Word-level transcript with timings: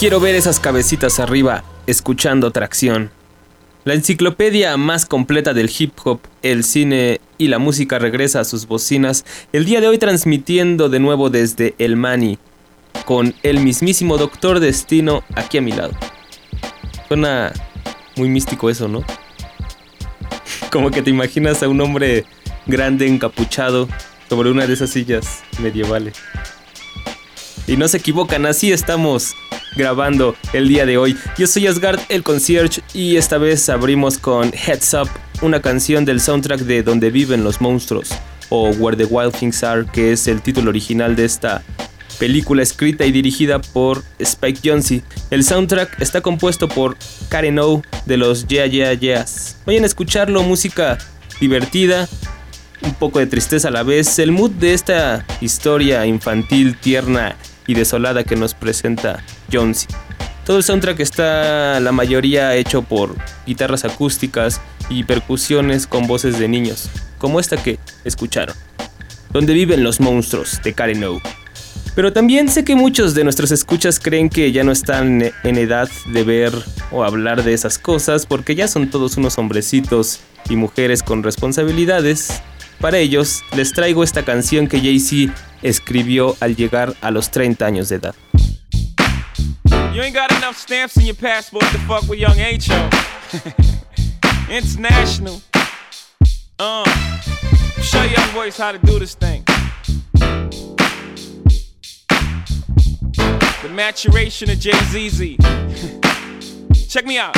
Quiero 0.00 0.18
ver 0.18 0.34
esas 0.34 0.60
cabecitas 0.60 1.20
arriba, 1.20 1.62
escuchando 1.86 2.52
tracción. 2.52 3.10
La 3.84 3.92
enciclopedia 3.92 4.78
más 4.78 5.04
completa 5.04 5.52
del 5.52 5.70
hip 5.78 5.92
hop, 6.02 6.20
el 6.40 6.64
cine 6.64 7.20
y 7.36 7.48
la 7.48 7.58
música 7.58 7.98
regresa 7.98 8.40
a 8.40 8.44
sus 8.44 8.66
bocinas 8.66 9.26
el 9.52 9.66
día 9.66 9.82
de 9.82 9.88
hoy 9.88 9.98
transmitiendo 9.98 10.88
de 10.88 11.00
nuevo 11.00 11.28
desde 11.28 11.74
El 11.76 11.96
Mani, 11.96 12.38
con 13.04 13.34
el 13.42 13.60
mismísimo 13.60 14.16
Doctor 14.16 14.58
Destino 14.58 15.22
aquí 15.36 15.58
a 15.58 15.60
mi 15.60 15.72
lado. 15.72 15.92
Suena 17.06 17.52
muy 18.16 18.30
místico 18.30 18.70
eso, 18.70 18.88
¿no? 18.88 19.04
Como 20.72 20.90
que 20.90 21.02
te 21.02 21.10
imaginas 21.10 21.62
a 21.62 21.68
un 21.68 21.78
hombre 21.82 22.24
grande 22.64 23.06
encapuchado 23.06 23.86
sobre 24.30 24.50
una 24.50 24.66
de 24.66 24.72
esas 24.72 24.88
sillas 24.88 25.42
medievales. 25.60 26.14
Y 27.66 27.76
no 27.76 27.86
se 27.86 27.98
equivocan, 27.98 28.46
así 28.46 28.72
estamos 28.72 29.36
grabando 29.76 30.36
el 30.52 30.68
día 30.68 30.86
de 30.86 30.98
hoy. 30.98 31.16
Yo 31.38 31.46
soy 31.46 31.66
Asgard 31.66 32.00
el 32.08 32.22
concierge 32.22 32.82
y 32.94 33.16
esta 33.16 33.38
vez 33.38 33.68
abrimos 33.68 34.18
con 34.18 34.52
Heads 34.52 34.94
Up, 34.94 35.08
una 35.42 35.60
canción 35.60 36.04
del 36.04 36.20
soundtrack 36.20 36.60
de 36.60 36.82
Donde 36.82 37.10
viven 37.10 37.44
los 37.44 37.60
monstruos 37.60 38.10
o 38.48 38.70
Where 38.70 38.96
the 38.96 39.04
Wild 39.04 39.34
Things 39.34 39.62
Are, 39.64 39.86
que 39.92 40.12
es 40.12 40.28
el 40.28 40.42
título 40.42 40.70
original 40.70 41.16
de 41.16 41.24
esta 41.24 41.62
película 42.18 42.62
escrita 42.62 43.06
y 43.06 43.12
dirigida 43.12 43.60
por 43.60 44.04
Spike 44.18 44.60
Jonze. 44.62 45.02
El 45.30 45.42
soundtrack 45.42 46.00
está 46.02 46.20
compuesto 46.20 46.68
por 46.68 46.96
Karen 47.30 47.58
O 47.58 47.82
de 48.04 48.18
los 48.18 48.46
Yeah 48.46 48.66
Yeah 48.66 48.92
Yeahs. 48.92 49.56
Vayan 49.64 49.84
a 49.84 49.86
escucharlo, 49.86 50.42
música 50.42 50.98
divertida, 51.40 52.08
un 52.82 52.94
poco 52.94 53.20
de 53.20 53.26
tristeza 53.26 53.68
a 53.68 53.70
la 53.70 53.82
vez. 53.82 54.18
El 54.18 54.32
mood 54.32 54.50
de 54.50 54.74
esta 54.74 55.24
historia 55.40 56.04
infantil, 56.04 56.76
tierna 56.76 57.36
y 57.66 57.74
desolada 57.74 58.24
que 58.24 58.36
nos 58.36 58.52
presenta 58.52 59.24
Jonesy. 59.50 59.86
Todo 60.44 60.56
el 60.56 60.64
soundtrack 60.64 61.00
está 61.00 61.78
la 61.80 61.92
mayoría 61.92 62.54
hecho 62.56 62.82
por 62.82 63.14
guitarras 63.46 63.84
acústicas 63.84 64.60
y 64.88 65.04
percusiones 65.04 65.86
con 65.86 66.06
voces 66.06 66.38
de 66.38 66.48
niños, 66.48 66.90
como 67.18 67.38
esta 67.38 67.62
que 67.62 67.78
escucharon. 68.04 68.56
Donde 69.30 69.52
viven 69.52 69.84
los 69.84 70.00
monstruos 70.00 70.60
de 70.64 70.72
Karen 70.72 71.04
O. 71.04 71.20
Pero 71.94 72.12
también 72.12 72.48
sé 72.48 72.64
que 72.64 72.74
muchos 72.74 73.14
de 73.14 73.24
nuestros 73.24 73.50
escuchas 73.50 74.00
creen 74.00 74.28
que 74.28 74.52
ya 74.52 74.64
no 74.64 74.72
están 74.72 75.22
en 75.44 75.58
edad 75.58 75.88
de 76.06 76.24
ver 76.24 76.52
o 76.90 77.04
hablar 77.04 77.44
de 77.44 77.52
esas 77.52 77.78
cosas 77.78 78.26
porque 78.26 78.54
ya 78.54 78.68
son 78.68 78.90
todos 78.90 79.16
unos 79.16 79.38
hombrecitos 79.38 80.20
y 80.48 80.56
mujeres 80.56 81.02
con 81.02 81.22
responsabilidades. 81.22 82.42
Para 82.80 82.98
ellos 82.98 83.42
les 83.56 83.72
traigo 83.72 84.02
esta 84.02 84.24
canción 84.24 84.66
que 84.66 84.80
Jay-Z 84.80 85.34
escribió 85.62 86.36
al 86.40 86.56
llegar 86.56 86.94
a 87.02 87.10
los 87.10 87.30
30 87.30 87.66
años 87.66 87.88
de 87.88 87.96
edad. 87.96 88.14
You 89.92 90.02
ain't 90.02 90.14
got 90.14 90.30
enough 90.36 90.56
stamps 90.56 90.96
in 90.96 91.04
your 91.04 91.16
passport 91.16 91.64
to 91.64 91.78
fuck 91.80 92.06
with 92.08 92.20
young 92.20 92.38
H.O. 92.38 92.90
International. 94.48 95.42
Uh, 96.60 96.84
show 97.82 98.04
young 98.04 98.32
boys 98.32 98.56
how 98.56 98.70
to 98.70 98.78
do 98.78 99.00
this 99.00 99.14
thing. 99.14 99.42
The 103.62 103.68
maturation 103.72 104.50
of 104.50 104.60
Jay 104.60 104.78
ZZ. 104.90 105.36
Check 106.88 107.04
me 107.04 107.18
out. 107.18 107.36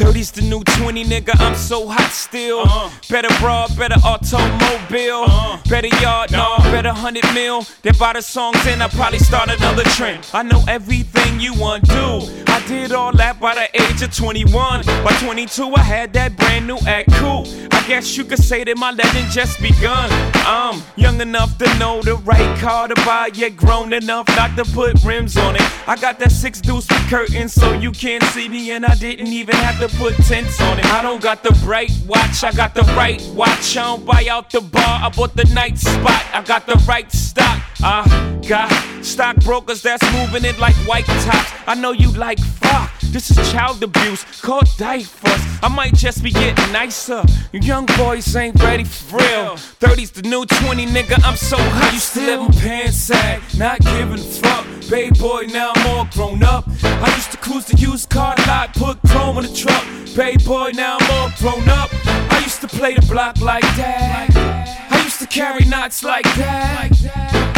30's 0.00 0.30
the 0.30 0.40
new 0.40 0.64
20, 0.64 1.04
nigga. 1.04 1.38
I'm 1.40 1.54
so 1.54 1.86
hot 1.86 2.10
still. 2.10 2.60
Uh-huh. 2.60 2.88
Better 3.10 3.28
broad, 3.38 3.76
better 3.76 4.00
automobile. 4.02 5.24
Uh-huh. 5.28 5.58
Better 5.68 5.94
yard, 6.00 6.32
no, 6.32 6.56
better 6.72 6.88
100 6.88 7.22
mil. 7.34 7.66
They 7.82 7.90
buy 7.92 8.14
the 8.14 8.22
songs 8.22 8.66
and 8.66 8.82
I 8.82 8.88
probably 8.88 9.18
start 9.18 9.50
another 9.50 9.84
trend. 9.84 10.26
I 10.32 10.42
know 10.42 10.64
everything 10.66 11.38
you 11.38 11.52
want 11.52 11.84
do. 11.84 12.22
I 12.46 12.64
did 12.66 12.92
all 12.92 13.12
that 13.12 13.38
by 13.38 13.54
the 13.54 13.68
age 13.82 14.00
of 14.00 14.14
21. 14.16 14.86
By 15.04 15.12
22, 15.22 15.74
I 15.74 15.80
had 15.80 16.14
that 16.14 16.34
brand 16.34 16.66
new 16.66 16.78
act 16.86 17.12
cool. 17.12 17.46
I 17.70 17.86
guess 17.86 18.16
you 18.16 18.24
could 18.24 18.42
say 18.42 18.64
that 18.64 18.78
my 18.78 18.92
legend 18.92 19.30
just 19.30 19.60
begun. 19.60 20.08
I'm 20.46 20.82
young 20.96 21.20
enough 21.20 21.58
to 21.58 21.78
know 21.78 22.00
the 22.02 22.16
right 22.16 22.58
car 22.58 22.88
to 22.88 22.94
buy, 23.06 23.30
yet 23.34 23.56
grown 23.56 23.92
enough 23.92 24.28
not 24.28 24.56
to 24.56 24.64
put 24.72 25.02
rims 25.04 25.36
on 25.36 25.56
it. 25.56 25.62
I 25.86 25.96
got 25.96 26.18
that 26.20 26.32
six 26.32 26.60
deuce 26.60 26.88
with 26.88 27.08
curtains 27.08 27.52
so 27.52 27.72
you 27.72 27.90
can't 27.90 28.22
see 28.24 28.48
me, 28.48 28.70
and 28.70 28.86
I 28.86 28.94
didn't 28.94 29.28
even 29.28 29.56
have 29.56 29.78
to 29.80 29.89
put 29.98 30.14
tents 30.26 30.60
on 30.60 30.78
it. 30.78 30.86
I 30.86 31.02
don't 31.02 31.22
got 31.22 31.42
the 31.42 31.52
bright 31.64 31.92
watch, 32.06 32.44
I 32.44 32.52
got 32.52 32.74
the 32.74 32.82
right 32.96 33.20
watch. 33.34 33.76
I 33.76 33.82
don't 33.84 34.04
buy 34.04 34.26
out 34.30 34.50
the 34.50 34.60
bar, 34.60 35.00
I 35.04 35.08
bought 35.08 35.36
the 35.36 35.44
night 35.54 35.78
spot. 35.78 36.24
I 36.32 36.42
got 36.42 36.66
the 36.66 36.82
right 36.88 37.10
stock. 37.12 37.62
I 37.82 38.40
got 38.48 38.70
stockbrokers 39.04 39.82
that's 39.82 40.04
moving 40.12 40.44
it 40.44 40.58
like 40.58 40.74
white 40.86 41.06
tops. 41.06 41.52
I 41.66 41.74
know 41.74 41.92
you 41.92 42.10
like 42.12 42.38
fuck. 42.38 42.90
This 43.12 43.30
is 43.30 43.52
child 43.52 43.82
abuse, 43.82 44.24
called 44.40 44.68
diapers. 44.76 45.49
I 45.62 45.68
might 45.68 45.94
just 45.94 46.22
be 46.22 46.30
getting 46.30 46.72
nicer. 46.72 47.22
You 47.52 47.60
young 47.60 47.86
boys 47.98 48.34
ain't 48.34 48.60
ready 48.62 48.84
for 48.84 49.18
real. 49.18 49.56
30's 49.80 50.10
the 50.10 50.22
new 50.22 50.46
20, 50.46 50.86
nigga. 50.86 51.22
I'm 51.24 51.36
so 51.36 51.56
hot. 51.58 51.92
Used 51.92 52.14
to 52.14 52.20
let 52.20 52.40
my 52.40 52.60
pants 52.60 52.96
sag, 52.96 53.42
not 53.58 53.80
giving 53.80 54.14
a 54.14 54.18
fuck. 54.18 54.66
Baby 54.88 55.18
boy, 55.18 55.46
now 55.52 55.72
I'm 55.74 55.86
all 55.88 56.04
grown 56.06 56.42
up. 56.42 56.64
I 56.82 57.14
used 57.14 57.30
to 57.32 57.36
cruise 57.36 57.66
the 57.66 57.76
used 57.76 58.08
car 58.08 58.34
lot, 58.46 58.74
put 58.74 58.98
chrome 59.08 59.38
in 59.38 59.44
the 59.44 59.54
truck. 59.54 59.84
Baby 60.16 60.42
boy, 60.44 60.70
now 60.74 60.96
I'm 60.98 61.10
all 61.10 61.30
grown 61.38 61.68
up. 61.68 61.90
I 62.06 62.40
used 62.42 62.60
to 62.62 62.68
play 62.68 62.94
the 62.94 63.06
block 63.06 63.40
like 63.40 63.62
that. 63.76 64.88
I 64.90 65.02
used 65.04 65.18
to 65.20 65.26
carry 65.26 65.64
knots 65.66 66.02
like 66.02 66.24
that. 66.36 66.90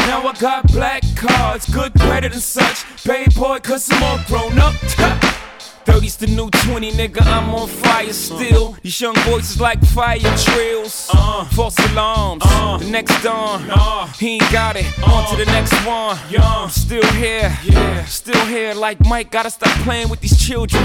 Now 0.09 0.27
I 0.27 0.33
got 0.41 0.67
black 0.73 1.03
cards, 1.15 1.73
good 1.73 1.95
credit 1.95 2.33
and 2.33 2.43
such. 2.43 2.85
Baby 3.05 3.33
boy, 3.35 3.61
cause 3.61 3.89
I'm 3.93 4.03
all 4.03 4.19
grown 4.27 4.59
up. 4.59 4.75
30's 5.85 6.17
the 6.17 6.27
new 6.29 6.49
20, 6.51 6.93
nigga, 6.93 7.23
I'm 7.23 7.55
on 7.55 7.69
fire 7.69 8.13
still. 8.13 8.77
These 8.83 9.01
young 9.01 9.15
boys 9.27 9.51
is 9.51 9.61
like 9.61 9.83
fire 9.87 10.19
drills. 10.19 11.11
Uh, 11.13 11.45
false 11.47 11.79
alarms, 11.91 12.43
uh-huh. 12.45 12.79
the 12.79 12.91
next 12.91 13.23
dawn. 13.23 13.69
Uh-huh. 13.69 14.07
he 14.19 14.35
ain't 14.35 14.53
got 14.53 14.77
it, 14.77 14.87
on 15.03 15.31
to 15.31 15.45
the 15.45 15.51
next 15.51 15.73
one. 15.85 16.19
I'm 16.39 16.71
still 16.71 17.07
here, 17.13 17.57
yeah. 17.65 18.05
still 18.05 18.47
here. 18.47 18.75
Like 18.75 19.01
Mike, 19.07 19.31
gotta 19.31 19.51
stop 19.51 19.77
playing 19.83 20.09
with 20.09 20.21
these 20.21 20.39
children. 20.39 20.85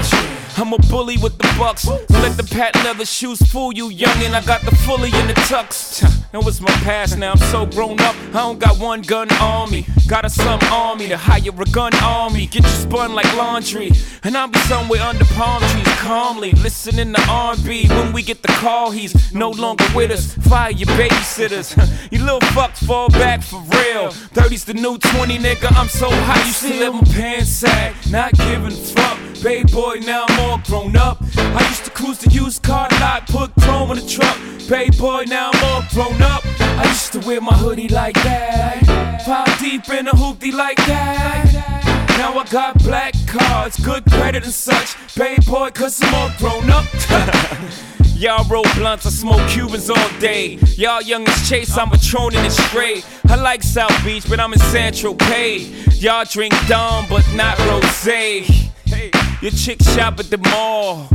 I'm 0.56 0.72
a 0.72 0.78
bully 0.90 1.16
with 1.18 1.38
the 1.38 1.54
bucks. 1.58 1.86
Let 1.86 2.36
the 2.36 2.42
patent 2.42 2.84
leather 2.84 3.04
shoes 3.04 3.40
fool 3.42 3.72
you, 3.72 3.90
youngin'. 3.90 4.34
I 4.34 4.44
got 4.44 4.62
the 4.62 4.74
fully 4.74 5.10
in 5.10 5.26
the 5.28 5.34
tux. 5.46 6.00
That 6.32 6.44
was 6.44 6.60
my 6.60 6.72
past, 6.82 7.16
now 7.16 7.32
I'm 7.32 7.38
so 7.38 7.66
grown 7.66 8.00
up. 8.00 8.14
I 8.30 8.40
don't 8.40 8.58
got 8.58 8.78
one 8.78 9.02
gun 9.02 9.32
on 9.34 9.70
me. 9.70 9.86
Got 10.08 10.24
a 10.24 10.30
slum 10.30 10.60
on 10.72 10.98
me 10.98 11.08
to 11.08 11.16
hire 11.16 11.50
a 11.50 11.64
gun 11.66 11.94
on 11.96 12.32
me. 12.32 12.46
Get 12.46 12.64
you 12.64 12.68
spun 12.70 13.14
like 13.14 13.30
laundry. 13.36 13.90
And 14.24 14.36
I'll 14.36 14.48
be 14.48 14.58
somewhere 14.60 14.87
under 14.96 15.24
palm 15.26 15.60
trees, 15.60 15.86
calmly 16.00 16.52
listening 16.52 17.12
to 17.12 17.20
R&B. 17.28 17.88
When 17.88 18.12
we 18.12 18.22
get 18.22 18.40
the 18.42 18.48
call, 18.48 18.90
he's 18.90 19.34
no 19.34 19.50
longer 19.50 19.84
with 19.94 20.10
us. 20.10 20.34
Fire 20.48 20.70
your 20.70 20.88
babysitters. 20.88 21.76
you 22.10 22.20
little 22.20 22.40
fucks 22.56 22.86
fall 22.86 23.10
back 23.10 23.42
for 23.42 23.60
real. 23.60 24.08
30's 24.32 24.64
the 24.64 24.74
new 24.74 24.96
20, 24.96 25.38
nigga. 25.38 25.70
I'm 25.76 25.88
so 25.88 26.08
hot. 26.10 26.46
you 26.46 26.52
still 26.52 26.80
let 26.80 26.94
my 26.94 27.12
pants 27.12 27.50
sag, 27.50 27.94
not 28.10 28.32
giving 28.32 28.70
fuck. 28.70 29.18
Baby 29.42 29.70
boy, 29.70 29.96
now 30.06 30.24
I'm 30.26 30.40
all 30.40 30.58
grown 30.64 30.96
up. 30.96 31.18
I 31.36 31.66
used 31.68 31.84
to 31.84 31.90
cruise 31.90 32.18
the 32.18 32.30
used 32.30 32.62
car 32.62 32.88
lot, 32.92 33.28
put 33.28 33.52
chrome 33.60 33.90
in 33.90 33.98
the 33.98 34.06
truck. 34.06 34.38
Baby 34.68 34.96
boy, 34.96 35.24
now 35.28 35.50
I'm 35.52 35.64
all 35.64 35.82
grown 35.92 36.22
up. 36.22 36.42
I 36.60 36.84
used 36.88 37.12
to 37.12 37.20
wear 37.20 37.40
my 37.40 37.54
hoodie 37.54 37.88
like 37.88 38.14
that. 38.14 39.22
Five 39.26 39.58
deep 39.60 39.88
in 39.90 40.08
a 40.08 40.12
hoopty 40.12 40.52
like 40.52 40.78
that. 40.86 41.87
Now 42.18 42.36
I 42.36 42.44
got 42.46 42.82
black 42.82 43.14
cards, 43.28 43.78
good 43.78 44.04
credit 44.06 44.42
and 44.42 44.52
such. 44.52 44.96
Baby 45.14 45.40
boy, 45.46 45.70
cause 45.70 46.00
I'm 46.02 46.14
all 46.14 46.30
grown 46.36 46.68
up. 46.68 46.84
Y'all 48.16 48.44
roll 48.48 48.64
blunts, 48.74 49.06
I 49.06 49.10
smoke 49.10 49.48
Cubans 49.48 49.88
all 49.88 50.08
day. 50.18 50.58
Y'all 50.74 51.00
young 51.00 51.28
as 51.28 51.48
Chase, 51.48 51.78
I'm 51.78 51.86
patroning 51.86 52.44
it 52.44 52.50
straight. 52.50 53.06
I 53.28 53.36
like 53.36 53.62
South 53.62 54.04
Beach, 54.04 54.28
but 54.28 54.40
I'm 54.40 54.52
in 54.52 54.58
Central 54.58 55.14
Pay. 55.14 55.58
Y'all 55.92 56.24
drink 56.24 56.52
Dom, 56.66 57.06
but 57.08 57.24
not 57.36 57.56
Rosé. 57.58 58.42
Hey, 58.84 59.12
your 59.40 59.52
chick 59.52 59.80
shop 59.80 60.18
at 60.18 60.28
the 60.28 60.38
mall. 60.38 61.08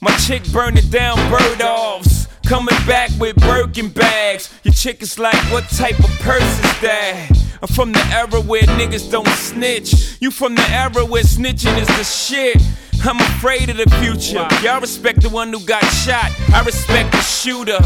My 0.00 0.16
chick 0.16 0.42
burning 0.50 0.90
down 0.90 1.16
bird 1.30 1.62
offs. 1.62 2.26
Coming 2.44 2.76
back 2.88 3.10
with 3.20 3.36
Birkin 3.36 3.90
bags. 3.90 4.52
Your 4.64 4.74
chick 4.74 5.00
is 5.00 5.16
like, 5.16 5.40
what 5.52 5.68
type 5.68 6.00
of 6.00 6.10
purse 6.18 6.42
is 6.42 6.80
that? 6.80 7.39
I'm 7.62 7.68
from 7.68 7.92
the 7.92 8.04
era 8.06 8.40
where 8.40 8.62
niggas 8.62 9.10
don't 9.10 9.28
snitch. 9.28 10.16
You 10.20 10.30
from 10.30 10.54
the 10.54 10.66
era 10.70 11.04
where 11.04 11.22
snitching 11.22 11.78
is 11.78 11.88
the 11.88 12.04
shit. 12.04 12.56
I'm 13.04 13.18
afraid 13.18 13.68
of 13.68 13.76
the 13.76 13.88
future. 14.00 14.46
Y'all 14.62 14.80
respect 14.80 15.22
the 15.22 15.28
one 15.28 15.52
who 15.52 15.60
got 15.66 15.82
shot. 15.84 16.30
I 16.52 16.62
respect 16.64 17.12
the 17.12 17.20
shooter. 17.20 17.78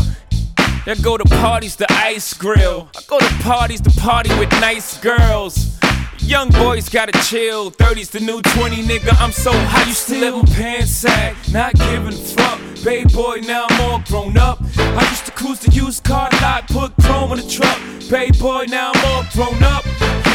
I 0.87 0.95
go 1.03 1.17
to 1.17 1.25
parties, 1.25 1.77
the 1.77 1.91
ice 1.91 2.35
grill. 2.35 2.89
I 2.97 3.01
go 3.09 3.19
to 3.19 3.35
parties, 3.43 3.81
the 3.81 3.91
party 4.01 4.31
with 4.39 4.51
nice 4.61 4.99
girls. 4.99 5.79
Young 6.19 6.51
boys 6.51 6.89
gotta 6.89 7.13
chill. 7.25 7.71
30's 7.71 8.11
the 8.11 8.21
new 8.21 8.43
20, 8.43 8.77
nigga. 8.83 9.21
I'm 9.21 9.33
so 9.33 9.53
high, 9.53 9.89
you 9.89 9.95
still 9.95 10.43
my 10.43 10.55
pants 10.55 10.93
sag. 10.93 11.37
Not 11.53 11.75
giving 11.75 12.09
a 12.09 12.13
fuck. 12.13 12.61
Baby 12.85 13.15
boy, 13.15 13.41
now 13.47 13.67
I'm 13.71 13.81
all 13.81 14.03
grown 14.07 14.37
up. 14.37 14.59
I 14.77 15.09
used 15.09 15.25
to 15.25 15.33
cruise 15.33 15.59
the 15.61 15.71
used 15.71 16.05
car 16.05 16.29
lot, 16.43 16.69
put 16.69 16.93
chrome 17.01 17.33
in 17.33 17.39
the 17.39 17.49
truck. 17.49 17.79
Baby 18.11 18.39
boy, 18.39 18.67
now 18.69 18.93
I'm 18.95 19.05
all 19.07 19.25
grown 19.33 19.63
up. 19.63 19.87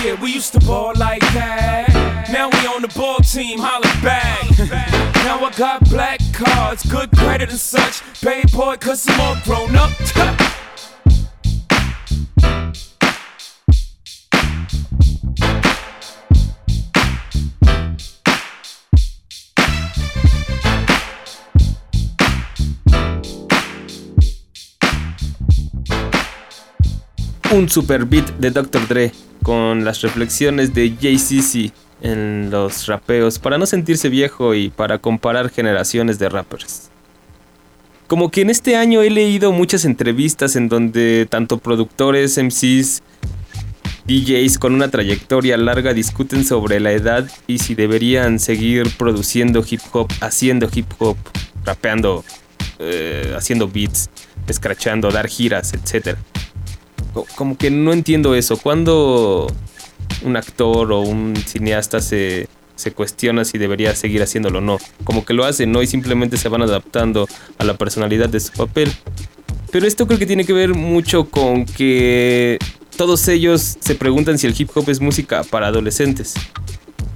Yeah, 0.04 0.20
we 0.20 0.34
used 0.34 0.54
to 0.54 0.60
ball 0.62 0.94
like 0.96 1.22
that. 1.34 2.28
Now 2.32 2.50
we 2.50 2.66
on 2.66 2.82
the 2.82 2.88
ball 2.88 3.20
team, 3.20 3.60
holla 3.60 3.86
back. 4.02 4.50
now 5.24 5.46
I 5.46 5.52
got 5.58 5.88
black 5.92 6.22
cards, 6.34 6.84
good 6.90 7.12
credit 7.12 7.52
and 7.52 7.60
such. 7.60 8.02
Baby 8.24 8.52
boy, 8.52 8.78
cause 8.78 9.08
I'm 9.08 9.22
all 9.22 9.38
grown 9.46 9.76
up. 9.76 9.92
Un 27.52 27.68
super 27.68 28.06
beat 28.06 28.30
de 28.38 28.52
Dr. 28.52 28.88
Dre 28.88 29.12
con 29.42 29.84
las 29.84 30.02
reflexiones 30.02 30.76
de 30.76 30.92
JCC 30.92 31.74
en 32.02 32.52
los 32.52 32.86
rapeos 32.86 33.40
para 33.40 33.58
no 33.58 33.66
sentirse 33.66 34.08
viejo 34.10 34.54
y 34.54 34.70
para 34.70 35.00
comparar 35.00 35.50
generaciones 35.50 36.20
de 36.20 36.30
rappers. 36.30 36.92
Como 38.06 38.30
que 38.30 38.42
en 38.42 38.52
este 38.52 38.76
año 38.76 39.02
he 39.02 39.10
leído 39.10 39.52
muchas 39.52 39.86
entrevistas 39.86 40.56
en 40.56 40.70
donde 40.70 41.26
tanto 41.28 41.58
productores, 41.58 42.38
MCs, 42.38 43.02
DJs 44.06 44.60
con 44.60 44.76
una 44.76 44.92
trayectoria 44.92 45.58
larga 45.58 45.96
discuten 45.96 46.46
sobre 46.46 46.80
la 46.80 46.92
edad 46.92 47.28
y 47.48 47.58
si 47.58 47.74
deberían 47.74 48.38
seguir 48.38 48.96
produciendo 48.96 49.66
hip 49.68 49.82
hop, 49.92 50.08
haciendo 50.22 50.70
hip 50.72 50.92
hop, 51.00 51.18
rapeando, 51.66 52.24
eh, 52.78 53.34
haciendo 53.36 53.68
beats, 53.68 54.12
escrachando, 54.48 55.10
dar 55.10 55.28
giras, 55.28 55.74
etc. 55.74 56.16
Co- 57.14 57.26
Como 57.36 57.58
que 57.58 57.72
no 57.72 57.94
entiendo 57.94 58.36
eso. 58.36 58.58
¿Cuándo 58.58 59.48
un 60.24 60.36
actor 60.38 60.92
o 60.92 61.02
un 61.02 61.36
cineasta 61.36 62.00
se, 62.02 62.48
se 62.76 62.92
cuestiona 62.92 63.46
si 63.46 63.58
debería 63.58 63.96
seguir 63.96 64.22
haciéndolo 64.22 64.60
o 64.60 64.62
no? 64.62 64.78
Como 65.04 65.26
que 65.26 65.34
lo 65.34 65.46
hacen, 65.46 65.72
¿no? 65.72 65.82
Y 65.82 65.88
simplemente 65.88 66.38
se 66.38 66.50
van 66.50 66.62
adaptando 66.62 67.28
a 67.58 67.64
la 67.64 67.76
personalidad 67.78 68.30
de 68.30 68.40
su 68.40 68.52
papel. 68.54 68.92
Pero 69.72 69.86
esto 69.86 70.08
creo 70.08 70.18
que 70.20 70.26
tiene 70.26 70.46
que 70.46 70.54
ver 70.54 70.74
mucho 70.74 71.30
con 71.30 71.66
que 71.66 72.58
todos 72.98 73.28
ellos 73.28 73.78
se 73.80 73.96
preguntan 73.96 74.38
si 74.40 74.48
el 74.48 74.56
hip 74.60 74.70
hop 74.76 74.90
es 74.90 75.00
música 75.00 75.44
para 75.44 75.68
adolescentes. 75.68 76.34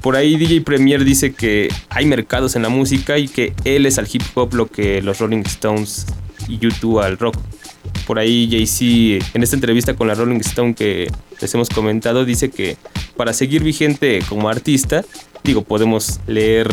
Por 0.02 0.16
ahí 0.16 0.36
DJ 0.36 0.62
Premier 0.62 1.04
dice 1.04 1.34
que 1.34 1.70
hay 1.90 2.06
mercados 2.06 2.56
en 2.56 2.62
la 2.62 2.70
música 2.70 3.18
y 3.18 3.28
que 3.28 3.54
él 3.64 3.86
es 3.86 3.98
al 3.98 4.08
hip 4.12 4.22
hop 4.36 4.54
lo 4.54 4.68
que 4.68 5.02
los 5.02 5.20
Rolling 5.20 5.44
Stones 5.46 6.06
y 6.48 6.58
YouTube 6.60 7.00
al 7.00 7.18
rock. 7.18 7.38
Por 8.06 8.20
ahí 8.20 8.48
Jay-Z, 8.52 9.26
en 9.34 9.44
esta 9.44 9.56
entrevista 9.56 9.96
con 9.96 10.08
la 10.08 10.16
Rolling 10.16 10.40
Stone 10.40 10.76
que 10.76 11.10
les 11.40 11.54
hemos 11.54 11.70
comentado, 11.70 12.26
dice 12.26 12.50
que 12.50 12.78
para 13.16 13.34
seguir 13.34 13.64
vigente 13.64 14.20
como 14.28 14.50
artista, 14.50 15.04
digo, 15.44 15.62
podemos 15.62 16.20
leer, 16.28 16.70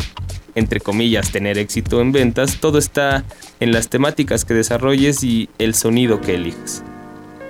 entre 0.54 0.80
comillas, 0.80 1.30
tener 1.30 1.58
éxito 1.58 2.00
en 2.00 2.12
ventas, 2.12 2.58
todo 2.60 2.78
está 2.78 3.24
en 3.60 3.72
las 3.72 3.88
temáticas 3.88 4.44
que 4.44 4.54
desarrolles 4.54 5.22
y 5.22 5.48
el 5.58 5.74
sonido 5.74 6.20
que 6.20 6.34
elijas. 6.34 6.82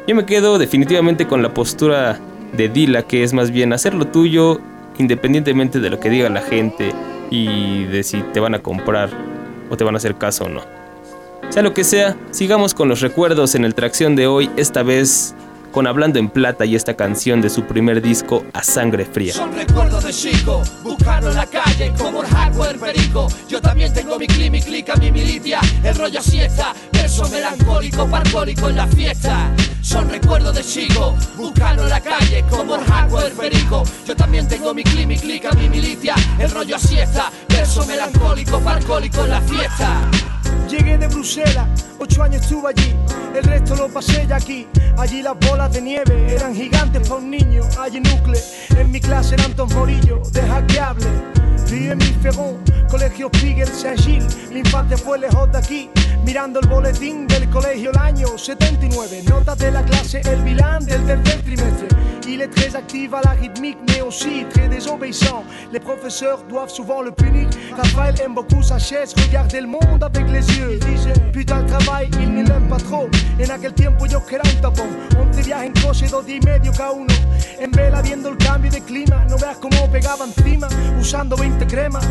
Yo 0.06 0.14
me 0.14 0.26
quedo 0.26 0.58
definitivamente 0.58 1.26
con 1.26 1.42
la 1.42 1.54
postura 1.54 2.18
de 2.56 2.68
Dila, 2.68 3.04
que 3.04 3.22
es 3.22 3.32
más 3.32 3.50
bien 3.50 3.72
hacer 3.72 3.94
lo 3.94 4.06
tuyo 4.06 4.60
independientemente 4.98 5.80
de 5.80 5.88
lo 5.88 5.98
que 5.98 6.10
diga 6.10 6.28
la 6.28 6.42
gente 6.42 6.92
y 7.30 7.84
de 7.84 8.02
si 8.02 8.22
te 8.34 8.40
van 8.40 8.54
a 8.54 8.58
comprar 8.58 9.08
o 9.70 9.76
te 9.76 9.84
van 9.84 9.94
a 9.94 9.98
hacer 9.98 10.16
caso 10.16 10.44
o 10.44 10.48
no. 10.48 10.79
Sea 11.48 11.62
lo 11.62 11.74
que 11.74 11.84
sea, 11.84 12.16
sigamos 12.30 12.74
con 12.74 12.88
los 12.88 13.00
recuerdos 13.00 13.54
en 13.54 13.64
el 13.64 13.74
tracción 13.74 14.14
de 14.14 14.26
hoy, 14.26 14.50
esta 14.56 14.82
vez 14.82 15.34
con 15.72 15.86
Hablando 15.86 16.18
en 16.18 16.28
Plata 16.28 16.64
y 16.64 16.74
esta 16.74 16.94
canción 16.94 17.40
de 17.40 17.50
su 17.50 17.64
primer 17.64 18.02
disco 18.02 18.44
A 18.52 18.62
Sangre 18.62 19.04
Fría. 19.04 19.32
Son 19.32 19.52
recuerdos 19.52 20.04
de 20.04 20.12
chico, 20.12 20.62
buscando 20.82 21.30
en 21.30 21.36
la 21.36 21.46
calle 21.46 21.92
como 21.98 22.22
el 22.22 22.28
hardware 22.28 22.78
perico. 22.78 23.28
Yo 23.48 23.60
también 23.60 23.92
tengo 23.92 24.18
mi 24.18 24.26
clic, 24.26 24.50
mi 24.50 24.60
clica, 24.60 24.94
mi 24.96 25.10
militia, 25.10 25.60
el 25.84 25.94
rollo 25.94 26.20
siesta, 26.22 26.74
verso 26.92 27.28
melancólico, 27.28 28.06
parcólico 28.08 28.68
en 28.68 28.76
la 28.76 28.86
fiesta. 28.88 29.52
Son 29.80 30.08
recuerdos 30.08 30.54
de 30.54 30.62
chico, 30.62 31.16
buscando 31.36 31.84
en 31.84 31.90
la 31.90 32.00
calle 32.00 32.44
como 32.50 32.76
el 32.76 32.82
hardware 32.82 33.32
perico. 33.32 33.82
Yo 34.06 34.14
también 34.14 34.46
tengo 34.48 34.74
mi 34.74 34.82
clic, 34.82 35.06
mi 35.06 35.16
clica, 35.16 35.50
mi 35.52 35.68
militia, 35.68 36.14
el 36.38 36.50
rollo 36.50 36.78
siesta, 36.78 37.30
verso 37.50 37.84
melancólico, 37.86 38.58
parcólico 38.60 39.24
en 39.24 39.30
la 39.30 39.40
fiesta. 39.40 40.08
Llegué 40.68 40.98
de 40.98 41.08
Bruselas, 41.08 41.68
ocho 41.98 42.22
años 42.22 42.42
estuve 42.42 42.70
allí, 42.70 42.94
el 43.34 43.44
resto 43.44 43.74
lo 43.74 43.88
pasé 43.88 44.26
ya 44.26 44.36
aquí. 44.36 44.66
Allí 44.98 45.22
las 45.22 45.34
bolas 45.48 45.72
de 45.72 45.80
nieve 45.80 46.34
eran 46.34 46.54
gigantes 46.54 47.08
para 47.08 47.20
un 47.20 47.30
niño. 47.30 47.62
Allí 47.78 48.00
núcleo, 48.00 48.40
en 48.76 48.90
mi 48.90 49.00
clase 49.00 49.34
eran 49.34 49.54
dos 49.56 49.72
morillos 49.74 50.32
de 50.32 50.42
hackeable. 50.42 51.06
Ríe 51.68 51.94
mi 51.94 52.04
Ferrón, 52.22 52.58
colegio 52.90 53.30
Piguel 53.30 53.68
Saint-Gilles. 53.68 54.50
Mi 54.50 54.60
infancia 54.60 54.96
fue 54.96 55.18
lejos 55.18 55.50
de 55.52 55.58
aquí, 55.58 55.90
mirando 56.24 56.60
el 56.60 56.68
boletín 56.68 57.26
del 57.26 57.48
colegio 57.48 57.90
el 57.92 57.98
año 57.98 58.36
79. 58.36 59.22
Notas 59.28 59.58
de 59.58 59.70
la 59.70 59.82
clase, 59.84 60.20
el 60.24 60.42
bilan 60.42 60.84
del 60.84 61.04
tercer 61.06 61.42
trimestre. 61.42 61.88
Il 62.32 62.40
est 62.42 62.46
très 62.46 62.76
actif 62.76 63.12
à 63.12 63.22
la 63.22 63.30
rythmique, 63.30 63.78
mais 63.88 64.02
aussi 64.02 64.44
très 64.50 64.68
désobéissant. 64.68 65.42
Les 65.72 65.80
professeurs 65.80 66.44
doivent 66.48 66.70
souvent 66.70 67.02
le 67.02 67.10
punir. 67.10 67.48
Raphaël 67.76 68.14
aime 68.24 68.34
beaucoup 68.34 68.62
sa 68.62 68.78
chaise, 68.78 69.12
regardait 69.26 69.60
le 69.60 69.66
monde 69.66 70.00
avec 70.00 70.30
les 70.30 70.46
yeux. 70.56 70.78
Putain, 71.32 71.62
el 71.62 71.66
travail, 71.66 72.08
il 72.20 72.32
ne 72.32 72.44
l'aime 72.44 72.68
pas 72.68 72.76
trop. 72.76 73.08
En 73.44 73.50
aquel 73.50 73.74
tiempo 73.74 74.06
yo 74.06 74.20
que 74.20 74.36
era 74.36 74.44
un 74.44 74.60
tapón. 74.60 74.88
11 75.18 75.42
viajes 75.42 75.70
en 75.70 75.82
coche, 75.82 76.06
dos 76.08 76.24
y 76.28 76.38
medio 76.46 76.70
cada 76.70 76.92
uno. 76.92 77.12
En 77.58 77.72
vela 77.72 78.00
viendo 78.00 78.28
el 78.28 78.36
cambio 78.36 78.70
de 78.70 78.80
clima, 78.80 79.26
no 79.28 79.36
veas 79.36 79.56
cómo 79.56 79.90
pegaba 79.90 80.24
encima, 80.24 80.68
usando 81.00 81.36
20 81.36 81.66
cremas. 81.66 82.06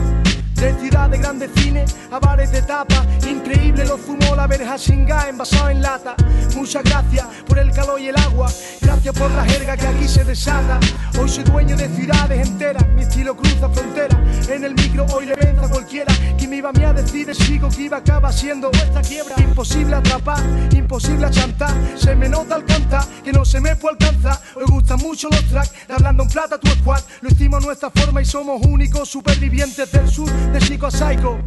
De 0.59 0.77
ciudad 0.77 1.09
de 1.09 1.17
grandes 1.17 1.51
cines 1.55 1.95
a 2.11 2.19
bares 2.19 2.51
de 2.51 2.61
tapa, 2.61 3.05
increíble 3.25 3.85
lo 3.85 3.97
fumó 3.97 4.35
la 4.35 4.45
verja 4.45 4.77
singa 4.77 5.29
envasado 5.29 5.69
en 5.69 5.81
lata. 5.81 6.15
Muchas 6.53 6.83
gracias 6.83 7.25
por 7.47 7.59
el 7.59 7.71
calor 7.71 8.01
y 8.01 8.09
el 8.09 8.17
agua, 8.17 8.51
gracias 8.81 9.17
por 9.17 9.31
la 9.31 9.45
jerga 9.45 9.77
que 9.77 9.87
aquí 9.87 10.05
se 10.05 10.25
desata. 10.25 10.77
Hoy 11.17 11.29
soy 11.29 11.45
dueño 11.45 11.77
de 11.77 11.87
ciudades 11.87 12.45
enteras, 12.45 12.85
mi 12.89 13.03
estilo 13.03 13.37
cruza 13.37 13.69
fronteras. 13.69 14.49
En 14.49 14.65
el 14.65 14.75
micro 14.75 15.05
hoy 15.13 15.27
le 15.27 15.35
venza 15.35 15.65
a 15.65 15.69
cualquiera 15.69 16.13
que 16.37 16.45
me 16.45 16.57
iba 16.57 16.69
a 16.69 16.73
mí 16.73 16.83
a 16.83 16.91
decir, 16.91 17.33
sigo 17.33 17.69
que 17.69 17.83
iba 17.83 17.97
acaba 17.97 18.31
siendo 18.33 18.69
vuestra 18.69 19.01
quiebra. 19.01 19.35
Imposible 19.37 19.95
atrapar, 19.95 20.43
imposible 20.71 21.25
achantar, 21.25 21.73
se 21.95 22.15
me 22.15 22.27
nota 22.27 22.55
al 22.55 22.65
cantar 22.65 23.05
que 23.23 23.31
no 23.31 23.45
se 23.45 23.61
me 23.61 23.77
puede 23.77 23.95
alcanzar. 23.99 24.41
Hoy 24.55 24.65
gustan 24.67 24.99
mucho 24.99 25.29
los 25.29 25.43
tracks, 25.45 25.71
hablando 25.87 26.23
en 26.23 26.29
plata 26.29 26.59
tu 26.59 26.67
squad, 26.69 27.01
lo 27.21 27.29
hicimos 27.29 27.63
a 27.63 27.65
nuestra 27.65 27.89
forma 27.91 28.21
y 28.21 28.25
somos 28.25 28.61
únicos 28.65 29.07
supervivientes 29.07 29.89
del 29.91 30.09
sur 30.09 30.29
de 30.51 30.59
Chico 30.59 30.89
Psycho. 30.89 31.39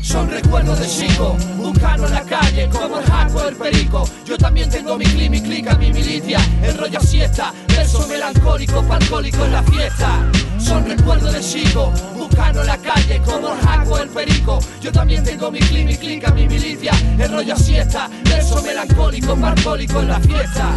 Son 0.00 0.30
recuerdos 0.30 0.78
de 0.78 0.86
chico, 0.86 1.36
buscando 1.56 2.06
la 2.08 2.22
calle 2.22 2.68
como 2.68 2.98
el 2.98 3.04
jaco 3.04 3.42
del 3.42 3.56
perico. 3.56 4.08
Yo 4.24 4.36
también 4.36 4.68
tengo 4.68 4.96
mi 4.96 5.04
clic, 5.04 5.30
mi 5.30 5.40
clica, 5.40 5.74
mi 5.76 5.92
militia, 5.92 6.38
el 6.62 6.76
rollo 6.76 7.00
siesta, 7.00 7.52
verso 7.68 8.06
melancólico, 8.06 8.82
palcólico 8.82 9.44
en 9.44 9.52
la 9.52 9.62
fiesta. 9.62 10.30
Son 10.58 10.86
recuerdos 10.86 11.32
de 11.32 11.40
chico, 11.40 11.92
buscando 12.16 12.62
la 12.64 12.76
calle 12.78 13.20
como 13.24 13.52
el 13.52 13.60
jaco 13.60 13.98
del 13.98 14.08
perico. 14.08 14.58
Yo 14.80 14.92
también 14.92 15.24
tengo 15.24 15.50
mi 15.50 15.60
clic, 15.60 15.86
mi 15.86 15.96
clica, 15.96 16.30
mi 16.32 16.46
militia, 16.46 16.92
el 17.18 17.32
rollo 17.32 17.56
siesta, 17.56 18.10
verso 18.24 18.62
melancólico, 18.62 19.36
palcólico 19.36 20.00
en 20.00 20.08
la 20.08 20.20
fiesta. 20.20 20.68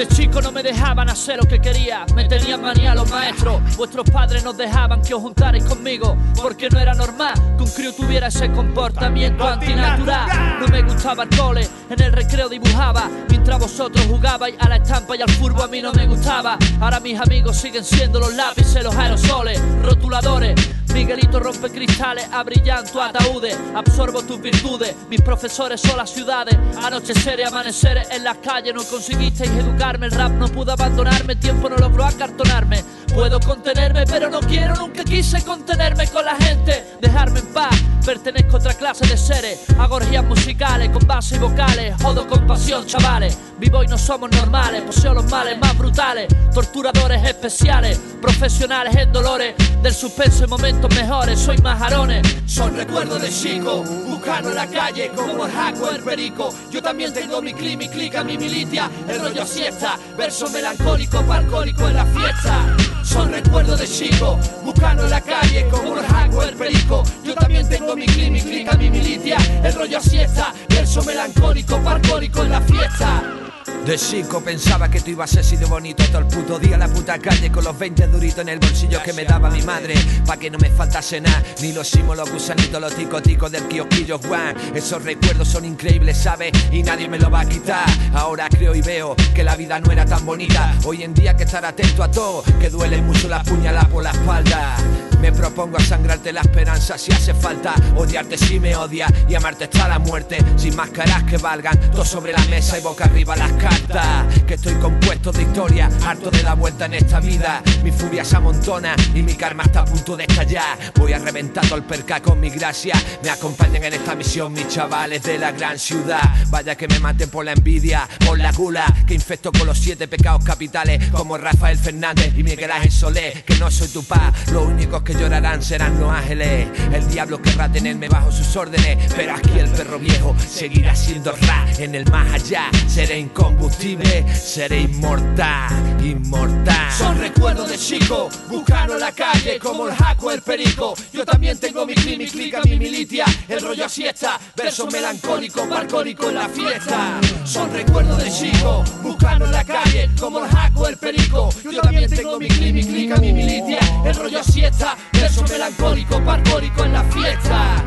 De 0.00 0.08
chico 0.08 0.40
no 0.40 0.50
me 0.50 0.62
dejaban 0.62 1.10
hacer 1.10 1.36
lo 1.36 1.46
que 1.46 1.60
quería, 1.60 2.06
me 2.14 2.24
tenían 2.24 2.62
manía 2.62 2.94
los 2.94 3.10
maestros. 3.10 3.60
Vuestros 3.76 4.08
padres 4.08 4.42
nos 4.42 4.56
dejaban 4.56 5.02
que 5.02 5.12
os 5.12 5.20
juntarais 5.20 5.62
conmigo, 5.62 6.16
porque 6.40 6.70
no 6.70 6.78
era 6.78 6.94
normal 6.94 7.34
que 7.58 7.64
un 7.64 7.70
crío 7.70 7.92
tuviera 7.92 8.28
ese 8.28 8.50
comportamiento 8.50 9.46
antinatural. 9.46 10.58
No 10.58 10.68
me 10.68 10.80
gustaba 10.80 11.24
el 11.24 11.36
cole, 11.36 11.68
en 11.90 12.00
el 12.00 12.12
recreo 12.14 12.48
dibujaba, 12.48 13.10
mientras 13.28 13.58
vosotros 13.58 14.06
jugabais 14.06 14.56
a 14.58 14.70
la 14.70 14.76
estampa 14.76 15.16
y 15.16 15.20
al 15.20 15.30
furbo 15.32 15.64
a 15.64 15.68
mí 15.68 15.82
no 15.82 15.92
me 15.92 16.06
gustaba. 16.06 16.56
Ahora 16.80 16.98
mis 16.98 17.20
amigos 17.20 17.58
siguen 17.58 17.84
siendo 17.84 18.20
los 18.20 18.32
lápices, 18.32 18.82
los 18.82 18.96
aerosoles, 18.96 19.60
rotuladores. 19.82 20.54
Miguelito 20.92 21.38
rompe 21.38 21.70
cristales, 21.70 22.26
abrillanto 22.32 23.00
ataúdes, 23.00 23.56
absorbo 23.74 24.22
tus 24.22 24.40
virtudes, 24.40 24.94
mis 25.08 25.20
profesores 25.20 25.80
son 25.80 25.96
las 25.96 26.10
ciudades, 26.10 26.56
anocheceres, 26.82 27.46
amaneceres 27.46 28.10
en 28.10 28.24
las 28.24 28.38
calles, 28.38 28.74
no 28.74 28.82
conseguisteis 28.82 29.50
el 29.90 30.12
rap 30.12 30.30
no 30.32 30.48
pudo 30.48 30.72
abandonarme, 30.72 31.34
tiempo 31.36 31.68
no 31.68 31.76
logró 31.76 32.04
acartonarme, 32.04 32.84
puedo 33.12 33.40
contenerme, 33.40 34.04
pero 34.06 34.30
no 34.30 34.40
quiero, 34.40 34.76
nunca 34.76 35.02
quise 35.04 35.42
contenerme 35.42 36.06
con 36.06 36.24
la 36.24 36.36
gente, 36.36 36.84
dejarme 37.00 37.40
en 37.40 37.46
paz, 37.52 37.74
pertenezco 38.06 38.56
a 38.56 38.60
otra 38.60 38.74
clase 38.74 39.06
de 39.06 39.16
seres, 39.16 39.64
hago 39.78 39.96
orgías 39.96 40.24
musicales 40.24 40.90
con 40.90 41.06
base 41.06 41.36
y 41.36 41.38
vocales, 41.38 41.94
jodo 42.00 42.26
con 42.28 42.46
pasión, 42.46 42.86
chavales, 42.86 43.36
vivo 43.60 43.84
y 43.84 43.86
no 43.86 43.98
somos 43.98 44.30
normales, 44.30 44.82
poseo 44.82 45.12
los 45.12 45.30
males 45.30 45.58
más 45.58 45.76
brutales, 45.76 46.28
torturadores 46.52 47.22
especiales, 47.24 48.00
profesionales 48.20 48.96
en 48.96 49.12
dolores, 49.12 49.54
del 49.82 49.92
suspenso 49.92 50.44
en 50.44 50.50
momentos 50.50 50.92
mejores, 50.94 51.38
soy 51.38 51.58
majarones, 51.58 52.26
son 52.46 52.74
recuerdos 52.74 53.20
de 53.20 53.28
chico, 53.28 53.84
buscando 54.08 54.48
en 54.48 54.56
la 54.56 54.66
calle 54.66 55.10
como 55.14 55.44
el 55.44 55.52
jaco 55.52 55.90
el 55.90 56.02
perico, 56.02 56.54
yo 56.70 56.82
también 56.82 57.12
tengo 57.12 57.42
mi 57.42 57.52
clic, 57.52 57.78
mi 57.78 57.88
clica, 57.88 58.24
mi 58.24 58.38
militia, 58.38 58.90
el 59.06 59.20
rollo 59.20 59.44
siesta, 59.44 59.98
verso 60.16 60.48
melancólico, 60.48 61.22
palcólico 61.22 61.86
en 61.86 61.96
la 61.96 62.06
fiesta, 62.06 62.76
son 63.04 63.30
recuerdos 63.30 63.78
de 63.78 63.86
chico, 63.86 64.38
buscando 64.64 65.04
en 65.04 65.10
la 65.10 65.20
calle 65.20 65.68
como 65.70 65.98
el 65.98 66.06
jaco 66.06 66.42
el 66.42 66.56
perico, 66.56 67.02
yo 67.22 67.34
también 67.34 67.68
tengo 67.68 67.94
mi 67.94 68.06
clic, 68.06 68.30
mi 68.30 68.40
clica, 68.40 68.72
mi 68.72 68.88
militia, 68.88 69.36
el 69.62 69.74
rollo 69.74 70.00
siesta, 70.00 70.54
verso 70.70 71.04
melancólico, 71.04 71.78
palcólico 71.82 72.42
en 72.42 72.50
la 72.50 72.60
fiesta. 72.62 73.49
De 73.84 73.96
chico 73.96 74.40
pensaba 74.40 74.88
que 74.90 75.00
tú 75.00 75.10
ibas 75.10 75.36
a 75.36 75.42
ser 75.42 75.58
de 75.58 75.64
bonito 75.64 76.04
todo 76.04 76.18
el 76.18 76.26
puto 76.26 76.58
día 76.58 76.74
en 76.74 76.80
la 76.80 76.88
puta 76.88 77.18
calle 77.18 77.50
con 77.50 77.64
los 77.64 77.76
20 77.78 78.06
duritos 78.08 78.38
en 78.40 78.50
el 78.50 78.58
bolsillo 78.58 79.02
que 79.02 79.12
me 79.12 79.24
daba 79.24 79.50
mi 79.50 79.62
madre 79.62 79.94
pa' 80.26 80.36
que 80.36 80.50
no 80.50 80.58
me 80.58 80.70
faltase 80.70 81.20
nada, 81.20 81.42
ni 81.60 81.72
los 81.72 81.88
simos, 81.88 82.16
los 82.16 82.30
gusanitos, 82.30 82.80
los 82.80 82.94
ticoticos 82.94 83.50
del 83.50 83.64
kiosquillo 83.64 84.18
Juan. 84.18 84.54
Esos 84.74 85.02
recuerdos 85.02 85.48
son 85.48 85.64
increíbles, 85.64 86.18
¿sabes? 86.18 86.52
Y 86.70 86.82
nadie 86.82 87.08
me 87.08 87.18
lo 87.18 87.30
va 87.30 87.40
a 87.40 87.46
quitar. 87.46 87.86
Ahora 88.14 88.48
creo 88.48 88.74
y 88.74 88.82
veo 88.82 89.16
que 89.34 89.42
la 89.42 89.56
vida 89.56 89.80
no 89.80 89.90
era 89.90 90.04
tan 90.04 90.24
bonita. 90.24 90.74
Hoy 90.84 91.02
en 91.02 91.14
día 91.14 91.32
hay 91.32 91.36
que 91.38 91.44
estar 91.44 91.64
atento 91.64 92.02
a 92.02 92.10
todo, 92.10 92.44
que 92.60 92.68
duele 92.68 93.00
mucho 93.02 93.28
la 93.28 93.42
puñalada 93.42 93.88
por 93.88 94.04
la 94.04 94.10
espalda. 94.10 94.76
Me 95.20 95.32
propongo 95.32 95.76
a 95.76 95.80
sangrarte 95.80 96.32
la 96.32 96.40
esperanza 96.40 96.96
si 96.96 97.12
hace 97.12 97.34
falta, 97.34 97.74
odiarte 97.96 98.38
si 98.38 98.58
me 98.58 98.74
odia 98.74 99.06
y 99.28 99.34
amarte 99.34 99.64
hasta 99.64 99.86
la 99.86 99.98
muerte, 99.98 100.38
sin 100.56 100.74
máscaras 100.74 101.24
que 101.24 101.36
valgan, 101.36 101.78
todo 101.92 102.04
sobre 102.04 102.32
la 102.32 102.44
mesa 102.46 102.78
y 102.78 102.82
boca 102.82 103.04
arriba 103.04 103.36
las 103.36 103.52
cartas. 103.52 104.26
Que 104.46 104.54
estoy 104.54 104.74
compuesto 104.74 105.30
de 105.30 105.42
historia, 105.42 105.90
harto 106.06 106.30
de 106.30 106.42
la 106.42 106.54
vuelta 106.54 106.86
en 106.86 106.94
esta 106.94 107.20
vida. 107.20 107.62
Mi 107.84 107.90
furia 107.90 108.24
se 108.24 108.36
amontona 108.36 108.96
y 109.14 109.22
mi 109.22 109.34
karma 109.34 109.64
está 109.64 109.80
a 109.80 109.84
punto 109.84 110.16
de 110.16 110.24
estallar. 110.24 110.78
Voy 110.96 111.12
a 111.12 111.18
reventar 111.18 111.66
todo 111.66 111.76
el 111.76 111.84
perca 111.84 112.20
con 112.20 112.40
mi 112.40 112.48
gracia. 112.48 112.94
Me 113.22 113.30
acompañan 113.30 113.84
en 113.84 113.94
esta 113.94 114.14
misión 114.14 114.52
mis 114.52 114.68
chavales 114.68 115.22
de 115.22 115.38
la 115.38 115.52
gran 115.52 115.78
ciudad. 115.78 116.22
Vaya 116.48 116.76
que 116.76 116.88
me 116.88 116.98
maten 116.98 117.28
por 117.28 117.44
la 117.44 117.52
envidia, 117.52 118.08
por 118.26 118.38
la 118.38 118.52
gula, 118.52 118.86
que 119.06 119.14
infecto 119.14 119.52
con 119.52 119.66
los 119.66 119.78
siete 119.78 120.08
pecados 120.08 120.44
capitales, 120.44 121.10
como 121.10 121.36
Rafael 121.36 121.76
Fernández 121.78 122.32
y 122.36 122.42
Miguel 122.42 122.70
Ángel 122.70 122.90
Solé. 122.90 123.44
Que 123.46 123.56
no 123.56 123.70
soy 123.70 123.88
tu 123.88 124.02
paz, 124.02 124.50
los 124.50 124.64
únicos 124.64 125.02
que 125.02 125.09
llorarán 125.14 125.62
serán 125.62 125.98
los 125.98 126.10
ángeles. 126.10 126.68
El 126.92 127.08
diablo 127.08 127.40
querrá 127.40 127.70
tenerme 127.70 128.08
bajo 128.08 128.30
sus 128.30 128.54
órdenes, 128.56 129.12
pero 129.14 129.34
aquí 129.34 129.58
el 129.58 129.68
perro 129.70 129.98
viejo 129.98 130.34
seguirá 130.38 130.94
siendo 130.94 131.32
ra. 131.32 131.66
En 131.78 131.94
el 131.94 132.04
más 132.10 132.32
allá 132.32 132.70
seré 132.86 133.18
incombustible, 133.18 134.24
seré 134.34 134.82
inmortal, 134.82 135.72
inmortal. 136.04 136.92
Son 136.92 137.18
recuerdos 137.18 137.70
de 137.70 137.78
chico, 137.78 138.28
buscando 138.48 138.98
la 138.98 139.12
calle 139.12 139.58
como 139.58 139.88
el 139.88 139.94
jaco, 139.94 140.30
el 140.30 140.42
perico. 140.42 140.94
Yo 141.12 141.24
también 141.24 141.58
tengo 141.58 141.86
mi 141.86 141.94
clic, 141.94 142.18
mi 142.18 142.26
clica, 142.26 142.60
mi 142.64 142.78
militia, 142.78 143.24
el 143.48 143.60
rollo 143.60 143.88
siesta, 143.88 144.38
verso 144.56 144.86
melancólico, 144.88 145.66
balcónico 145.66 146.28
en 146.28 146.34
la 146.34 146.48
fiesta. 146.48 147.20
Son 147.44 147.72
recuerdos 147.72 148.22
de 148.22 148.30
chico, 148.30 148.84
buscando 149.02 149.46
la 149.46 149.64
calle 149.64 150.10
como 150.18 150.44
el 150.44 150.50
jaco, 150.50 150.88
el 150.88 150.96
perico. 150.96 151.50
Yo 151.64 151.80
también 151.80 152.10
tengo 152.10 152.38
mi 152.38 152.48
clic, 152.48 152.74
mi 152.74 152.84
clica, 152.84 153.16
mi 153.16 153.32
militia, 153.32 153.78
el 154.04 154.14
rollo 154.14 154.42
siesta, 154.44 154.96
verso 155.12 155.42
melancólico, 155.44 156.20
balcólico 156.20 156.84
en 156.84 156.92
la 156.92 157.04
fiesta. 157.04 157.84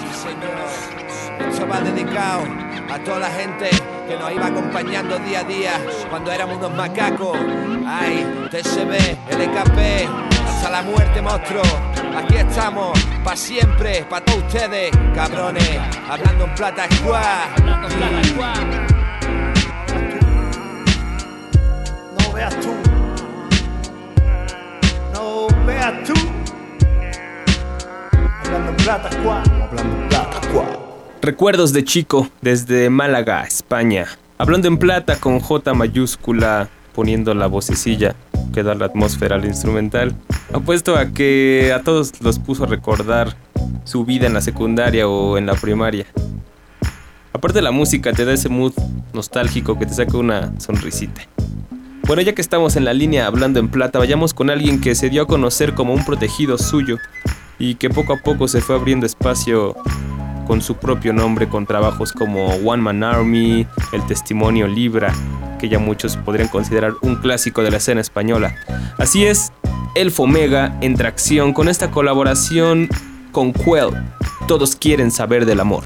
Sí, 0.00 0.28
señor. 0.28 1.50
Esto 1.50 1.68
va 1.68 1.80
dedicado 1.80 2.42
a 2.90 2.98
toda 3.04 3.20
la 3.20 3.30
gente 3.30 3.70
que 4.08 4.16
nos 4.16 4.32
iba 4.32 4.46
acompañando 4.46 5.18
día 5.18 5.40
a 5.40 5.44
día 5.44 5.72
cuando 6.10 6.30
éramos 6.30 6.58
unos 6.58 6.74
macacos. 6.74 7.36
Ay, 7.86 8.26
TSB, 8.50 9.16
LKP, 9.30 10.08
hasta 10.46 10.70
la 10.70 10.82
muerte, 10.82 11.20
monstruo. 11.20 11.62
Aquí 12.16 12.36
estamos, 12.36 12.98
pa' 13.24 13.36
siempre, 13.36 14.04
pa' 14.08 14.20
todos 14.20 14.44
ustedes, 14.44 14.90
cabrones. 15.14 15.78
Hablando 16.08 16.44
en 16.44 16.54
plata 16.54 16.86
squad. 16.90 17.48
No 22.18 22.32
veas 22.32 22.60
tú. 22.60 22.75
Recuerdos 31.22 31.72
de 31.72 31.84
chico 31.84 32.28
desde 32.40 32.88
Málaga, 32.88 33.42
España. 33.42 34.06
Hablando 34.38 34.68
en 34.68 34.78
plata 34.78 35.16
con 35.16 35.40
J 35.40 35.74
mayúscula, 35.74 36.68
poniendo 36.94 37.34
la 37.34 37.46
vocecilla 37.46 38.14
que 38.54 38.62
da 38.62 38.74
la 38.74 38.86
atmósfera 38.86 39.36
al 39.36 39.44
instrumental. 39.44 40.14
Apuesto 40.52 40.96
a 40.96 41.06
que 41.12 41.72
a 41.74 41.82
todos 41.82 42.20
los 42.22 42.38
puso 42.38 42.64
a 42.64 42.66
recordar 42.66 43.36
su 43.84 44.04
vida 44.04 44.26
en 44.26 44.34
la 44.34 44.40
secundaria 44.40 45.08
o 45.08 45.36
en 45.36 45.46
la 45.46 45.54
primaria. 45.54 46.06
Aparte 47.32 47.60
la 47.60 47.70
música 47.70 48.12
te 48.12 48.24
da 48.24 48.32
ese 48.32 48.48
mood 48.48 48.72
nostálgico 49.12 49.78
que 49.78 49.86
te 49.86 49.94
saca 49.94 50.16
una 50.16 50.58
sonrisita. 50.58 51.22
Bueno, 52.06 52.22
ya 52.22 52.34
que 52.34 52.40
estamos 52.40 52.76
en 52.76 52.84
la 52.84 52.94
línea 52.94 53.26
hablando 53.26 53.58
en 53.58 53.68
plata, 53.68 53.98
vayamos 53.98 54.32
con 54.32 54.48
alguien 54.48 54.80
que 54.80 54.94
se 54.94 55.10
dio 55.10 55.22
a 55.22 55.26
conocer 55.26 55.74
como 55.74 55.92
un 55.92 56.04
protegido 56.04 56.56
suyo 56.56 56.98
y 57.58 57.74
que 57.74 57.90
poco 57.90 58.12
a 58.12 58.18
poco 58.18 58.46
se 58.46 58.60
fue 58.60 58.76
abriendo 58.76 59.06
espacio 59.06 59.74
con 60.46 60.62
su 60.62 60.76
propio 60.76 61.12
nombre 61.12 61.48
con 61.48 61.66
trabajos 61.66 62.12
como 62.12 62.46
One 62.46 62.80
Man 62.80 63.02
Army, 63.02 63.66
El 63.92 64.06
Testimonio 64.06 64.68
Libra, 64.68 65.12
que 65.58 65.68
ya 65.68 65.80
muchos 65.80 66.16
podrían 66.16 66.46
considerar 66.46 66.92
un 67.02 67.16
clásico 67.16 67.64
de 67.64 67.72
la 67.72 67.78
escena 67.78 68.02
española. 68.02 68.54
Así 68.98 69.26
es, 69.26 69.52
Elfo 69.96 70.22
Omega 70.22 70.78
en 70.82 70.94
tracción 70.94 71.52
con 71.52 71.68
esta 71.68 71.90
colaboración 71.90 72.88
con 73.32 73.52
Quell. 73.52 73.90
Todos 74.46 74.76
quieren 74.76 75.10
saber 75.10 75.44
del 75.44 75.58
amor. 75.58 75.82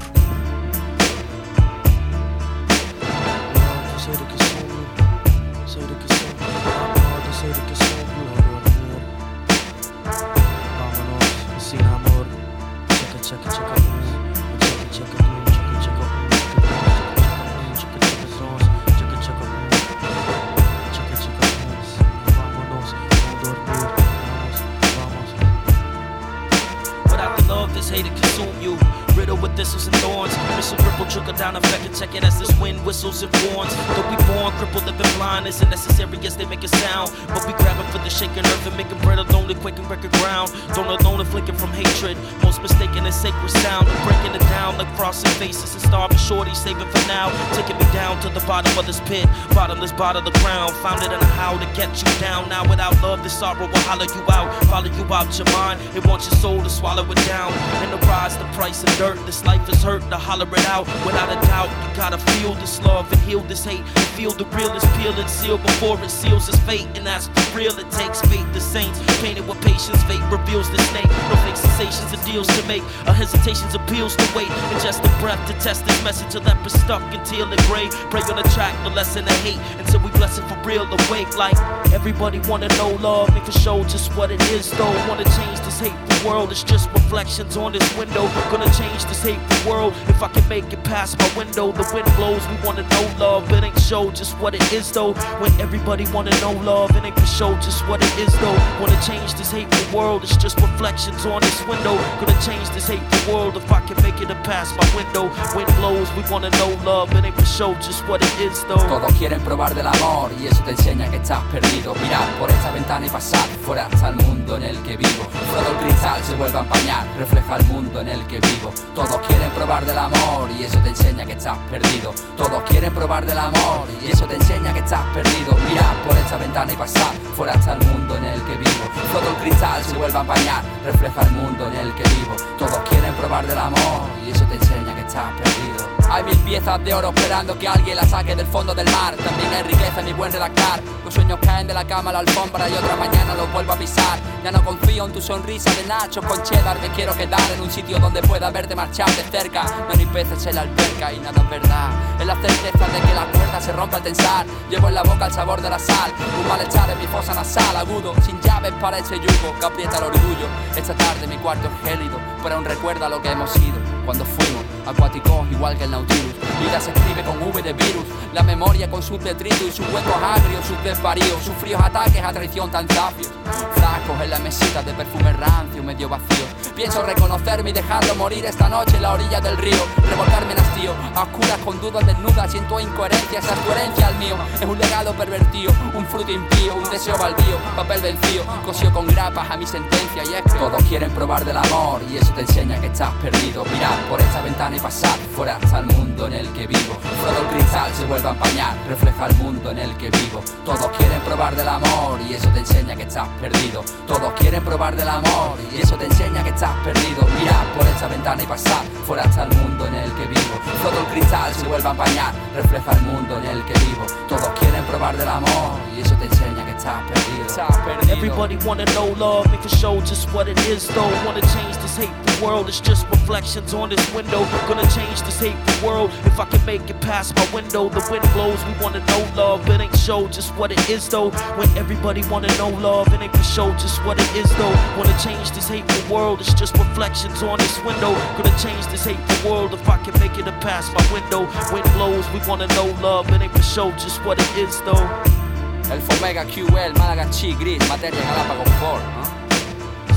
Whistles 33.03 33.23
and 33.23 33.55
warns. 33.55 33.73
Though 33.95 34.09
we 34.09 34.17
born 34.29 34.51
crippled, 34.57 34.85
living 34.85 35.17
blind 35.17 35.47
isn't 35.47 35.69
necessary 35.69 36.17
as 36.25 36.37
they 36.37 36.45
make 36.45 36.63
a 36.63 36.67
sound. 36.67 37.11
But 37.27 37.45
we 37.47 37.53
grabbing 37.53 37.89
for 37.91 37.97
the 37.97 38.09
shaking 38.09 38.45
earth 38.45 38.67
and 38.67 38.77
making 38.77 38.99
bread 38.99 39.19
alone 39.19 39.41
quaking 39.61 39.87
record 39.87 40.11
ground. 40.13 40.51
Don't 40.73 40.87
alone 40.87 41.19
and 41.19 41.29
flicking 41.29 41.55
from 41.55 41.69
hatred. 41.71 42.17
Most 42.43 42.61
mistaken 42.61 43.05
is 43.05 43.15
sacred 43.15 43.49
sound. 43.49 43.87
Breaking 44.05 44.33
it 44.33 44.45
down 44.49 44.77
like 44.77 44.89
frosted 44.95 45.31
faces 45.33 45.73
and 45.73 45.81
starving 45.83 46.10
shorties 46.31 46.55
saving 46.55 46.87
for 46.87 47.07
now. 47.07 47.27
Taking 47.53 47.77
me 47.77 47.83
down 47.91 48.15
to 48.21 48.29
the 48.29 48.39
bottom 48.47 48.71
of 48.79 48.85
this 48.87 49.01
pit. 49.01 49.27
Bottomless 49.53 49.91
bottom 49.91 50.25
of 50.25 50.31
the 50.31 50.39
ground. 50.39 50.71
Found 50.77 51.03
it 51.03 51.11
in 51.11 51.19
a 51.19 51.25
how 51.35 51.57
to 51.59 51.67
get 51.75 51.91
you 52.01 52.11
down. 52.19 52.47
Now 52.47 52.63
without 52.69 52.95
love, 53.03 53.21
this 53.21 53.37
sorrow 53.37 53.67
will 53.67 53.85
holler 53.89 54.05
you 54.05 54.23
out. 54.31 54.47
Follow 54.71 54.87
you 54.87 55.03
out 55.13 55.27
your 55.37 55.51
mind. 55.51 55.81
It 55.93 56.05
wants 56.07 56.31
your 56.31 56.37
soul 56.39 56.63
to 56.63 56.69
swallow 56.69 57.03
it 57.11 57.19
down. 57.27 57.51
And 57.83 57.91
the 57.91 57.97
rise, 58.07 58.37
the 58.37 58.45
price 58.55 58.81
of 58.83 58.89
dirt. 58.97 59.17
This 59.25 59.43
life 59.43 59.67
is 59.67 59.83
hurt 59.83 60.01
to 60.09 60.17
holler 60.17 60.47
it 60.47 60.65
out. 60.67 60.87
Without 61.05 61.29
a 61.35 61.39
doubt, 61.47 61.69
you 61.83 61.95
gotta 61.97 62.17
feel 62.17 62.53
this 62.55 62.81
love 62.81 63.11
and 63.11 63.21
heal 63.21 63.41
this 63.41 63.65
hate. 63.65 63.85
Feel 64.15 64.31
the 64.31 64.45
realest 64.55 64.87
peel 64.97 65.13
and 65.13 65.29
seal 65.29 65.57
before 65.57 66.01
it 66.01 66.09
seals 66.09 66.47
its 66.47 66.59
fate. 66.59 66.87
And 66.95 67.05
that's 67.05 67.27
for 67.27 67.57
real, 67.57 67.77
it 67.77 67.91
takes 67.91 68.21
faith. 68.21 68.47
The 68.53 68.61
saints 68.61 68.99
painted 69.19 69.45
with 69.47 69.59
patience. 69.61 70.01
Fate 70.03 70.23
reveals 70.31 70.69
the 70.71 70.79
snake. 70.91 71.11
No 71.29 71.35
fake 71.43 71.57
sensations 71.57 72.13
and 72.13 72.23
deals 72.23 72.47
to 72.47 72.67
make. 72.67 72.83
A 73.05 73.13
hesitation's 73.13 73.75
appeals 73.75 74.15
to 74.15 74.25
wait. 74.33 74.49
And 74.49 74.81
just 74.81 75.03
a 75.03 75.09
breath 75.19 75.41
to 75.47 75.53
test 75.59 75.85
this 75.85 76.03
message. 76.03 76.20
A 76.21 76.39
leper 76.39 76.69
stuck 76.69 77.01
until 77.13 77.51
it 77.51 77.59
gray. 77.67 77.89
Pray 78.09 78.21
on 78.21 78.37
the 78.37 78.49
track, 78.55 78.73
the 78.85 78.89
lesson 78.91 79.25
of 79.25 79.35
hate. 79.43 79.59
Until 79.79 79.99
we 79.99 80.11
bless 80.11 80.37
it 80.37 80.43
for 80.43 80.55
real, 80.63 80.83
awake. 80.83 81.35
Like 81.37 81.57
everybody 81.91 82.39
wanna 82.47 82.69
know 82.77 82.91
love. 83.01 83.33
Me 83.33 83.41
for 83.41 83.51
show 83.51 83.83
just 83.83 84.15
what 84.15 84.31
it 84.31 84.41
is 84.51 84.71
though. 84.71 84.95
Wanna 85.09 85.25
change 85.35 85.59
this 85.59 85.79
hateful 85.79 86.29
world. 86.29 86.51
It's 86.51 86.63
just 86.63 86.89
reflections 86.91 87.57
on 87.57 87.73
this 87.73 87.97
window. 87.97 88.27
Gonna 88.49 88.71
change 88.75 89.03
this 89.05 89.23
hateful 89.23 89.69
world. 89.69 89.93
If 90.07 90.23
I 90.23 90.29
can 90.29 90.47
make 90.47 90.71
it 90.71 90.81
past 90.85 91.19
my 91.19 91.29
window, 91.35 91.73
the 91.73 91.83
wind 91.93 92.09
blows. 92.15 92.47
We 92.47 92.55
wanna 92.65 92.83
know 92.83 93.13
love. 93.19 93.51
It 93.51 93.63
ain't 93.63 93.79
show 93.81 94.09
just 94.11 94.37
what 94.39 94.55
it 94.55 94.63
is 94.71 94.89
though. 94.89 95.13
When 95.41 95.51
everybody 95.59 96.05
wanna 96.13 96.31
know 96.39 96.53
love, 96.63 96.95
it 96.95 97.03
ain't 97.03 97.19
for 97.19 97.25
show 97.25 97.53
just 97.55 97.85
what 97.89 98.01
it 98.01 98.19
is 98.19 98.33
though. 98.39 98.57
Wanna 98.79 99.01
change 99.01 99.33
this 99.33 99.51
hateful 99.51 99.99
world. 99.99 100.23
It's 100.23 100.37
just 100.37 100.61
reflections 100.61 101.25
on 101.25 101.41
this 101.41 101.59
window. 101.67 101.95
Gonna 102.23 102.41
change 102.41 102.69
this 102.69 102.87
hateful 102.87 103.33
world 103.33 103.57
if 103.57 103.69
I 103.69 103.81
can 103.81 104.01
make 104.01 104.21
it 104.21 104.29
past 104.45 104.77
my 104.77 104.87
window. 104.95 105.23
Wind 105.55 105.67
blows. 105.75 106.07
We 106.15 106.23
wanna 106.29 106.49
know 106.51 106.69
love. 106.83 107.13
It 107.15 107.23
ain't 107.23 107.35
for 107.35 107.45
show 107.45 107.73
just 107.75 108.05
what 108.07 108.21
it 108.21 108.39
is 108.39 108.65
though. 108.67 108.85
Todos 108.87 109.13
quieren 109.13 109.39
probar 109.41 109.73
del 109.73 109.87
amor 109.87 110.31
y 110.41 110.47
eso 110.47 110.61
te 110.63 110.71
enseña 110.71 111.09
que 111.09 111.17
estás 111.17 111.41
perdido. 111.51 111.93
Mirar 111.95 112.27
por 112.39 112.49
esta 112.49 112.71
ventana 112.71 113.05
y 113.05 113.09
pasar 113.09 113.47
fuera 113.65 113.85
hasta 113.85 114.09
el 114.09 114.15
mundo 114.15 114.57
en 114.57 114.63
el 114.63 114.77
que 114.83 114.97
vivo. 114.97 115.23
Todo 115.53 115.71
el 115.71 115.77
cristal 115.85 116.21
se 116.23 116.35
vuelve 116.35 116.57
a 116.57 116.61
empañar, 116.61 117.07
refleja 117.17 117.55
el 117.55 117.65
mundo 117.65 118.01
en 118.01 118.09
el 118.09 118.27
que 118.27 118.39
vivo. 118.39 118.73
Todos 118.93 119.17
quieren 119.27 119.49
probar 119.51 119.85
del 119.85 119.97
amor 119.97 120.49
y 120.59 120.63
eso 120.63 120.79
te 120.79 120.89
enseña 120.89 121.25
que 121.25 121.33
estás 121.33 121.57
perdido. 121.69 122.13
Todos 122.35 122.63
quieren 122.63 122.93
probar 122.93 123.25
del 123.25 123.37
amor 123.37 123.87
y 124.03 124.11
eso 124.11 124.25
te 124.25 124.35
enseña 124.35 124.73
que 124.73 124.79
estás 124.79 125.05
perdido. 125.13 125.55
Mirar 125.69 125.95
por 126.05 126.17
esta 126.17 126.37
ventana 126.37 126.73
y 126.73 126.75
pasar 126.75 127.13
fuera 127.37 127.53
hasta 127.53 127.73
el 127.73 127.87
mundo 127.87 128.17
en 128.17 128.25
el 128.25 128.41
que 128.43 128.57
vivo. 128.57 128.85
Todo 129.13 129.29
el 129.29 129.35
cristal 129.43 129.83
se 129.83 129.95
vuelve 129.95 130.17
a 130.17 130.21
empañar, 130.21 130.63
refleja 130.83 131.21
el 131.21 131.31
mundo 131.31 131.67
en 131.67 131.75
el 131.75 131.93
que 131.95 132.03
vivo. 132.03 132.35
Todos 132.57 132.79
quieren 132.89 133.13
probar 133.15 133.47
del 133.47 133.57
amor 133.57 134.09
y 134.25 134.31
eso 134.31 134.45
te 134.45 134.55
enseña 134.55 134.93
que 134.93 135.01
estás 135.01 135.31
perdido. 135.41 135.80
Hay 136.11 136.25
mil 136.25 136.37
piezas 136.39 136.83
de 136.83 136.93
oro 136.93 137.13
esperando 137.15 137.57
que 137.57 137.69
alguien 137.69 137.95
las 137.95 138.09
saque 138.09 138.35
del 138.35 138.45
fondo 138.45 138.75
del 138.75 138.85
mar. 138.91 139.15
También 139.15 139.53
hay 139.53 139.63
riqueza 139.63 140.01
en 140.01 140.05
mi 140.07 140.11
buen 140.11 140.29
redactar. 140.29 140.81
Los 141.05 141.13
sueños 141.13 141.39
caen 141.41 141.67
de 141.67 141.73
la 141.73 141.87
cama 141.87 142.09
a 142.09 142.13
la 142.13 142.19
alfombra 142.19 142.67
y 142.67 142.73
otra 142.73 142.97
mañana 142.97 143.33
los 143.33 143.49
vuelvo 143.53 143.71
a 143.71 143.77
pisar. 143.77 144.19
Ya 144.43 144.51
no 144.51 144.61
confío 144.61 145.05
en 145.05 145.13
tu 145.13 145.21
sonrisa 145.21 145.73
de 145.73 145.87
Nacho 145.87 146.21
con 146.21 146.43
cheddar. 146.43 146.81
Me 146.81 146.89
quiero 146.89 147.15
quedar 147.15 147.39
en 147.55 147.61
un 147.61 147.71
sitio 147.71 147.97
donde 147.97 148.21
pueda 148.23 148.51
verte 148.51 148.75
marchar 148.75 149.09
de 149.11 149.23
cerca. 149.23 149.63
No 149.87 149.95
ni 149.95 150.05
peces 150.05 150.45
en 150.47 150.55
la 150.55 150.61
alberca 150.63 151.13
y 151.13 151.19
nada 151.21 151.41
es 151.41 151.49
verdad. 151.49 151.89
Es 152.19 152.25
la 152.25 152.35
certeza 152.35 152.87
de 152.87 153.07
que 153.07 153.13
la 153.13 153.25
cuerda 153.31 153.61
se 153.61 153.71
rompe 153.71 153.95
al 153.95 154.03
tensar. 154.03 154.45
Llevo 154.69 154.89
en 154.89 154.95
la 154.95 155.03
boca 155.03 155.27
el 155.27 155.31
sabor 155.31 155.61
de 155.61 155.69
la 155.69 155.79
sal. 155.79 156.11
Un 156.41 156.45
malestar 156.49 156.89
en 156.89 156.99
mi 156.99 157.07
fosa 157.07 157.33
nasal 157.33 157.73
agudo. 157.77 158.13
Sin 158.25 158.37
llaves 158.41 158.73
para 158.81 158.97
ese 158.97 159.15
yugo 159.15 159.57
que 159.57 159.65
aprieta 159.65 159.97
el 159.99 160.03
orgullo. 160.03 160.47
Esta 160.75 160.93
tarde 160.93 161.25
mi 161.25 161.37
cuarto 161.37 161.69
es 161.69 161.89
gélido. 161.89 162.19
Pero 162.43 162.55
aún 162.55 162.65
recuerda 162.65 163.07
lo 163.07 163.21
que 163.21 163.31
hemos 163.31 163.49
sido 163.51 163.77
cuando 164.05 164.25
fuimos 164.25 164.80
acuáticos 164.85 165.49
igual 165.51 165.77
que 165.77 165.85
el 165.85 165.91
Nautilus. 165.91 166.33
Vida 166.59 166.79
se 166.79 166.91
escribe 166.91 167.23
con 167.23 167.41
V 167.41 167.61
de 167.61 167.73
virus, 167.73 168.05
la 168.33 168.43
memoria 168.43 168.89
con 168.89 169.01
sus 169.01 169.23
detritos 169.23 169.61
y 169.61 169.71
sus 169.71 169.87
huecos 169.87 170.15
agrios, 170.21 170.65
sus 170.65 170.83
desvaríos, 170.83 171.43
sus 171.43 171.55
fríos 171.55 171.81
ataques 171.81 172.23
a 172.23 172.31
traición 172.31 172.69
tan 172.71 172.87
zafios. 172.87 173.31
Frascos 173.75 174.21
en 174.21 174.29
la 174.29 174.39
mesita 174.39 174.83
de 174.83 174.93
perfume 174.93 175.33
rancio, 175.33 175.83
medio 175.83 176.07
vacío. 176.07 176.45
Pienso 176.75 177.03
reconocerme 177.03 177.71
y 177.71 177.73
dejarlo 177.73 178.15
morir 178.15 178.45
esta 178.45 178.69
noche 178.69 178.95
en 178.95 179.03
la 179.03 179.13
orilla 179.13 179.41
del 179.41 179.57
río. 179.57 179.77
Revolcarme 180.09 180.53
en 180.53 180.59
hastío, 180.59 180.93
a 181.15 181.23
oscuras 181.23 181.57
con 181.65 181.79
dudas 181.81 182.05
desnudas, 182.05 182.51
siento 182.51 182.79
incoherencia, 182.79 183.39
esa 183.39 183.53
es 183.53 183.59
tu 183.65 183.71
herencia 183.71 184.07
al 184.07 184.15
mío. 184.15 184.35
Es 184.55 184.65
un 184.65 184.77
legado 184.77 185.13
pervertido, 185.13 185.73
un 185.93 186.05
fruto 186.05 186.31
impío, 186.31 186.75
un 186.75 186.89
deseo 186.89 187.17
baldío, 187.17 187.57
papel 187.75 188.01
vencido, 188.01 188.45
cosido 188.65 188.91
con 188.93 189.07
grapas 189.07 189.49
a 189.49 189.57
mi 189.57 189.65
sentencia 189.65 190.23
y 190.23 190.33
es 190.33 190.41
que 190.41 190.59
todos 190.59 190.81
quieren 190.83 191.11
probar 191.11 191.43
del 191.45 191.57
amor 191.57 192.01
y 192.09 192.17
eso 192.17 192.31
te 192.33 192.41
enseña 192.41 192.79
que 192.79 192.87
estás 192.87 193.13
perdido. 193.15 193.63
Mirar 193.65 193.99
por 194.09 194.19
esta 194.21 194.41
ventana 194.41 194.70
y 194.75 194.79
pasar 194.79 195.17
fuera 195.35 195.57
hasta 195.57 195.79
el 195.79 195.85
mundo 195.87 196.27
en 196.27 196.33
el 196.33 196.47
que 196.53 196.67
vivo. 196.67 196.95
Todo 197.21 197.41
el 197.41 197.47
cristal 197.55 197.91
se 197.93 198.05
vuelve 198.05 198.27
a 198.27 198.31
empañar, 198.31 198.75
refleja 198.87 199.25
el 199.27 199.35
mundo 199.35 199.71
en 199.71 199.79
el 199.79 199.97
que 199.97 200.09
vivo. 200.09 200.41
Todos 200.65 200.87
quieren 200.97 201.21
probar 201.21 201.55
del 201.55 201.67
amor 201.67 202.19
y 202.27 202.33
eso 202.33 202.47
te 202.49 202.59
enseña 202.59 202.95
que 202.95 203.03
estás 203.03 203.27
perdido. 203.39 203.83
Todos 204.07 204.33
quieren 204.33 204.63
probar 204.63 204.95
del 204.95 205.09
amor 205.09 205.57
y 205.73 205.81
eso 205.81 205.95
te 205.95 206.05
enseña 206.05 206.43
que 206.43 206.49
estás 206.49 206.75
perdido. 206.83 207.27
Mirar 207.39 207.65
por 207.77 207.87
esta 207.87 208.07
ventana 208.07 208.43
y 208.43 208.45
pasar 208.45 208.83
fuera 209.05 209.23
hasta 209.23 209.43
el 209.43 209.57
mundo 209.57 209.87
en 209.87 209.95
el 209.95 210.11
que 210.13 210.25
vivo. 210.27 210.55
Todo 210.83 210.99
el 210.99 211.05
cristal 211.07 211.53
se 211.53 211.67
vuelve 211.67 211.87
a 211.87 211.91
empañar, 211.91 212.33
refleja 212.55 212.91
el 212.91 213.01
mundo 213.01 213.37
en 213.37 213.45
el 213.45 213.65
que 213.65 213.73
vivo. 213.73 214.05
Todos 214.29 214.49
quieren 214.59 214.83
probar 214.85 215.17
del 215.17 215.27
amor 215.27 215.79
y 215.95 216.01
eso 216.01 216.15
te 216.15 216.25
enseña 216.25 216.60
que 216.81 216.89
estás 216.89 217.03
perdido. 217.07 217.45
Estás 217.45 217.77
perdido. 217.85 218.11
everybody 218.11 218.57
wanna 218.65 218.85
know 218.93 219.13
love, 219.17 219.49
make 219.51 219.63
it 219.63 219.71
show 219.71 219.99
just 220.01 220.27
what 220.33 220.47
it 220.47 220.57
is 220.67 220.87
though. 220.89 221.11
Wanna 221.25 221.41
change 221.53 221.77
this 221.77 221.97
hateful 221.97 222.47
world, 222.47 222.69
it's 222.69 222.81
just 222.81 223.07
reflections 223.09 223.73
on 223.73 223.89
this 223.89 224.13
window. 224.13 224.45
Gonna 224.67 224.87
change 224.89 225.21
this 225.21 225.39
hateful 225.39 225.87
world 225.87 226.11
if 226.25 226.39
I 226.39 226.45
can 226.45 226.63
make 226.65 226.89
it 226.89 226.99
past 227.01 227.35
my 227.35 227.45
window. 227.53 227.89
The 227.89 228.01
wind 228.09 228.27
blows, 228.33 228.63
we 228.65 228.73
wanna 228.83 228.99
know 229.05 229.27
love, 229.35 229.67
it 229.69 229.79
ain't 229.79 229.95
show 229.97 230.27
just 230.27 230.53
what 230.55 230.71
it 230.71 230.89
is 230.89 231.07
though. 231.07 231.31
When 231.57 231.69
everybody 231.77 232.23
wanna 232.29 232.49
know 232.57 232.69
love, 232.69 233.13
it 233.13 233.21
ain't 233.21 233.35
for 233.35 233.43
show 233.43 233.71
just 233.73 234.03
what 234.05 234.19
it 234.19 234.35
is 234.35 234.49
though. 234.57 234.75
Wanna 234.97 235.17
change 235.19 235.51
this 235.51 235.67
hateful 235.67 236.15
world, 236.15 236.41
it's 236.41 236.53
just 236.53 236.77
reflections 236.77 237.43
on 237.43 237.57
this 237.59 237.77
window. 237.83 238.13
Gonna 238.37 238.57
change 238.57 238.85
this 238.87 239.05
hateful 239.05 239.51
world 239.51 239.73
if 239.73 239.87
I 239.87 239.97
can 239.97 240.19
make 240.19 240.37
it 240.37 240.45
past 240.61 240.93
my 240.93 241.05
window. 241.13 241.41
Wind 241.71 241.89
blows, 241.93 242.25
we 242.31 242.39
wanna 242.47 242.67
know 242.67 242.87
love, 243.01 243.29
it 243.29 243.41
ain't 243.41 243.51
for 243.51 243.61
show 243.61 243.91
just 243.91 244.23
what 244.25 244.39
it 244.39 244.57
is 244.57 244.81
though. 244.81 245.40
El 245.89 246.01
Fomega 246.01 246.45
QL, 246.45 246.93
Málaga 246.97 247.29
Chi, 247.29 247.53
Gris, 247.55 247.79
Materia, 247.89 248.19
Galápagos 248.21 248.69
Ford, 248.79 249.01
¿no? 249.01 249.23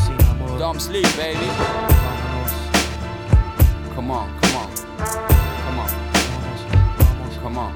Sin 0.05 0.17
amor, 0.31 0.59
Don't 0.59 0.81
sleep, 0.81 1.07
baby. 1.17 1.47
vámonos, 1.59 2.53
Come 3.95 4.11
on, 4.13 4.29
come 4.41 4.57
on. 4.57 4.69
Come 5.65 5.81
on, 5.81 5.89
vamos, 6.33 6.61
vamos. 6.71 7.39
come 7.43 7.59
on, 7.59 7.73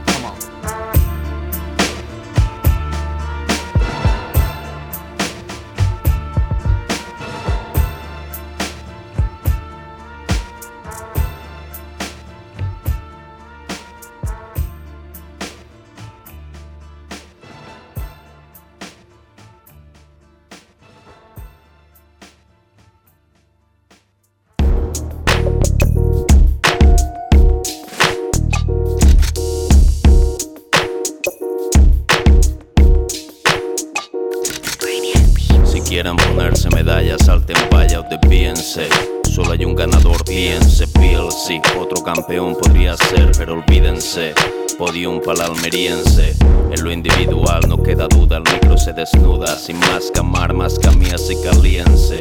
Podium 44.79 45.21
para 45.21 45.47
almeriense. 45.47 46.37
En 46.71 46.85
lo 46.85 46.93
individual 46.93 47.63
no 47.69 47.83
queda 47.83 48.07
duda, 48.07 48.37
el 48.37 48.45
micro 48.45 48.79
se 48.79 48.93
desnuda. 48.93 49.59
Sin 49.59 49.77
más 49.81 50.13
camar, 50.15 50.55
más 50.55 50.79
camías 50.79 51.29
y 51.29 51.43
caliense. 51.43 52.21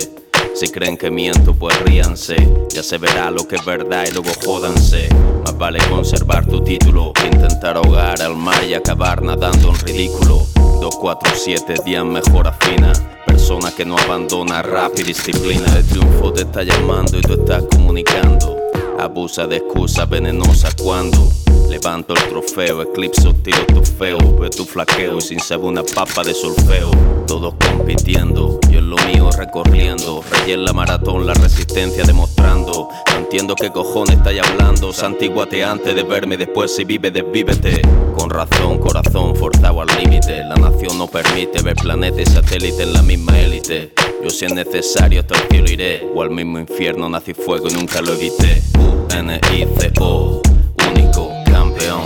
Si 0.55 0.67
creen 0.69 0.97
que 0.97 1.11
miento, 1.11 1.53
pues 1.53 1.79
ríanse. 1.81 2.35
Ya 2.69 2.81
se 2.81 2.97
verá 2.97 3.29
lo 3.29 3.47
que 3.47 3.57
es 3.57 3.63
verdad 3.65 4.05
y 4.09 4.11
luego 4.11 4.31
jódanse. 4.43 5.07
Más 5.43 5.55
vale 5.55 5.77
conservar 5.87 6.47
tu 6.47 6.63
título 6.63 7.13
que 7.13 7.27
intentar 7.27 7.77
ahogar 7.77 8.23
al 8.23 8.35
mar 8.35 8.63
y 8.67 8.73
acabar 8.73 9.21
nadando 9.21 9.69
en 9.69 9.79
ridículo. 9.85 10.47
247 10.81 11.75
días 11.85 12.05
mejor 12.05 12.47
afina. 12.47 12.91
Persona 13.27 13.71
que 13.71 13.85
no 13.85 13.95
abandona 13.99 14.63
rap 14.63 14.93
y 14.97 15.03
disciplina. 15.03 15.77
El 15.77 15.85
triunfo 15.85 16.33
te 16.33 16.41
está 16.41 16.63
llamando 16.63 17.19
y 17.19 17.21
tú 17.21 17.33
estás 17.33 17.63
comunicando. 17.69 18.56
Abusa 18.99 19.45
de 19.45 19.57
excusas 19.57 20.09
venenosas 20.09 20.73
cuando 20.75 21.29
levanto 21.69 22.15
el 22.15 22.29
trofeo, 22.29 22.81
eclipso, 22.81 23.33
tiro 23.35 23.63
tu 23.67 23.83
feo, 23.83 24.17
veo 24.39 24.49
tu 24.49 24.65
flaqueo 24.65 25.19
y 25.19 25.21
sin 25.21 25.39
saber 25.39 25.65
una 25.65 25.83
papa 25.83 26.23
de 26.23 26.33
solfeo. 26.33 26.89
Todos 27.27 27.53
compitiendo, 27.55 28.56
lo 28.87 28.97
mío 29.07 29.29
recorriendo. 29.31 30.23
Rayé 30.31 30.53
en 30.53 30.65
la 30.65 30.73
maratón, 30.73 31.25
la 31.25 31.33
resistencia 31.33 32.03
demostrando. 32.03 32.89
No 33.11 33.17
entiendo 33.17 33.55
qué 33.55 33.71
cojones 33.71 34.17
estáis 34.17 34.41
hablando. 34.41 34.93
Santiguate 34.93 35.63
antes 35.63 35.93
de 35.93 36.03
verme, 36.03 36.37
después 36.37 36.75
si 36.75 36.85
vive, 36.85 37.11
desvívete. 37.11 37.81
Con 38.17 38.29
razón, 38.29 38.79
corazón 38.79 39.35
forzado 39.35 39.81
al 39.81 39.87
límite. 39.99 40.43
La 40.45 40.55
nación 40.55 40.97
no 40.97 41.07
permite 41.07 41.61
ver 41.61 41.75
planeta 41.75 42.21
y 42.21 42.25
satélite 42.25 42.83
en 42.83 42.93
la 42.93 43.01
misma 43.01 43.39
élite. 43.39 43.93
Yo 44.23 44.29
si 44.29 44.45
es 44.45 44.53
necesario 44.53 45.19
hasta 45.21 45.35
iré 45.55 46.07
O 46.15 46.21
al 46.21 46.31
mismo 46.31 46.57
infierno 46.59 47.07
nací 47.07 47.33
fuego 47.33 47.67
y 47.69 47.73
nunca 47.73 48.01
lo 48.01 48.13
evité 48.13 48.61
U-N-I-C-O 48.79 50.41
Único 50.89 51.31
campeón 51.45 52.01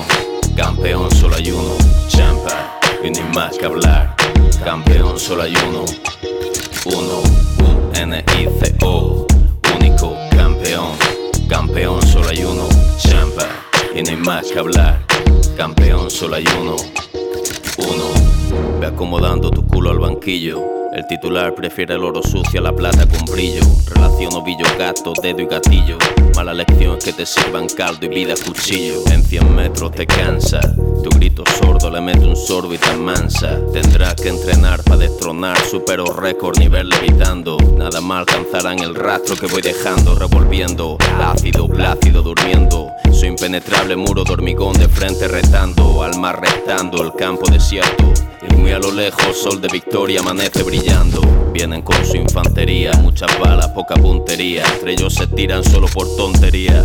Campeón 0.56 1.10
solo 1.12 1.36
hay 1.36 1.52
uno 1.52 1.78
Champa 2.10 2.80
Y 3.04 3.12
ni 3.12 3.22
más 3.34 3.58
que 3.58 3.66
hablar 3.66 4.16
Campeón 4.64 5.18
solo 5.18 5.44
hay 5.44 5.54
uno 5.70 5.86
Uno 6.86 7.22
U-N-I-C-O 7.94 9.28
Único 9.78 10.16
campeón 10.32 10.92
Campeón 11.48 12.02
solo 12.08 12.30
hay 12.30 12.44
uno 12.44 12.68
Champa 12.98 13.48
Y 13.96 14.02
ni 14.04 14.16
más 14.16 14.52
que 14.52 14.60
hablar 14.60 15.06
Campeón 15.58 16.10
solo 16.10 16.36
hay 16.36 16.46
uno 16.60 16.76
uno. 17.78 18.80
Ve 18.80 18.88
acomodando 18.88 19.50
tu 19.50 19.66
culo 19.66 19.92
al 19.92 20.00
banquillo. 20.00 20.81
El 20.94 21.08
titular 21.08 21.56
prefiere 21.56 21.96
el 21.96 22.04
oro 22.04 22.22
sucio 22.22 22.60
a 22.60 22.64
la 22.64 22.74
plata 22.74 23.08
con 23.08 23.24
brillo. 23.32 23.62
Relación 23.88 24.34
ovillo, 24.34 24.66
gato, 24.78 25.14
dedo 25.22 25.40
y 25.40 25.46
gatillo. 25.46 25.98
Mala 26.36 26.54
lección 26.54 26.98
es 26.98 27.06
que 27.06 27.14
te 27.14 27.26
sirvan 27.26 27.70
caldo 27.70 28.08
y 28.08 28.10
vida 28.10 28.34
cuchillo. 28.46 28.96
En 29.10 29.24
100 29.24 29.56
metros 29.56 29.92
te 29.92 30.06
cansa. 30.06 30.60
Tu 31.02 31.10
grito 31.12 31.44
sordo 31.60 31.90
le 31.90 32.02
mete 32.02 32.26
un 32.26 32.36
sorbo 32.36 32.74
y 32.74 32.78
te 32.78 32.94
mansa. 32.98 33.58
Tendrás 33.72 34.16
que 34.16 34.28
entrenar 34.28 34.84
para 34.84 34.98
destronar. 34.98 35.58
Supero 35.64 36.06
récord 36.08 36.60
nivel 36.60 36.90
levitando. 36.90 37.56
Nada 37.78 38.02
más 38.02 38.28
alcanzarán 38.28 38.80
el 38.80 38.94
rastro 38.94 39.38
que 39.38 39.48
voy 39.48 39.62
dejando. 39.62 40.16
Revolviendo. 40.16 40.98
Ácido, 41.22 41.70
plácido, 41.70 42.22
durmiendo. 42.22 42.92
Soy 43.14 43.30
impenetrable 43.30 43.96
muro 43.96 44.26
de 44.26 44.34
hormigón 44.34 44.74
de 44.74 44.90
frente 44.90 45.30
retando. 45.30 46.04
Al 46.04 46.20
mar 46.20 46.42
el 46.44 47.14
campo 47.14 47.50
desierto. 47.50 48.12
Y 48.42 48.56
muy 48.56 48.72
a 48.72 48.80
lo 48.80 48.92
lejos, 48.92 49.38
sol 49.38 49.62
de 49.62 49.68
victoria 49.68 50.20
amanece 50.20 50.64
brillando. 50.64 50.81
Vienen 51.54 51.82
con 51.82 52.04
su 52.06 52.16
infantería, 52.16 52.94
muchas 52.94 53.38
balas, 53.38 53.68
poca 53.70 53.96
puntería. 53.96 54.64
Entre 54.74 54.94
ellos 54.94 55.14
se 55.14 55.28
tiran 55.28 55.64
solo 55.64 55.88
por 55.88 56.08
tontería. 56.16 56.84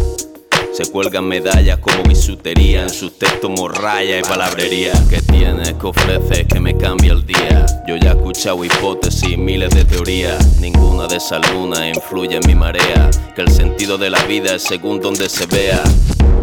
Se 0.73 0.91
cuelgan 0.91 1.25
medallas 1.25 1.79
como 1.79 2.03
bisutería, 2.03 2.83
en 2.83 2.91
sus 2.91 3.17
textos 3.17 3.49
morralla 3.49 4.19
y 4.19 4.23
palabrería. 4.23 4.93
¿Qué 5.09 5.23
tienes 5.23 5.73
que 5.75 5.87
ofreces 5.87 6.47
que 6.47 6.59
me 6.59 6.77
cambia 6.77 7.13
el 7.13 7.25
día? 7.25 7.65
Yo 7.87 7.97
ya 7.97 8.11
he 8.11 8.17
escuchado 8.17 8.65
hipótesis, 8.65 9.39
miles 9.39 9.71
de 9.71 9.85
teorías. 9.85 10.61
Ninguna 10.61 11.07
de 11.07 11.17
esas 11.17 11.49
lunas 11.53 11.81
influye 11.95 12.37
en 12.37 12.47
mi 12.47 12.57
marea. 12.57 13.09
Que 13.35 13.43
el 13.43 13.51
sentido 13.51 13.97
de 13.99 14.11
la 14.11 14.23
vida 14.25 14.57
es 14.57 14.63
según 14.65 15.01
donde 15.01 15.29
se 15.29 15.47
vea. 15.47 15.83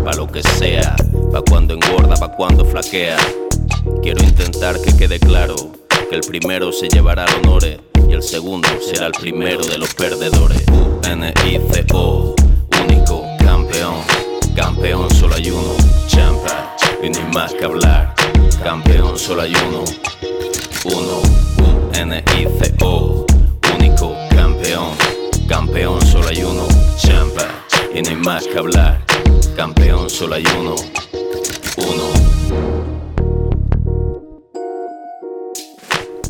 Pa' 0.05 0.13
lo 0.13 0.27
que 0.27 0.41
sea, 0.41 0.95
pa' 1.31 1.41
cuando 1.41 1.73
engorda, 1.73 2.15
pa' 2.15 2.35
cuando 2.35 2.65
flaquea. 2.65 3.17
Quiero 4.01 4.23
intentar 4.23 4.81
que 4.81 4.95
quede 4.95 5.19
claro 5.19 5.82
que 6.13 6.19
el 6.19 6.25
primero 6.27 6.71
se 6.71 6.87
llevará 6.89 7.25
honores 7.41 7.79
y 8.07 8.13
el 8.13 8.21
segundo 8.21 8.69
será 8.81 9.07
el 9.07 9.13
primero 9.13 9.65
de 9.65 9.79
los 9.79 9.95
perdedores. 9.95 10.63
U-N-I-C-O, 10.71 12.35
único 12.83 13.25
campeón, 13.39 13.95
campeón 14.55 15.09
solo 15.09 15.33
hay 15.33 15.49
uno, 15.49 15.73
champa, 16.05 16.75
y 17.01 17.09
no 17.09 17.17
hay 17.17 17.33
más 17.33 17.53
que 17.55 17.65
hablar, 17.65 18.13
campeón 18.61 19.17
solo 19.17 19.41
hay 19.41 19.53
uno, 19.67 19.83
uno, 20.85 21.21
U-N-I-C-O, 21.89 23.25
único 23.75 24.15
campeón, 24.29 24.89
campeón 25.47 25.99
solo 26.05 26.27
hay 26.27 26.43
uno, 26.43 26.67
champa, 26.97 27.47
y 27.91 28.03
no 28.03 28.09
hay 28.09 28.17
más 28.17 28.45
que 28.45 28.59
hablar, 28.59 29.03
campeón 29.55 30.11
solo 30.11 30.35
hay 30.35 30.45
uno, 30.59 30.75
uno. 31.77 32.72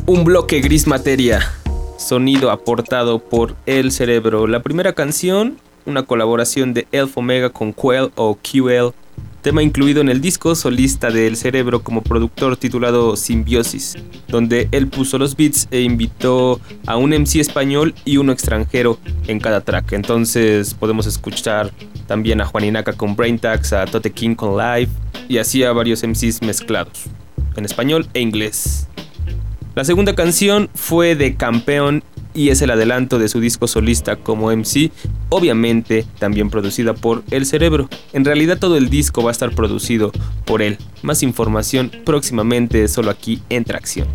Un 0.06 0.22
bloque 0.22 0.60
gris 0.60 0.86
materia. 0.86 1.40
Sonido 1.96 2.50
aportado 2.50 3.20
por 3.20 3.56
El 3.64 3.90
Cerebro. 3.90 4.46
La 4.46 4.60
primera 4.60 4.92
canción, 4.92 5.56
una 5.86 6.02
colaboración 6.02 6.74
de 6.74 6.86
Elf 6.92 7.16
Omega 7.16 7.48
con 7.48 7.72
Quell 7.72 8.10
o 8.14 8.36
QL. 8.36 8.92
Tema 9.40 9.62
incluido 9.62 10.02
en 10.02 10.10
el 10.10 10.20
disco 10.20 10.54
solista 10.56 11.10
de 11.10 11.26
El 11.26 11.38
Cerebro 11.38 11.82
como 11.82 12.02
productor 12.02 12.58
titulado 12.58 13.16
Simbiosis, 13.16 13.96
donde 14.28 14.68
él 14.72 14.88
puso 14.88 15.16
los 15.16 15.34
beats 15.36 15.68
e 15.70 15.80
invitó 15.80 16.60
a 16.86 16.98
un 16.98 17.14
MC 17.14 17.36
español 17.36 17.94
y 18.04 18.18
uno 18.18 18.32
extranjero 18.32 18.98
en 19.26 19.40
cada 19.40 19.62
track. 19.62 19.94
Entonces 19.94 20.74
podemos 20.74 21.06
escuchar 21.06 21.72
también 22.06 22.42
a 22.42 22.44
Juaninaka 22.44 22.92
con 22.92 23.16
Brain 23.16 23.38
Tax, 23.38 23.72
a 23.72 23.86
Tote 23.86 24.10
King 24.12 24.34
con 24.34 24.58
Live 24.58 24.90
y 25.30 25.38
así 25.38 25.64
a 25.64 25.72
varios 25.72 26.02
MCs 26.06 26.42
mezclados, 26.42 27.04
en 27.56 27.64
español 27.64 28.06
e 28.12 28.20
inglés. 28.20 28.86
La 29.74 29.84
segunda 29.84 30.14
canción 30.14 30.70
fue 30.72 31.16
de 31.16 31.34
Campeón 31.34 32.04
y 32.32 32.50
es 32.50 32.62
el 32.62 32.70
adelanto 32.70 33.18
de 33.18 33.28
su 33.28 33.40
disco 33.40 33.66
solista 33.66 34.14
como 34.14 34.54
MC, 34.54 34.92
obviamente 35.30 36.06
también 36.20 36.48
producida 36.48 36.94
por 36.94 37.24
El 37.32 37.44
Cerebro. 37.44 37.88
En 38.12 38.24
realidad 38.24 38.58
todo 38.60 38.76
el 38.76 38.88
disco 38.88 39.24
va 39.24 39.30
a 39.30 39.32
estar 39.32 39.52
producido 39.52 40.12
por 40.44 40.62
él. 40.62 40.78
Más 41.02 41.24
información 41.24 41.90
próximamente 42.04 42.86
solo 42.86 43.10
aquí 43.10 43.42
en 43.48 43.64
Tracción. 43.64 44.06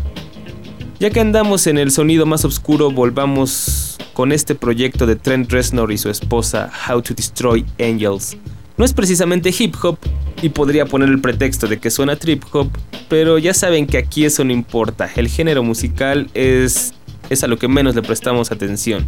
Ya 0.98 1.10
que 1.10 1.20
andamos 1.20 1.66
en 1.66 1.76
el 1.76 1.90
sonido 1.90 2.24
más 2.24 2.46
oscuro, 2.46 2.90
volvamos 2.90 3.98
con 4.14 4.32
este 4.32 4.54
proyecto 4.54 5.06
de 5.06 5.16
Trent 5.16 5.50
Reznor 5.50 5.92
y 5.92 5.98
su 5.98 6.08
esposa 6.08 6.70
How 6.88 7.02
to 7.02 7.12
Destroy 7.12 7.66
Angels. 7.78 8.36
No 8.80 8.86
es 8.86 8.94
precisamente 8.94 9.54
hip 9.58 9.74
hop 9.82 9.98
y 10.40 10.48
podría 10.48 10.86
poner 10.86 11.10
el 11.10 11.20
pretexto 11.20 11.66
de 11.66 11.78
que 11.78 11.90
suena 11.90 12.16
trip 12.16 12.42
hop, 12.50 12.70
pero 13.10 13.36
ya 13.36 13.52
saben 13.52 13.86
que 13.86 13.98
aquí 13.98 14.24
eso 14.24 14.42
no 14.42 14.54
importa, 14.54 15.06
el 15.16 15.28
género 15.28 15.62
musical 15.62 16.30
es 16.32 16.94
es 17.28 17.44
a 17.44 17.46
lo 17.46 17.58
que 17.58 17.68
menos 17.68 17.94
le 17.94 18.00
prestamos 18.00 18.50
atención. 18.50 19.06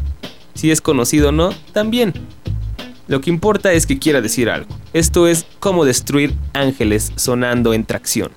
Si 0.52 0.70
es 0.70 0.82
conocido 0.82 1.30
o 1.30 1.32
no, 1.32 1.54
también. 1.72 2.12
Lo 3.08 3.22
que 3.22 3.30
importa 3.30 3.72
es 3.72 3.86
que 3.86 3.98
quiera 3.98 4.20
decir 4.20 4.50
algo. 4.50 4.68
Esto 4.92 5.26
es 5.26 5.46
cómo 5.58 5.86
destruir 5.86 6.34
ángeles 6.52 7.10
sonando 7.16 7.72
en 7.72 7.86
tracción. 7.86 8.30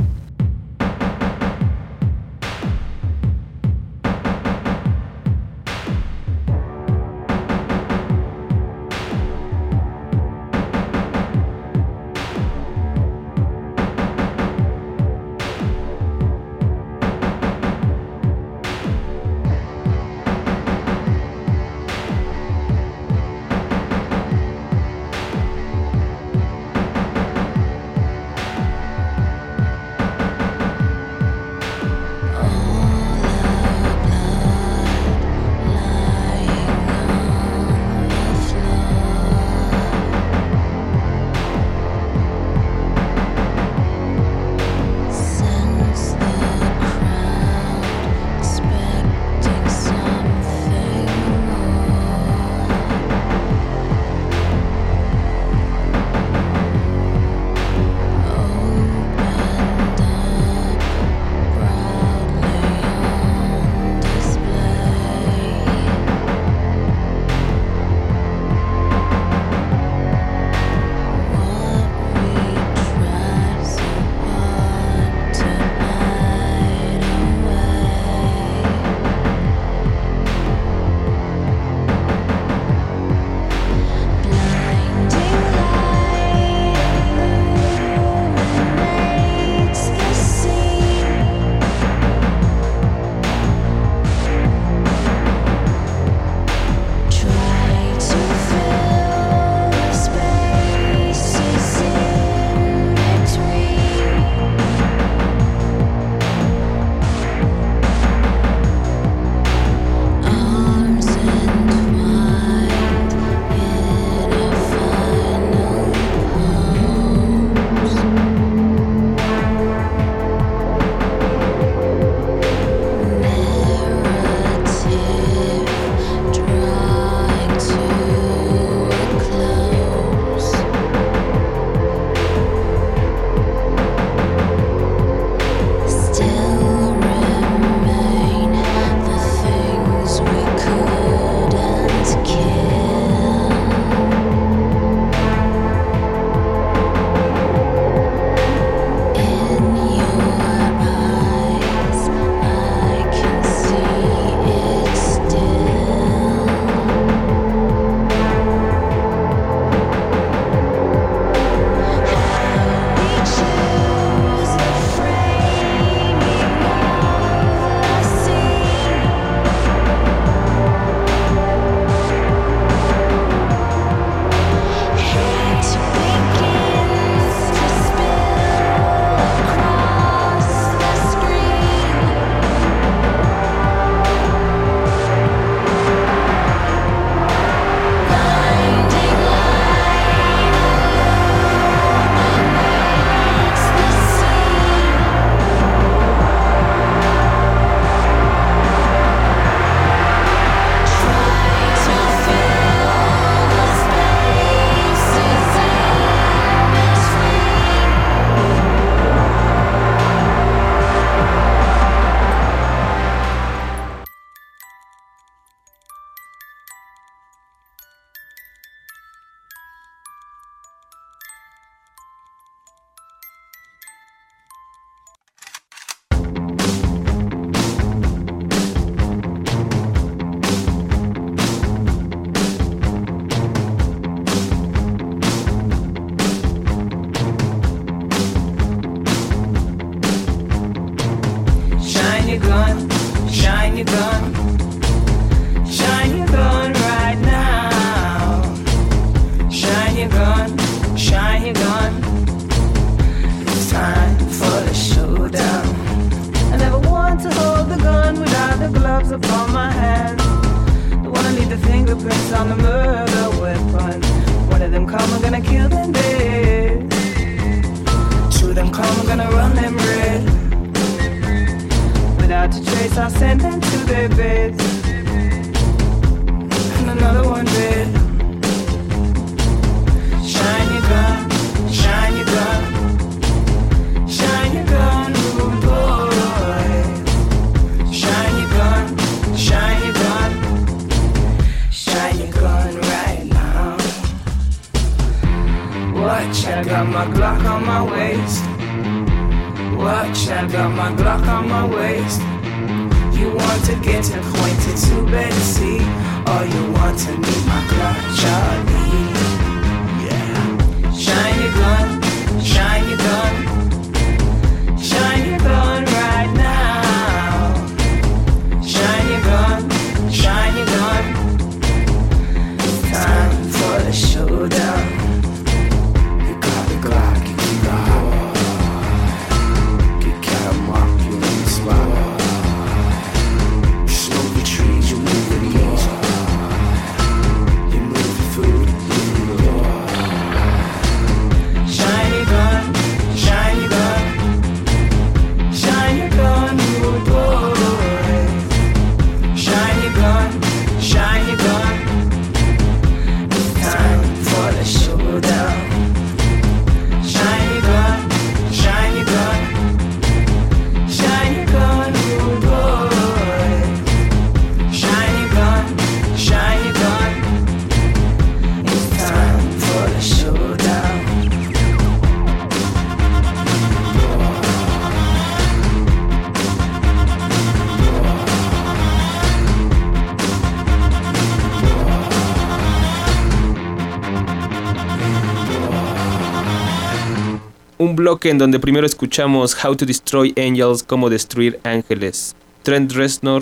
Bloque 388.06 388.30
en 388.30 388.38
donde 388.38 388.60
primero 388.60 388.86
escuchamos 388.86 389.58
How 389.66 389.76
to 389.76 389.84
Destroy 389.84 390.32
Angels, 390.38 390.84
cómo 390.84 391.10
destruir 391.10 391.60
ángeles. 391.64 392.36
Trent 392.62 392.92
Reznor, 392.92 393.42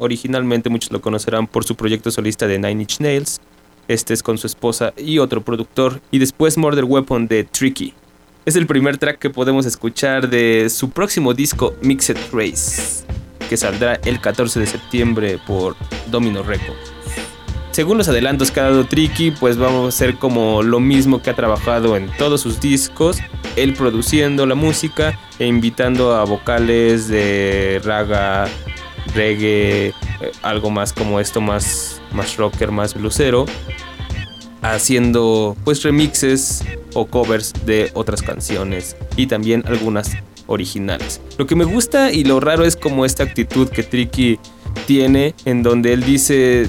originalmente 0.00 0.68
muchos 0.68 0.90
lo 0.90 1.00
conocerán 1.00 1.46
por 1.46 1.62
su 1.62 1.76
proyecto 1.76 2.10
solista 2.10 2.48
de 2.48 2.58
Nine 2.58 2.82
Inch 2.82 2.98
Nails. 2.98 3.40
Este 3.86 4.14
es 4.14 4.24
con 4.24 4.36
su 4.36 4.48
esposa 4.48 4.92
y 4.96 5.20
otro 5.20 5.42
productor. 5.42 6.00
Y 6.10 6.18
después 6.18 6.58
Murder 6.58 6.86
Weapon 6.86 7.28
de 7.28 7.44
Tricky. 7.44 7.94
Es 8.44 8.56
el 8.56 8.66
primer 8.66 8.98
track 8.98 9.20
que 9.20 9.30
podemos 9.30 9.64
escuchar 9.64 10.28
de 10.28 10.68
su 10.70 10.90
próximo 10.90 11.32
disco 11.32 11.76
Mixed 11.80 12.16
Race, 12.32 13.04
que 13.48 13.56
saldrá 13.56 14.00
el 14.04 14.20
14 14.20 14.58
de 14.58 14.66
septiembre 14.66 15.38
por 15.46 15.76
Domino 16.10 16.42
Records. 16.42 16.97
Según 17.78 17.96
los 17.96 18.08
adelantos 18.08 18.50
que 18.50 18.58
ha 18.58 18.64
dado 18.64 18.86
Tricky, 18.86 19.30
pues 19.30 19.56
vamos 19.56 19.84
a 19.84 19.88
hacer 19.90 20.16
como 20.16 20.64
lo 20.64 20.80
mismo 20.80 21.22
que 21.22 21.30
ha 21.30 21.36
trabajado 21.36 21.96
en 21.96 22.10
todos 22.18 22.40
sus 22.40 22.58
discos, 22.58 23.18
él 23.54 23.74
produciendo 23.74 24.46
la 24.46 24.56
música 24.56 25.16
e 25.38 25.46
invitando 25.46 26.16
a 26.16 26.24
vocales 26.24 27.06
de 27.06 27.80
raga, 27.84 28.48
reggae, 29.14 29.90
eh, 29.90 29.92
algo 30.42 30.70
más 30.70 30.92
como 30.92 31.20
esto, 31.20 31.40
más, 31.40 32.02
más 32.12 32.36
rocker, 32.36 32.72
más 32.72 32.94
blusero, 32.94 33.46
haciendo 34.60 35.56
pues 35.62 35.84
remixes 35.84 36.64
o 36.94 37.06
covers 37.06 37.52
de 37.64 37.92
otras 37.94 38.22
canciones 38.22 38.96
y 39.14 39.28
también 39.28 39.62
algunas 39.68 40.16
originales. 40.48 41.20
Lo 41.38 41.46
que 41.46 41.54
me 41.54 41.64
gusta 41.64 42.10
y 42.10 42.24
lo 42.24 42.40
raro 42.40 42.64
es 42.64 42.74
como 42.74 43.04
esta 43.04 43.22
actitud 43.22 43.68
que 43.68 43.84
Tricky 43.84 44.40
tiene 44.88 45.36
en 45.44 45.62
donde 45.62 45.92
él 45.92 46.02
dice 46.02 46.68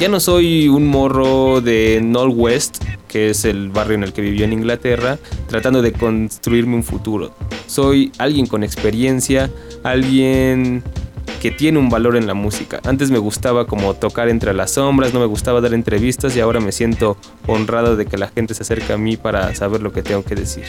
ya 0.00 0.08
no 0.08 0.18
soy 0.18 0.66
un 0.70 0.86
morro 0.86 1.60
de 1.60 1.98
Knoll 2.00 2.30
West, 2.30 2.82
que 3.06 3.28
es 3.28 3.44
el 3.44 3.68
barrio 3.68 3.96
en 3.96 4.02
el 4.02 4.14
que 4.14 4.22
vivió 4.22 4.46
en 4.46 4.54
Inglaterra, 4.54 5.18
tratando 5.46 5.82
de 5.82 5.92
construirme 5.92 6.74
un 6.74 6.82
futuro. 6.82 7.34
Soy 7.66 8.10
alguien 8.16 8.46
con 8.46 8.64
experiencia, 8.64 9.50
alguien 9.82 10.82
que 11.42 11.50
tiene 11.50 11.78
un 11.78 11.90
valor 11.90 12.16
en 12.16 12.26
la 12.26 12.32
música. 12.32 12.80
Antes 12.84 13.10
me 13.10 13.18
gustaba 13.18 13.66
como 13.66 13.92
tocar 13.92 14.30
entre 14.30 14.54
las 14.54 14.70
sombras, 14.70 15.12
no 15.12 15.20
me 15.20 15.26
gustaba 15.26 15.60
dar 15.60 15.74
entrevistas 15.74 16.34
y 16.34 16.40
ahora 16.40 16.60
me 16.60 16.72
siento 16.72 17.18
honrado 17.46 17.96
de 17.96 18.06
que 18.06 18.16
la 18.16 18.28
gente 18.28 18.54
se 18.54 18.62
acerque 18.62 18.94
a 18.94 18.96
mí 18.96 19.18
para 19.18 19.54
saber 19.54 19.82
lo 19.82 19.92
que 19.92 20.02
tengo 20.02 20.24
que 20.24 20.34
decir. 20.34 20.64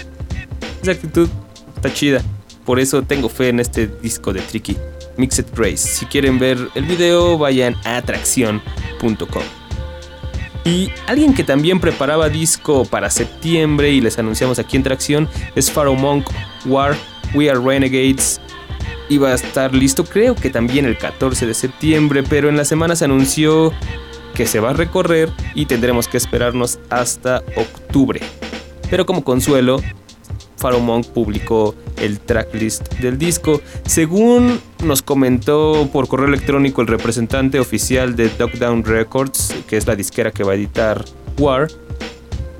Esa 0.81 0.91
actitud 0.91 1.29
está 1.77 1.93
chida. 1.93 2.21
Por 2.65 2.81
eso 2.81 3.01
tengo 3.01 3.29
fe 3.29 3.47
en 3.47 3.61
este 3.61 3.87
disco 3.87 4.33
de 4.33 4.41
Tricky, 4.41 4.75
Mixed 5.17 5.45
Race. 5.55 5.77
Si 5.77 6.05
quieren 6.05 6.39
ver 6.39 6.57
el 6.75 6.85
video, 6.85 7.37
vayan 7.37 7.75
a 7.85 7.97
atracción.com. 7.97 9.43
Y 10.63 10.91
alguien 11.07 11.33
que 11.33 11.43
también 11.43 11.79
preparaba 11.79 12.29
disco 12.29 12.85
para 12.85 13.09
septiembre 13.09 13.91
y 13.91 14.01
les 14.01 14.19
anunciamos 14.19 14.59
aquí 14.59 14.77
en 14.77 14.83
Tracción 14.83 15.27
es 15.55 15.71
Pharaoh 15.71 15.95
Monk 15.95 16.29
War 16.65 16.95
We 17.33 17.49
Are 17.49 17.59
Renegades. 17.59 18.39
Iba 19.09 19.29
a 19.29 19.33
estar 19.33 19.73
listo 19.73 20.03
creo 20.03 20.35
que 20.35 20.49
también 20.49 20.85
el 20.85 20.97
14 20.97 21.45
de 21.45 21.53
septiembre, 21.53 22.23
pero 22.23 22.47
en 22.47 22.57
la 22.57 22.65
semana 22.65 22.95
se 22.95 23.05
anunció 23.05 23.73
que 24.35 24.45
se 24.45 24.59
va 24.59 24.69
a 24.69 24.73
recorrer 24.73 25.29
y 25.55 25.65
tendremos 25.65 26.07
que 26.07 26.17
esperarnos 26.17 26.79
hasta 26.89 27.43
octubre. 27.55 28.21
Pero 28.89 29.05
como 29.05 29.23
consuelo, 29.23 29.81
Monk 30.69 31.07
publicó 31.07 31.75
el 31.97 32.19
tracklist 32.19 32.93
del 32.99 33.17
disco. 33.17 33.61
Según 33.85 34.59
nos 34.83 35.01
comentó 35.01 35.89
por 35.91 36.07
correo 36.07 36.27
electrónico 36.27 36.81
el 36.81 36.87
representante 36.87 37.59
oficial 37.59 38.15
de 38.15 38.29
Down 38.29 38.83
Records, 38.83 39.55
que 39.67 39.77
es 39.77 39.87
la 39.87 39.95
disquera 39.95 40.31
que 40.31 40.43
va 40.43 40.53
a 40.53 40.55
editar 40.55 41.03
War, 41.37 41.67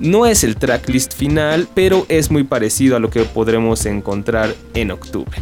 no 0.00 0.26
es 0.26 0.42
el 0.42 0.56
tracklist 0.56 1.14
final, 1.14 1.68
pero 1.74 2.06
es 2.08 2.30
muy 2.30 2.44
parecido 2.44 2.96
a 2.96 2.98
lo 2.98 3.10
que 3.10 3.22
podremos 3.22 3.86
encontrar 3.86 4.54
en 4.74 4.90
octubre. 4.90 5.38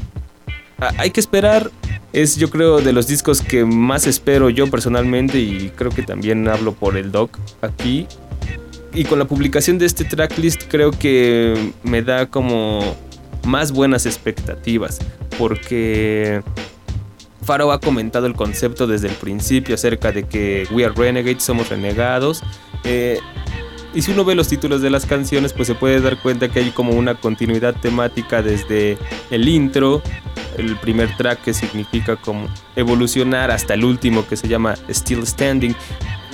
Ah, 0.78 0.92
hay 0.98 1.10
que 1.10 1.20
esperar, 1.20 1.70
es 2.12 2.36
yo 2.36 2.50
creo 2.50 2.80
de 2.80 2.92
los 2.92 3.06
discos 3.06 3.40
que 3.40 3.64
más 3.64 4.06
espero 4.06 4.50
yo 4.50 4.68
personalmente 4.70 5.38
y 5.38 5.72
creo 5.76 5.90
que 5.90 6.02
también 6.02 6.46
hablo 6.48 6.72
por 6.72 6.96
el 6.96 7.10
doc 7.12 7.38
aquí. 7.62 8.06
Y 8.92 9.04
con 9.04 9.18
la 9.18 9.24
publicación 9.24 9.78
de 9.78 9.86
este 9.86 10.04
tracklist 10.04 10.64
creo 10.68 10.90
que 10.90 11.72
me 11.84 12.02
da 12.02 12.26
como 12.26 12.96
más 13.44 13.72
buenas 13.72 14.04
expectativas 14.06 14.98
porque 15.38 16.42
Faro 17.42 17.72
ha 17.72 17.80
comentado 17.80 18.26
el 18.26 18.34
concepto 18.34 18.86
desde 18.86 19.08
el 19.08 19.14
principio 19.14 19.74
acerca 19.74 20.12
de 20.12 20.24
que 20.24 20.66
We 20.70 20.84
Are 20.84 20.94
Renegades, 20.94 21.42
somos 21.42 21.68
renegados. 21.70 22.42
Eh, 22.84 23.18
y 23.94 24.02
si 24.02 24.12
uno 24.12 24.24
ve 24.24 24.34
los 24.34 24.48
títulos 24.48 24.82
de 24.82 24.90
las 24.90 25.04
canciones, 25.04 25.52
pues 25.52 25.66
se 25.66 25.74
puede 25.74 26.00
dar 26.00 26.20
cuenta 26.20 26.48
que 26.48 26.60
hay 26.60 26.70
como 26.70 26.92
una 26.92 27.16
continuidad 27.16 27.74
temática 27.74 28.42
desde 28.42 28.98
el 29.30 29.48
intro, 29.48 30.00
el 30.56 30.76
primer 30.76 31.16
track 31.16 31.42
que 31.42 31.54
significa 31.54 32.16
como 32.16 32.48
evolucionar 32.76 33.50
hasta 33.50 33.74
el 33.74 33.84
último 33.84 34.26
que 34.28 34.36
se 34.36 34.46
llama 34.48 34.74
Still 34.88 35.26
Standing. 35.26 35.74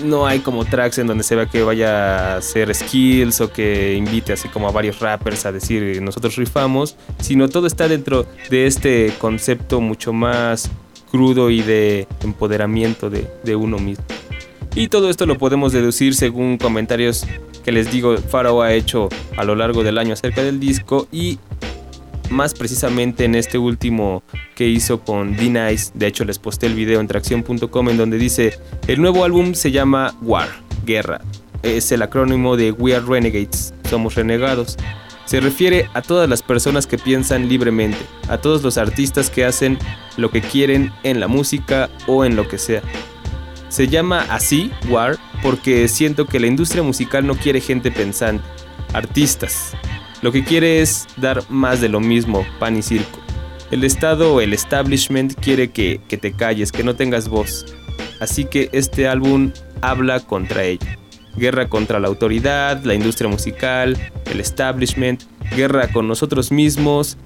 No 0.04 0.26
hay 0.26 0.40
como 0.40 0.66
tracks 0.66 0.98
en 0.98 1.06
donde 1.06 1.24
se 1.24 1.34
vea 1.34 1.46
que 1.46 1.62
vaya 1.62 2.34
a 2.34 2.36
hacer 2.36 2.74
skills 2.74 3.40
o 3.40 3.50
que 3.50 3.94
invite 3.94 4.34
así 4.34 4.48
como 4.48 4.68
a 4.68 4.70
varios 4.70 5.00
rappers 5.00 5.46
a 5.46 5.52
decir 5.52 6.02
nosotros 6.02 6.36
rifamos, 6.36 6.96
sino 7.20 7.48
todo 7.48 7.66
está 7.66 7.88
dentro 7.88 8.26
de 8.50 8.66
este 8.66 9.14
concepto 9.18 9.80
mucho 9.80 10.12
más 10.12 10.70
crudo 11.10 11.48
y 11.48 11.62
de 11.62 12.06
empoderamiento 12.22 13.08
de, 13.08 13.26
de 13.42 13.56
uno 13.56 13.78
mismo. 13.78 14.04
Y 14.76 14.88
todo 14.88 15.08
esto 15.08 15.24
lo 15.24 15.38
podemos 15.38 15.72
deducir 15.72 16.14
según 16.14 16.58
comentarios 16.58 17.26
que 17.64 17.72
les 17.72 17.90
digo 17.90 18.18
Faro 18.18 18.60
ha 18.60 18.74
hecho 18.74 19.08
a 19.38 19.42
lo 19.42 19.54
largo 19.54 19.82
del 19.82 19.96
año 19.96 20.12
acerca 20.12 20.42
del 20.42 20.60
disco 20.60 21.08
y 21.10 21.38
más 22.28 22.52
precisamente 22.52 23.24
en 23.24 23.36
este 23.36 23.56
último 23.56 24.22
que 24.54 24.68
hizo 24.68 25.00
con 25.00 25.34
D-Nice. 25.34 25.92
De 25.94 26.06
hecho, 26.06 26.26
les 26.26 26.38
posté 26.38 26.66
el 26.66 26.74
video 26.74 27.00
en 27.00 27.08
tracción.com 27.08 27.88
en 27.88 27.96
donde 27.96 28.18
dice: 28.18 28.58
El 28.86 29.00
nuevo 29.00 29.24
álbum 29.24 29.54
se 29.54 29.70
llama 29.70 30.14
War, 30.20 30.48
Guerra. 30.84 31.22
Es 31.62 31.90
el 31.90 32.02
acrónimo 32.02 32.58
de 32.58 32.70
We 32.72 32.94
Are 32.94 33.04
Renegades, 33.04 33.72
somos 33.88 34.14
renegados. 34.14 34.76
Se 35.24 35.40
refiere 35.40 35.88
a 35.94 36.02
todas 36.02 36.28
las 36.28 36.42
personas 36.42 36.86
que 36.86 36.98
piensan 36.98 37.48
libremente, 37.48 37.98
a 38.28 38.38
todos 38.38 38.62
los 38.62 38.76
artistas 38.76 39.30
que 39.30 39.46
hacen 39.46 39.78
lo 40.18 40.30
que 40.30 40.42
quieren 40.42 40.92
en 41.02 41.18
la 41.18 41.28
música 41.28 41.88
o 42.06 42.26
en 42.26 42.36
lo 42.36 42.46
que 42.46 42.58
sea. 42.58 42.82
Se 43.76 43.88
llama 43.88 44.24
así, 44.30 44.70
War, 44.88 45.18
porque 45.42 45.86
siento 45.88 46.24
que 46.24 46.40
la 46.40 46.46
industria 46.46 46.82
musical 46.82 47.26
no 47.26 47.34
quiere 47.34 47.60
gente 47.60 47.90
pensante, 47.90 48.42
artistas. 48.94 49.74
Lo 50.22 50.32
que 50.32 50.42
quiere 50.42 50.80
es 50.80 51.06
dar 51.18 51.42
más 51.50 51.82
de 51.82 51.90
lo 51.90 52.00
mismo, 52.00 52.46
pan 52.58 52.78
y 52.78 52.80
circo. 52.80 53.18
El 53.70 53.84
Estado 53.84 54.32
o 54.32 54.40
el 54.40 54.54
establishment 54.54 55.34
quiere 55.34 55.72
que, 55.72 56.00
que 56.08 56.16
te 56.16 56.32
calles, 56.32 56.72
que 56.72 56.84
no 56.84 56.96
tengas 56.96 57.28
voz. 57.28 57.66
Así 58.18 58.46
que 58.46 58.70
este 58.72 59.08
álbum 59.08 59.52
habla 59.82 60.20
contra 60.20 60.64
ello. 60.64 60.86
Guerra 61.36 61.68
contra 61.68 62.00
la 62.00 62.08
autoridad, 62.08 62.82
la 62.82 62.94
industria 62.94 63.28
musical, 63.28 63.94
el 64.24 64.40
establishment, 64.40 65.24
guerra 65.54 65.88
con 65.88 66.08
nosotros 66.08 66.50
mismos, 66.50 67.18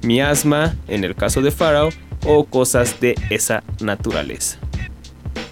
miasma, 0.00 0.74
en 0.86 1.04
el 1.04 1.14
caso 1.14 1.42
de 1.42 1.50
Pharaoh, 1.50 1.90
o 2.24 2.44
cosas 2.44 2.98
de 2.98 3.14
esa 3.28 3.62
naturaleza. 3.82 4.58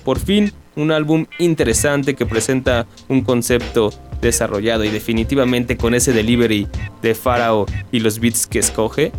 Por 0.06 0.20
fin, 0.20 0.52
un 0.76 0.92
álbum 0.92 1.26
interesante 1.40 2.14
que 2.14 2.26
presenta 2.26 2.86
un 3.08 3.22
concepto 3.22 3.92
desarrollado 4.20 4.84
y 4.84 4.88
definitivamente 4.88 5.76
con 5.76 5.94
ese 5.94 6.12
delivery 6.12 6.68
de 7.02 7.12
Pharaoh 7.16 7.66
y 7.90 7.98
los 7.98 8.20
beats 8.20 8.46
que 8.46 8.60
escoge, 8.60 9.10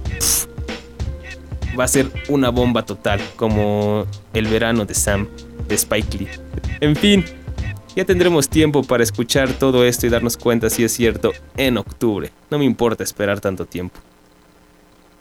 va 1.77 1.83
a 1.83 1.87
ser 1.89 2.09
una 2.29 2.51
bomba 2.51 2.85
total, 2.85 3.19
como 3.35 4.07
el 4.33 4.47
verano 4.47 4.85
de 4.85 4.93
Sam, 4.93 5.27
de 5.67 5.75
Spike 5.75 6.19
Lee. 6.19 6.29
En 6.79 6.95
fin, 6.95 7.25
ya 7.93 8.05
tendremos 8.05 8.47
tiempo 8.47 8.81
para 8.81 9.03
escuchar 9.03 9.51
todo 9.51 9.83
esto 9.83 10.07
y 10.07 10.09
darnos 10.09 10.37
cuenta 10.37 10.69
si 10.69 10.85
es 10.85 10.93
cierto 10.93 11.33
en 11.57 11.77
octubre. 11.77 12.31
No 12.49 12.59
me 12.59 12.63
importa 12.63 13.03
esperar 13.03 13.41
tanto 13.41 13.65
tiempo. 13.65 13.99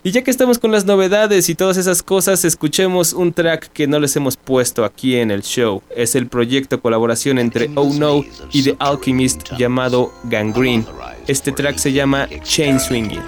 Y 0.06 0.12
ya 0.12 0.22
que 0.22 0.30
estamos 0.30 0.60
con 0.60 0.70
las 0.70 0.84
novedades 0.84 1.48
y 1.48 1.56
todas 1.56 1.76
esas 1.76 2.00
cosas, 2.00 2.44
escuchemos 2.44 3.12
un 3.12 3.32
track 3.32 3.72
que 3.72 3.88
no 3.88 3.98
les 3.98 4.14
hemos 4.14 4.36
puesto 4.36 4.84
aquí 4.84 5.16
en 5.16 5.32
el 5.32 5.42
show. 5.42 5.82
Es 5.96 6.14
el 6.14 6.28
proyecto 6.28 6.80
colaboración 6.80 7.40
entre 7.40 7.72
Oh 7.74 7.92
No 7.92 8.24
y 8.52 8.62
The 8.62 8.76
Alchemist 8.78 9.54
llamado 9.58 10.12
Gangrene. 10.30 10.84
Este 11.26 11.50
track 11.50 11.78
se 11.78 11.92
llama 11.92 12.28
Chain 12.44 12.78
Swinging. 12.78 13.18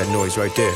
That 0.00 0.08
noise 0.16 0.38
right 0.38 0.54
there. 0.56 0.72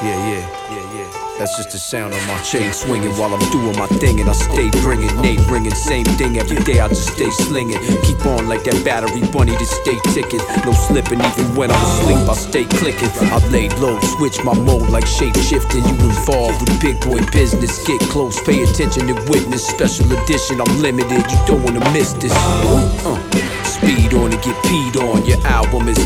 Yeah, 0.00 0.16
yeah, 0.24 0.40
yeah, 0.72 0.96
yeah. 0.96 1.36
That's 1.36 1.54
just 1.58 1.68
the 1.72 1.76
sound 1.76 2.14
of 2.14 2.26
my 2.26 2.40
chain 2.40 2.72
swinging 2.72 3.12
while 3.20 3.34
I'm 3.34 3.44
doing 3.52 3.76
my 3.76 3.86
thing, 4.00 4.20
and 4.20 4.30
I 4.30 4.32
stay 4.32 4.70
bringing, 4.80 5.12
Nate 5.20 5.44
ringing, 5.52 5.74
same 5.74 6.06
thing 6.16 6.38
every 6.38 6.56
day. 6.64 6.80
I 6.80 6.88
just 6.88 7.12
stay 7.12 7.28
slinging, 7.28 7.76
keep 8.08 8.24
on 8.24 8.48
like 8.48 8.64
that 8.64 8.80
battery 8.86 9.20
bunny 9.28 9.52
to 9.52 9.66
stay 9.66 10.00
ticking. 10.16 10.40
No 10.64 10.72
slipping, 10.72 11.20
even 11.20 11.44
when 11.52 11.70
I'm 11.70 11.84
asleep, 11.84 12.24
I 12.24 12.32
stay 12.32 12.64
clicking. 12.64 13.12
I 13.28 13.36
lay 13.52 13.68
low, 13.84 14.00
switch 14.16 14.42
my 14.42 14.54
mode 14.54 14.88
like 14.88 15.04
shape 15.04 15.36
shifting. 15.36 15.84
You 15.84 15.92
involved 16.08 16.64
with 16.64 16.80
big 16.80 17.04
boy 17.04 17.20
business, 17.36 17.84
get 17.84 18.00
close, 18.08 18.40
pay 18.40 18.62
attention 18.64 19.12
and 19.12 19.20
witness. 19.28 19.68
Special 19.68 20.08
edition, 20.08 20.56
I'm 20.58 20.72
limited, 20.80 21.20
you 21.20 21.38
don't 21.44 21.60
wanna 21.68 21.84
miss 21.92 22.14
this. 22.14 22.32
Uh, 22.32 23.20
speed 23.66 24.14
on 24.14 24.32
and 24.32 24.42
get 24.42 24.56
peed 24.64 24.96
on. 24.96 25.24
Your 25.26 25.44
album 25.46 25.88
is. 25.88 25.98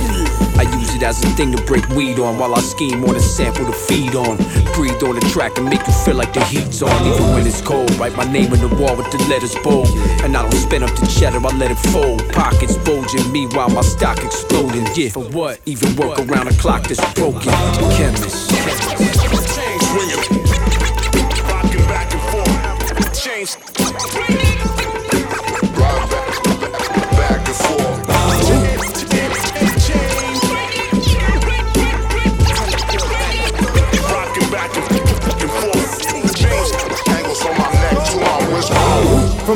I 0.59 0.63
use 0.79 0.95
it 0.95 1.03
as 1.03 1.23
a 1.23 1.29
thing 1.37 1.53
to 1.53 1.63
break 1.65 1.87
weed 1.91 2.19
on 2.19 2.39
while 2.39 2.55
I 2.55 2.61
scheme 2.61 3.05
on 3.05 3.15
a 3.15 3.21
sample 3.21 3.67
to 3.67 3.73
feed 3.73 4.15
on. 4.15 4.37
Breathe 4.75 5.03
on 5.03 5.15
the 5.17 5.27
track 5.33 5.59
and 5.59 5.69
make 5.69 5.87
you 5.87 5.93
feel 5.93 6.17
like 6.17 6.33
the 6.33 6.43
heat's 6.45 6.83
on. 6.83 7.07
Even 7.07 7.35
when 7.35 7.47
it's 7.47 7.61
cold, 7.61 7.91
write 7.99 8.17
my 8.17 8.25
name 8.25 8.53
in 8.53 8.61
the 8.61 8.69
wall 8.69 8.97
with 8.97 9.11
the 9.11 9.19
letters 9.29 9.55
bold. 9.63 9.89
And 10.25 10.37
I 10.37 10.43
don't 10.43 10.55
spin 10.55 10.83
up 10.83 10.95
the 10.99 11.07
cheddar, 11.07 11.39
I 11.39 11.57
let 11.57 11.71
it 11.71 11.79
fold. 11.91 12.27
Pockets 12.33 12.77
bulging, 12.79 13.31
meanwhile 13.33 13.69
my 13.69 13.83
stock 13.83 14.19
exploding. 14.25 14.87
Yeah, 14.95 15.11
for 15.11 15.25
what? 15.25 15.61
Even 15.67 15.95
work 15.97 16.19
around 16.21 16.49
a 16.49 16.55
clock 16.55 16.85
that's 16.85 17.15
broken. 17.15 17.53
Chemist. 17.97 19.16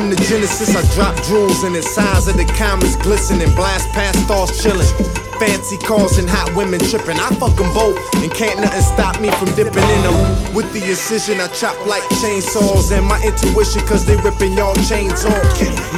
From 0.01 0.09
the 0.09 0.15
Genesis, 0.15 0.75
I 0.75 0.95
drop 0.95 1.15
jewels 1.25 1.61
and 1.61 1.75
the 1.75 1.83
size 1.83 2.27
of 2.27 2.35
the 2.35 2.45
comets 2.57 2.95
glistening. 2.95 3.53
Blast 3.53 3.87
past 3.89 4.17
stars 4.25 4.63
chilling. 4.63 5.20
Fancy 5.41 5.75
cars 5.75 6.19
and 6.19 6.29
hot 6.29 6.55
women 6.55 6.79
tripping. 6.79 7.17
I 7.17 7.29
fuck 7.41 7.59
'em 7.59 7.73
both, 7.73 7.97
and 8.21 8.31
can't 8.31 8.59
nothing 8.59 8.83
stop 8.83 9.19
me 9.19 9.31
from 9.41 9.49
dipping 9.55 9.89
in 9.89 10.01
them. 10.05 10.53
With 10.53 10.71
the 10.71 10.83
incision, 10.85 11.41
I 11.41 11.47
chop 11.47 11.73
like 11.87 12.03
chainsaws. 12.21 12.91
And 12.91 13.07
my 13.07 13.19
intuition, 13.23 13.81
cause 13.87 14.05
they 14.05 14.17
ripping 14.17 14.53
y'all 14.53 14.75
chains 14.85 15.25
off. 15.25 15.43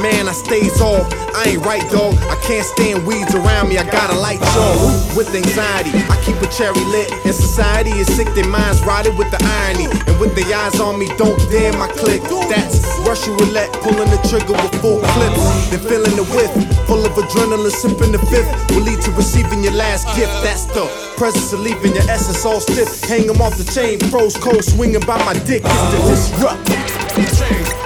Man, 0.00 0.30
I 0.30 0.32
stays 0.32 0.80
off. 0.80 1.12
I 1.36 1.50
ain't 1.50 1.66
right, 1.66 1.84
dog. 1.90 2.16
I 2.32 2.36
can't 2.36 2.64
stand 2.64 3.04
weeds 3.06 3.34
around 3.34 3.68
me. 3.68 3.76
I 3.76 3.84
gotta 3.84 4.16
light 4.16 4.40
y'all. 4.56 4.88
With 5.14 5.28
anxiety, 5.34 5.92
I 6.08 6.16
keep 6.24 6.40
a 6.40 6.46
cherry 6.46 6.84
lit. 6.94 7.12
And 7.26 7.34
society 7.34 7.90
is 7.90 8.08
sick, 8.16 8.32
their 8.34 8.48
minds 8.48 8.80
rotted 8.80 9.14
with 9.18 9.30
the 9.30 9.40
irony. 9.60 9.88
And 10.08 10.18
with 10.20 10.34
the 10.36 10.46
eyes 10.54 10.80
on 10.80 10.98
me, 10.98 11.08
don't 11.18 11.36
dare 11.50 11.74
my 11.74 11.88
click. 11.88 12.22
That's 12.48 12.80
Russian 13.04 13.36
roulette, 13.36 13.72
pulling 13.84 14.08
the 14.08 14.20
trigger 14.30 14.54
with 14.54 14.74
full 14.80 15.00
clips. 15.12 15.44
Then 15.68 15.80
feeling 15.80 16.16
the 16.16 16.24
whiff, 16.32 16.52
full 16.86 17.04
of 17.04 17.12
adrenaline, 17.12 17.76
sipping 17.82 18.12
the 18.12 18.22
fifth. 18.32 18.48
Will 18.72 18.84
lead 18.88 19.02
to 19.02 19.10
receiving 19.34 19.64
your 19.64 19.72
last 19.72 20.06
gift. 20.16 20.32
That's 20.42 20.64
the 20.66 20.86
presence 21.16 21.52
of 21.52 21.60
leaving 21.60 21.94
your 21.94 22.08
essence 22.10 22.44
all 22.44 22.60
stiff. 22.60 23.02
Hang 23.04 23.28
'em 23.28 23.40
off 23.40 23.56
the 23.56 23.64
chain, 23.64 23.98
froze 24.10 24.36
cold, 24.36 24.64
swinging 24.64 25.00
by 25.00 25.18
my 25.24 25.34
dick. 25.34 25.62
It's 25.64 25.90
the 25.92 25.98
disrupt. 26.08 27.83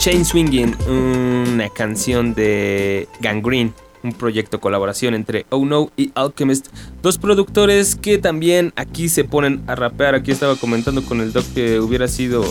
Chain 0.00 0.24
Swinging, 0.24 0.74
una 0.88 1.68
canción 1.68 2.32
de 2.32 3.06
Gangrene, 3.20 3.74
un 4.02 4.14
proyecto 4.14 4.58
colaboración 4.58 5.12
entre 5.12 5.44
Oh 5.50 5.66
No 5.66 5.92
y 5.94 6.10
Alchemist, 6.14 6.68
dos 7.02 7.18
productores 7.18 7.96
que 7.96 8.16
también 8.16 8.72
aquí 8.76 9.10
se 9.10 9.24
ponen 9.24 9.62
a 9.66 9.74
rapear. 9.74 10.14
Aquí 10.14 10.30
estaba 10.30 10.56
comentando 10.56 11.04
con 11.04 11.20
el 11.20 11.34
doc 11.34 11.44
que 11.52 11.80
hubiera 11.80 12.08
sido 12.08 12.42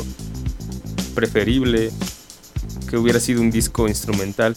preferible 1.16 1.90
que 2.88 2.98
hubiera 2.98 3.20
sido 3.20 3.42
un 3.42 3.50
disco 3.50 3.88
instrumental 3.88 4.56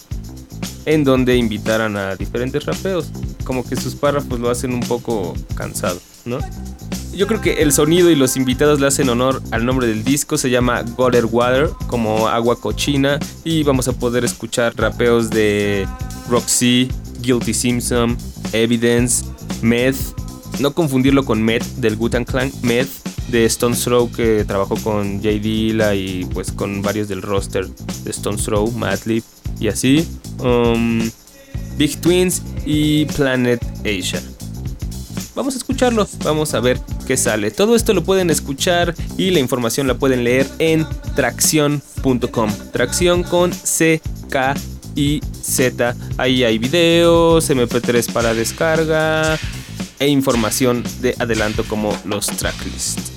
en 0.85 1.03
donde 1.03 1.37
invitaran 1.37 1.97
a 1.97 2.15
diferentes 2.17 2.67
rapeos. 2.67 3.11
Como 3.45 3.67
que 3.67 3.75
sus 3.75 3.95
párrafos 3.95 4.39
lo 4.39 4.51
hacen 4.51 4.75
un 4.75 4.81
poco 4.81 5.33
cansado, 5.55 5.99
¿no? 6.27 6.41
Yo 7.15 7.27
creo 7.27 7.43
que 7.43 7.63
el 7.63 7.73
sonido 7.73 8.11
y 8.11 8.17
los 8.17 8.37
invitados 8.37 8.81
le 8.81 8.87
hacen 8.87 9.11
honor 9.11 9.43
al 9.51 9.67
nombre 9.67 9.87
del 9.87 10.03
disco. 10.03 10.39
Se 10.39 10.49
llama 10.49 10.83
Gutter 10.83 11.27
Water, 11.27 11.69
como 11.87 12.27
agua 12.27 12.59
cochina. 12.59 13.19
Y 13.45 13.63
vamos 13.65 13.87
a 13.89 13.93
poder 13.93 14.25
escuchar 14.25 14.73
rapeos 14.77 15.29
de 15.29 15.87
Roxy, 16.31 16.91
Guilty 17.21 17.53
Simpson, 17.53 18.17
Evidence, 18.53 19.27
Meth. 19.61 19.97
No 20.59 20.73
confundirlo 20.73 21.25
con 21.25 21.43
Meth 21.43 21.65
del 21.77 21.97
Gutan 21.97 22.25
Clan. 22.25 22.51
Meth 22.63 22.89
de 23.29 23.45
Stone 23.45 23.77
Throw 23.77 24.11
que 24.11 24.45
trabajó 24.45 24.77
con 24.77 25.17
J. 25.17 25.29
Dilla 25.39 25.95
y 25.95 26.25
pues 26.33 26.51
con 26.51 26.83
varios 26.83 27.09
del 27.09 27.23
roster 27.23 27.67
de 28.05 28.11
Stone 28.11 28.39
Throw, 28.39 28.71
Madlib 28.73 29.23
y 29.61 29.69
así. 29.69 30.07
Um, 30.39 31.11
Big 31.77 32.01
Twins 32.01 32.43
y 32.65 33.05
Planet 33.07 33.63
Asia. 33.81 34.23
Vamos 35.35 35.55
a 35.55 35.59
escucharlo, 35.59 36.07
vamos 36.25 36.53
a 36.55 36.61
ver 36.61 36.79
que 37.07 37.17
sale. 37.17 37.51
Todo 37.51 37.75
esto 37.75 37.95
lo 37.95 38.05
pueden 38.05 38.29
escuchar 38.31 38.95
y 39.17 39.31
la 39.31 39.39
información 39.39 39.87
la 39.87 39.95
pueden 39.95 40.25
leer 40.25 40.47
en 40.59 40.87
tracción.com. 41.17 42.51
Tracción 42.73 43.23
con 43.23 43.53
C, 43.53 44.03
K 44.29 44.55
y 44.95 45.21
Z. 45.41 45.97
Ahí 46.19 46.45
hay 46.45 46.59
videos, 46.59 47.49
MP3 47.49 48.13
para 48.13 48.35
descarga 48.35 49.39
e 49.99 50.09
información 50.09 50.85
de 51.01 51.15
adelanto 51.19 51.65
como 51.65 51.97
los 52.05 52.27
tracklists. 52.27 53.13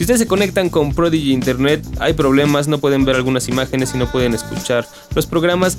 Si 0.00 0.04
ustedes 0.04 0.20
se 0.20 0.26
conectan 0.26 0.70
con 0.70 0.94
Prodigy 0.94 1.32
Internet, 1.32 1.86
hay 1.98 2.14
problemas, 2.14 2.68
no 2.68 2.78
pueden 2.78 3.04
ver 3.04 3.16
algunas 3.16 3.48
imágenes 3.48 3.94
y 3.94 3.98
no 3.98 4.10
pueden 4.10 4.32
escuchar 4.32 4.88
los 5.14 5.26
programas. 5.26 5.76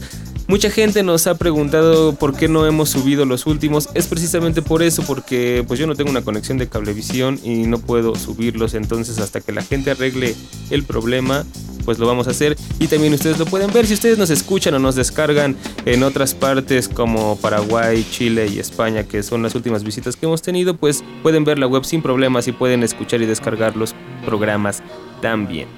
Mucha 0.52 0.70
gente 0.70 1.02
nos 1.02 1.28
ha 1.28 1.36
preguntado 1.36 2.14
por 2.14 2.36
qué 2.36 2.50
no 2.50 2.68
hemos 2.68 2.90
subido 2.90 3.24
los 3.24 3.46
últimos. 3.46 3.88
Es 3.94 4.08
precisamente 4.08 4.62
por 4.62 4.84
eso, 4.84 5.02
porque 5.08 5.64
pues 5.66 5.80
yo 5.80 5.88
no 5.88 5.96
tengo 5.96 6.12
una 6.12 6.24
conexión 6.24 6.58
de 6.58 6.68
cablevisión 6.68 7.40
y 7.42 7.64
no 7.68 7.78
puedo 7.78 8.16
subirlos. 8.16 8.74
Entonces 8.74 9.20
hasta 9.20 9.40
que 9.40 9.54
la 9.54 9.62
gente 9.62 9.92
arregle 9.92 10.36
el 10.70 10.84
problema, 10.84 11.46
pues 11.86 12.00
lo 12.00 12.06
vamos 12.06 12.28
a 12.28 12.32
hacer. 12.32 12.58
Y 12.80 12.88
también 12.88 13.14
ustedes 13.14 13.40
lo 13.40 13.46
pueden 13.46 13.72
ver 13.72 13.88
si 13.88 13.94
ustedes 13.94 14.18
nos 14.18 14.30
escuchan 14.30 14.74
o 14.74 14.80
nos 14.80 14.96
descargan 14.96 15.56
en 15.86 16.04
otras 16.04 16.34
partes 16.34 16.90
como 16.90 17.38
Paraguay, 17.38 18.06
Chile 18.12 18.50
y 18.54 18.60
España, 18.60 19.06
que 19.06 19.24
son 19.24 19.44
las 19.44 19.56
últimas 19.56 19.86
visitas 19.86 20.18
que 20.18 20.26
hemos 20.26 20.42
tenido, 20.42 20.76
pues 20.76 21.02
pueden 21.24 21.46
ver 21.46 21.60
la 21.60 21.68
web 21.68 21.86
sin 21.86 22.02
problemas 22.02 22.50
y 22.50 22.52
pueden 22.52 22.84
escuchar 22.84 23.22
y 23.22 23.26
descargar 23.26 23.78
los 23.78 23.96
programas 24.26 24.84
también. 25.22 25.70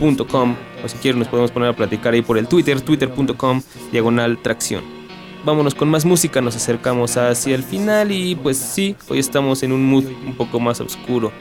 O 0.00 0.88
si 0.88 0.98
quieren 0.98 1.18
nos 1.18 1.28
podemos 1.28 1.50
poner 1.50 1.70
a 1.70 1.76
platicar 1.76 2.14
ahí 2.14 2.22
por 2.22 2.38
el 2.38 2.46
Twitter, 2.48 2.80
twitter.com, 2.80 3.62
diagonal 3.92 4.38
tracción. 4.42 4.82
Vámonos 5.44 5.74
con 5.74 5.90
más 5.90 6.04
música, 6.04 6.40
nos 6.40 6.56
acercamos 6.56 7.16
hacia 7.16 7.54
el 7.54 7.62
final 7.62 8.10
y 8.10 8.34
pues 8.34 8.56
sí, 8.56 8.96
hoy 9.08 9.18
estamos 9.18 9.62
en 9.62 9.72
un 9.72 9.84
mood 9.84 10.04
un 10.26 10.34
poco 10.34 10.58
más 10.58 10.80
oscuro. 10.80 11.32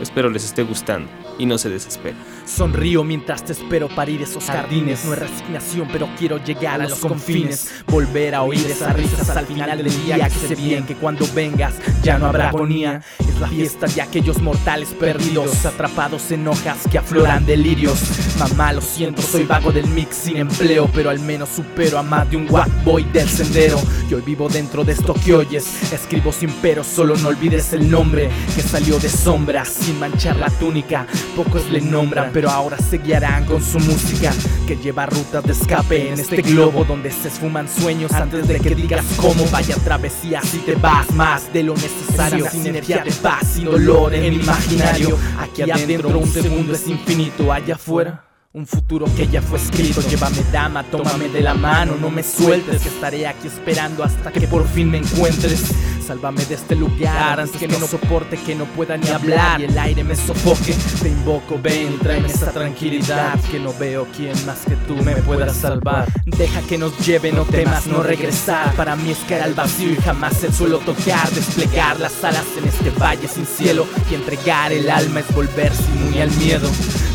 Espero 0.00 0.30
les 0.30 0.44
esté 0.44 0.64
gustando 0.64 1.08
y 1.38 1.46
no 1.46 1.58
se 1.58 1.70
desesperen. 1.70 2.18
Sonrío 2.44 3.04
mientras 3.04 3.44
te 3.44 3.52
espero 3.52 3.88
parir 3.88 4.22
esos 4.22 4.44
jardines. 4.44 5.04
No 5.04 5.14
es 5.14 5.18
resignación, 5.18 5.88
pero 5.92 6.08
quiero 6.18 6.42
llegar 6.42 6.80
a 6.80 6.88
los 6.88 6.98
confines. 6.98 7.70
Volver 7.86 8.34
a 8.34 8.42
oír 8.42 8.66
esas 8.66 8.94
risas 8.96 9.28
al 9.30 9.46
final 9.46 9.76
del 9.76 10.04
día. 10.04 10.28
Que 10.28 10.48
sé 10.48 10.54
bien 10.54 10.84
que 10.84 10.94
cuando 10.94 11.26
vengas 11.34 11.74
ya 12.02 12.18
no 12.18 12.26
habrá 12.26 12.48
agonía. 12.48 13.02
Es 13.18 13.40
la 13.40 13.48
fiesta 13.48 13.86
de 13.86 14.02
aquellos 14.02 14.40
mortales 14.40 14.88
perdidos, 14.90 15.64
atrapados 15.64 16.30
en 16.30 16.46
hojas 16.48 16.78
que 16.90 16.98
afloran 16.98 17.46
delirios. 17.46 18.00
Mamá, 18.38 18.72
lo 18.72 18.80
siento, 18.80 19.22
soy 19.22 19.44
vago 19.44 19.72
del 19.72 19.86
mix 19.88 20.16
sin 20.16 20.36
empleo, 20.36 20.88
pero 20.94 21.10
al 21.10 21.18
menos 21.20 21.48
supero 21.48 21.98
a 21.98 22.02
más 22.02 22.28
de 22.30 22.36
un 22.36 22.46
guap 22.46 22.68
boy 22.84 23.04
del 23.12 23.28
sendero. 23.28 23.80
Yo 24.08 24.16
hoy 24.16 24.22
vivo 24.24 24.48
dentro 24.48 24.84
de 24.84 24.92
esto 24.92 25.14
que 25.14 25.34
oyes. 25.34 25.92
Escribo 25.92 26.32
sin 26.32 26.50
pero, 26.60 26.84
solo 26.84 27.16
no 27.16 27.28
olvides 27.28 27.72
el 27.72 27.90
nombre 27.90 28.30
que 28.54 28.62
salió 28.62 28.98
de 28.98 29.08
sombras 29.08 29.68
sin 29.68 29.98
manchar 29.98 30.36
la 30.36 30.50
túnica. 30.50 31.06
Pocos 31.36 31.70
le 31.70 31.80
nombran, 31.80 32.31
pero 32.32 32.50
ahora 32.50 32.78
se 32.78 32.98
guiarán 32.98 33.44
con 33.44 33.62
su 33.62 33.78
música 33.78 34.32
que 34.66 34.76
lleva 34.76 35.06
rutas 35.06 35.44
de 35.44 35.52
escape 35.52 36.08
en 36.08 36.18
este 36.18 36.42
globo 36.42 36.84
donde 36.84 37.10
se 37.10 37.28
esfuman 37.28 37.68
sueños 37.68 38.12
antes 38.12 38.46
de 38.48 38.60
que 38.60 38.74
digas 38.74 39.04
cómo. 39.16 39.44
Vaya 39.50 39.76
travesía 39.76 40.40
si 40.42 40.58
te 40.58 40.74
vas 40.74 41.10
más 41.12 41.52
de 41.52 41.62
lo 41.62 41.74
necesario 41.74 42.48
sin 42.50 42.66
energía 42.66 43.04
de 43.04 43.12
paz 43.12 43.46
sin 43.54 43.64
dolor 43.64 44.14
en 44.14 44.24
el 44.24 44.34
imaginario. 44.34 45.18
Aquí 45.38 45.62
adentro 45.62 46.18
un 46.18 46.26
segundo 46.26 46.74
es 46.74 46.86
infinito 46.88 47.52
allá 47.52 47.74
afuera 47.74 48.24
un 48.54 48.66
futuro 48.66 49.06
que 49.16 49.26
ya 49.26 49.40
fue 49.40 49.58
escrito, 49.58 50.02
llévame 50.02 50.44
dama, 50.52 50.84
tómame 50.84 51.30
de 51.30 51.40
la 51.40 51.54
mano, 51.54 51.96
no 51.98 52.10
me 52.10 52.22
sueltes, 52.22 52.82
que 52.82 52.88
estaré 52.90 53.26
aquí 53.26 53.48
esperando 53.48 54.04
hasta 54.04 54.30
que 54.30 54.46
por 54.46 54.68
fin 54.68 54.90
me 54.90 54.98
encuentres. 54.98 55.72
Sálvame 56.02 56.44
de 56.46 56.54
este 56.56 56.74
lugar 56.74 57.38
antes 57.38 57.60
que 57.60 57.68
no 57.68 57.78
soporte 57.86 58.36
que 58.36 58.54
no 58.54 58.64
pueda 58.64 58.96
ni 58.96 59.08
hablar 59.08 59.60
y 59.60 59.64
el 59.64 59.78
aire 59.78 60.02
me 60.02 60.16
sofoque. 60.16 60.74
Te 61.00 61.08
invoco, 61.08 61.58
ven, 61.62 61.98
tráeme 62.00 62.26
esa 62.26 62.50
tranquilidad 62.50 63.38
que 63.50 63.60
no 63.60 63.72
veo 63.78 64.06
quién 64.16 64.34
más 64.44 64.60
que 64.66 64.74
tú 64.86 64.96
me 64.96 65.14
pueda 65.16 65.52
salvar. 65.54 66.08
Deja 66.26 66.60
que 66.62 66.78
nos 66.78 66.98
lleve, 67.06 67.30
no 67.32 67.44
temas, 67.44 67.86
no 67.86 68.02
regresar. 68.02 68.74
Para 68.74 68.96
mí 68.96 69.10
es 69.10 69.18
caer 69.28 69.42
al 69.42 69.54
vacío 69.54 69.92
y 69.92 69.96
jamás 69.96 70.42
el 70.42 70.52
suelo 70.52 70.78
tocar, 70.78 71.30
desplegar 71.30 72.00
las 72.00 72.22
alas 72.24 72.46
en 72.58 72.68
este 72.68 72.90
valle 72.90 73.28
sin 73.28 73.46
cielo 73.46 73.86
y 74.10 74.14
entregar 74.14 74.72
el 74.72 74.90
alma 74.90 75.20
es 75.20 75.34
volverse 75.34 75.82
inmune 75.94 76.22
al 76.22 76.30
miedo. 76.32 76.68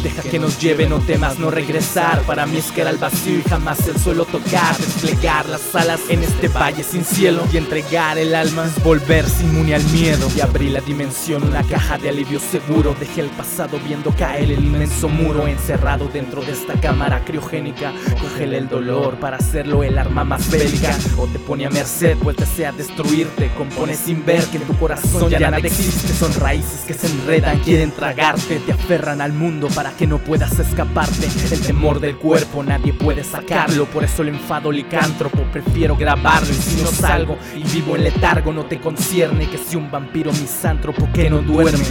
Deja 0.03 0.21
que 0.21 0.39
nos 0.39 0.59
lleve, 0.59 0.87
no 0.87 0.99
temas, 0.99 1.39
no 1.39 1.49
regresar. 1.49 2.21
Para 2.21 2.45
mí 2.45 2.57
es 2.57 2.71
caer 2.71 2.87
al 2.87 2.97
vacío 2.97 3.39
y 3.39 3.43
jamás 3.43 3.85
el 3.87 3.99
suelo 3.99 4.25
tocar, 4.25 4.77
desplegar 4.77 5.47
las 5.47 5.75
alas 5.75 6.01
en 6.09 6.23
este 6.23 6.47
valle 6.47 6.83
sin 6.83 7.03
cielo 7.03 7.43
y 7.51 7.57
entregar 7.57 8.17
el 8.17 8.33
alma 8.35 8.65
es 8.65 8.76
volverse 8.83 9.43
inmune 9.43 9.75
al 9.75 9.83
miedo. 9.85 10.27
Y 10.35 10.41
abrí 10.41 10.69
la 10.69 10.81
dimensión, 10.81 11.43
una 11.43 11.63
caja 11.63 11.97
de 11.97 12.09
alivio 12.09 12.39
seguro. 12.39 12.95
Dejé 12.99 13.21
el 13.21 13.29
pasado 13.29 13.79
viendo 13.85 14.11
caer 14.11 14.51
el 14.51 14.63
inmenso 14.63 15.09
muro 15.09 15.47
encerrado 15.47 16.07
dentro 16.11 16.41
de 16.41 16.51
esta 16.51 16.73
cámara 16.79 17.23
criogénica. 17.25 17.93
Cógele 18.21 18.57
el 18.57 18.69
dolor 18.69 19.19
para 19.19 19.37
hacerlo 19.37 19.83
el 19.83 19.97
arma 19.97 20.23
más 20.23 20.49
bélica. 20.49 20.95
O 21.17 21.27
te 21.27 21.39
pone 21.39 21.65
a 21.65 21.69
merced, 21.69 22.17
pues 22.17 22.37
desea 22.37 22.71
destruirte. 22.71 23.49
Compone 23.57 23.95
sin 23.95 24.25
ver 24.25 24.43
que 24.45 24.57
en 24.57 24.63
tu 24.63 24.77
corazón 24.77 25.29
ya 25.29 25.39
nada 25.39 25.57
existe. 25.57 26.13
Son 26.13 26.33
raíces 26.35 26.81
que 26.85 26.93
se 26.93 27.07
enredan, 27.07 27.59
quieren 27.59 27.91
tragarte. 27.91 28.59
Te 28.59 28.71
aferran 28.71 29.21
al 29.21 29.33
mundo 29.33 29.67
para 29.73 29.91
que 29.91 30.07
no 30.07 30.19
puedas 30.19 30.57
escaparte. 30.59 31.27
El 31.51 31.61
temor 31.61 31.99
del 31.99 32.17
cuerpo 32.17 32.63
nadie 32.63 32.93
puede 32.93 33.23
sacarlo. 33.23 33.85
Por 33.85 34.03
eso 34.03 34.21
el 34.21 34.29
enfado 34.29 34.71
licántropo 34.71 35.43
prefiero 35.51 35.95
grabarlo. 35.95 36.49
Y 36.49 36.55
si 36.55 36.81
no 36.81 36.87
salgo 36.87 37.37
y 37.55 37.63
vivo 37.63 37.95
en 37.95 38.03
letargo, 38.03 38.53
no 38.53 38.65
te 38.67 38.79
concierne 38.79 39.49
que 39.49 39.57
si 39.57 39.75
un 39.75 39.89
vampiro 39.89 40.31
misántropo 40.33 41.07
que 41.13 41.29
no 41.29 41.41
duerme 41.41 41.83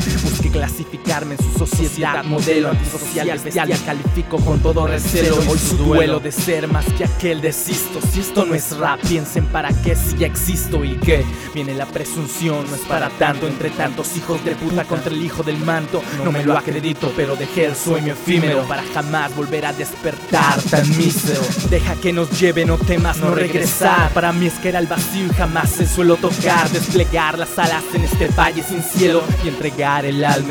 clasificarme 0.57 1.35
en 1.35 1.53
su 1.53 1.67
sociedad 1.67 2.25
modelo 2.25 2.71
antisocial 2.71 3.39
bestial 3.39 3.71
y 3.71 3.75
califico 3.75 4.39
con 4.39 4.59
todo 4.61 4.87
recelo 4.87 5.37
hoy 5.49 5.59
su 5.59 5.77
duelo. 5.77 6.19
de 6.19 6.33
ser 6.33 6.67
más 6.67 6.87
que 6.97 7.05
aquel 7.05 7.43
desisto. 7.43 8.01
Si 8.11 8.21
esto 8.21 8.47
no 8.47 8.55
es 8.55 8.75
rap 8.79 8.99
piensen 9.07 9.45
para 9.47 9.69
qué 9.83 9.95
si 9.95 10.17
ya 10.17 10.27
existo 10.27 10.83
y 10.83 10.97
que 10.97 11.25
viene 11.55 11.75
la 11.75 11.85
presunción 11.85 12.65
no 12.71 12.75
es 12.75 12.83
para 12.83 13.11
tanto. 13.11 13.47
Entre 13.47 13.69
tantos 13.71 14.17
hijos 14.17 14.43
de 14.45 14.53
puta 14.53 14.85
contra 14.85 15.13
el 15.13 15.23
hijo 15.23 15.43
del 15.43 15.59
manto. 15.59 16.03
No 16.25 16.33
me 16.33 16.43
lo 16.43 16.57
acredito 16.57 17.13
pero 17.15 17.37
dejé 17.37 17.67
el 17.67 17.77
sueño 17.77 18.15
efímero 18.15 18.63
para 18.67 18.83
jamás 18.95 19.37
volver 19.37 19.67
a 19.67 19.73
despertar 19.75 20.61
tan 20.63 20.89
mísero. 20.97 21.43
Deja 21.69 21.95
que 21.97 22.15
nos 22.15 22.41
lleve 22.41 22.65
no 22.65 22.79
temas 22.79 23.19
no 23.19 23.35
regresar. 23.35 24.11
Para 24.15 24.33
mí 24.33 24.47
es 24.47 24.55
que 24.55 24.71
era 24.71 24.79
el 24.79 24.87
vacío 24.87 25.27
y 25.27 25.35
jamás 25.35 25.79
el 25.81 25.89
suelo 25.89 26.17
tocar. 26.17 26.71
Desplegar 26.71 27.39
las 27.39 27.59
alas 27.59 27.85
en 27.93 28.05
este 28.05 28.29
valle 28.29 28.63
sin 28.63 28.83
cielo 28.83 29.23
y 29.45 29.49
entregar 29.49 30.07
el 30.07 30.25
alma 30.25 30.46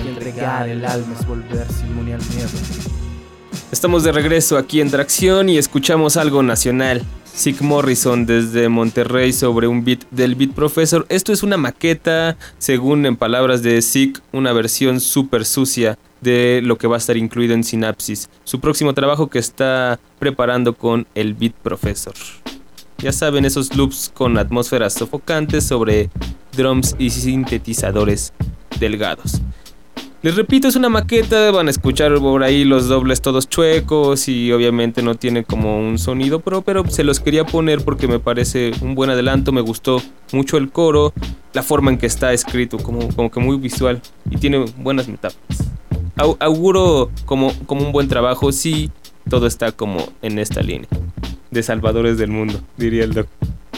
el 0.00 0.16
el 0.68 0.84
alma 0.84 1.14
es 1.14 1.26
volverse 1.26 1.86
inmune 1.86 2.14
al 2.14 2.20
miedo. 2.34 2.48
Estamos 3.70 4.04
de 4.04 4.12
regreso 4.12 4.58
aquí 4.58 4.80
en 4.80 4.90
Tracción 4.90 5.48
y 5.48 5.58
escuchamos 5.58 6.16
algo 6.16 6.42
nacional. 6.42 7.02
Sick 7.34 7.62
Morrison 7.62 8.26
desde 8.26 8.68
Monterrey 8.68 9.32
sobre 9.32 9.66
un 9.66 9.84
beat 9.84 10.04
del 10.10 10.34
Beat 10.34 10.52
Professor. 10.52 11.06
Esto 11.08 11.32
es 11.32 11.42
una 11.42 11.56
maqueta, 11.56 12.36
según 12.58 13.06
en 13.06 13.16
palabras 13.16 13.62
de 13.62 13.80
Sick, 13.80 14.20
una 14.32 14.52
versión 14.52 15.00
súper 15.00 15.46
sucia 15.46 15.98
de 16.22 16.60
lo 16.62 16.78
que 16.78 16.86
va 16.86 16.96
a 16.96 16.98
estar 16.98 17.16
incluido 17.16 17.52
en 17.52 17.64
Synapsis, 17.64 18.30
su 18.44 18.60
próximo 18.60 18.94
trabajo 18.94 19.28
que 19.28 19.38
está 19.38 20.00
preparando 20.18 20.74
con 20.74 21.06
el 21.14 21.34
Beat 21.34 21.52
Professor. 21.52 22.14
Ya 22.98 23.12
saben, 23.12 23.44
esos 23.44 23.76
loops 23.76 24.10
con 24.14 24.38
atmósferas 24.38 24.94
sofocantes 24.94 25.64
sobre 25.64 26.08
drums 26.56 26.94
y 26.98 27.10
sintetizadores 27.10 28.32
delgados. 28.78 29.42
Les 30.22 30.36
repito, 30.36 30.68
es 30.68 30.76
una 30.76 30.88
maqueta, 30.88 31.50
van 31.50 31.66
a 31.66 31.70
escuchar 31.70 32.14
por 32.20 32.44
ahí 32.44 32.62
los 32.62 32.86
dobles 32.86 33.20
todos 33.20 33.48
chuecos 33.48 34.28
y 34.28 34.52
obviamente 34.52 35.02
no 35.02 35.16
tiene 35.16 35.42
como 35.42 35.80
un 35.80 35.98
sonido 35.98 36.38
pro, 36.38 36.62
pero 36.62 36.88
se 36.88 37.02
los 37.02 37.18
quería 37.18 37.44
poner 37.44 37.84
porque 37.84 38.06
me 38.06 38.20
parece 38.20 38.70
un 38.82 38.94
buen 38.94 39.10
adelanto, 39.10 39.50
me 39.50 39.62
gustó 39.62 40.00
mucho 40.30 40.58
el 40.58 40.70
coro, 40.70 41.12
la 41.54 41.64
forma 41.64 41.90
en 41.90 41.98
que 41.98 42.06
está 42.06 42.32
escrito, 42.32 42.78
como, 42.78 43.08
como 43.16 43.32
que 43.32 43.40
muy 43.40 43.56
visual 43.56 44.00
y 44.30 44.36
tiene 44.36 44.64
buenas 44.76 45.08
metáforas. 45.08 45.72
Au- 46.16 46.36
auguro 46.40 47.10
como, 47.26 47.52
como 47.66 47.84
un 47.86 47.92
buen 47.92 48.08
trabajo 48.08 48.50
si 48.52 48.90
todo 49.28 49.46
está 49.46 49.72
como 49.72 50.08
en 50.22 50.38
esta 50.38 50.62
línea. 50.62 50.88
De 51.50 51.62
salvadores 51.62 52.16
del 52.18 52.30
mundo, 52.30 52.60
diría 52.76 53.04
el 53.04 53.12
doc. 53.14 53.26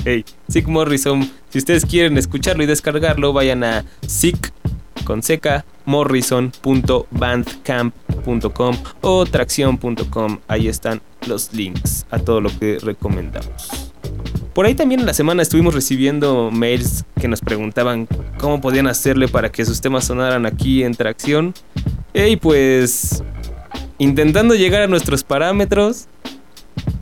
Hey, 0.04 0.24
Sick 0.48 0.66
Morrison, 0.68 1.28
si 1.48 1.58
ustedes 1.58 1.86
quieren 1.86 2.18
escucharlo 2.18 2.62
y 2.62 2.66
descargarlo, 2.66 3.32
vayan 3.32 3.64
a 3.64 3.84
Sick 4.06 4.52
con 5.04 5.22
seca 5.22 5.64
morrison.bandcamp.com 5.86 8.76
o 9.02 9.26
tracción.com. 9.26 10.38
Ahí 10.48 10.68
están 10.68 11.00
los 11.26 11.52
links 11.52 12.06
a 12.10 12.18
todo 12.18 12.40
lo 12.40 12.50
que 12.58 12.78
recomendamos. 12.80 13.92
Por 14.54 14.66
ahí 14.66 14.74
también 14.76 15.00
en 15.00 15.06
la 15.06 15.14
semana 15.14 15.42
estuvimos 15.42 15.74
recibiendo 15.74 16.52
mails 16.52 17.04
que 17.20 17.26
nos 17.26 17.40
preguntaban 17.40 18.06
cómo 18.38 18.60
podían 18.60 18.86
hacerle 18.86 19.26
para 19.26 19.50
que 19.50 19.64
sus 19.64 19.80
temas 19.80 20.04
sonaran 20.04 20.46
aquí 20.46 20.84
en 20.84 20.94
Tracción. 20.94 21.54
Y 22.14 22.36
pues 22.36 23.24
intentando 23.98 24.54
llegar 24.54 24.82
a 24.82 24.86
nuestros 24.86 25.24
parámetros 25.24 26.06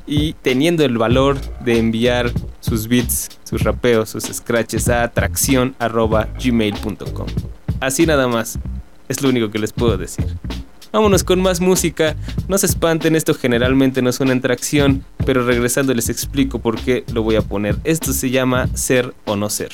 y 0.06 0.32
teniendo 0.32 0.82
el 0.82 0.96
valor 0.96 1.36
de 1.60 1.78
enviar 1.78 2.32
sus 2.60 2.88
beats, 2.88 3.28
sus 3.44 3.62
rapeos, 3.62 4.08
sus 4.08 4.24
scratches 4.24 4.88
a 4.88 5.06
tracción.gmail.com. 5.08 7.26
Así 7.80 8.06
nada 8.06 8.28
más. 8.28 8.58
Es 9.08 9.20
lo 9.20 9.28
único 9.28 9.50
que 9.50 9.58
les 9.58 9.74
puedo 9.74 9.98
decir. 9.98 10.24
Vámonos 10.92 11.24
con 11.24 11.40
más 11.40 11.60
música. 11.60 12.16
No 12.48 12.58
se 12.58 12.66
espanten, 12.66 13.16
esto 13.16 13.32
generalmente 13.34 14.02
no 14.02 14.12
suena 14.12 14.32
en 14.32 14.42
tracción, 14.42 15.04
pero 15.24 15.44
regresando 15.44 15.94
les 15.94 16.10
explico 16.10 16.58
por 16.58 16.78
qué 16.78 17.04
lo 17.12 17.22
voy 17.22 17.36
a 17.36 17.42
poner. 17.42 17.76
Esto 17.84 18.12
se 18.12 18.30
llama 18.30 18.68
ser 18.74 19.14
o 19.24 19.34
no 19.34 19.48
ser. 19.48 19.72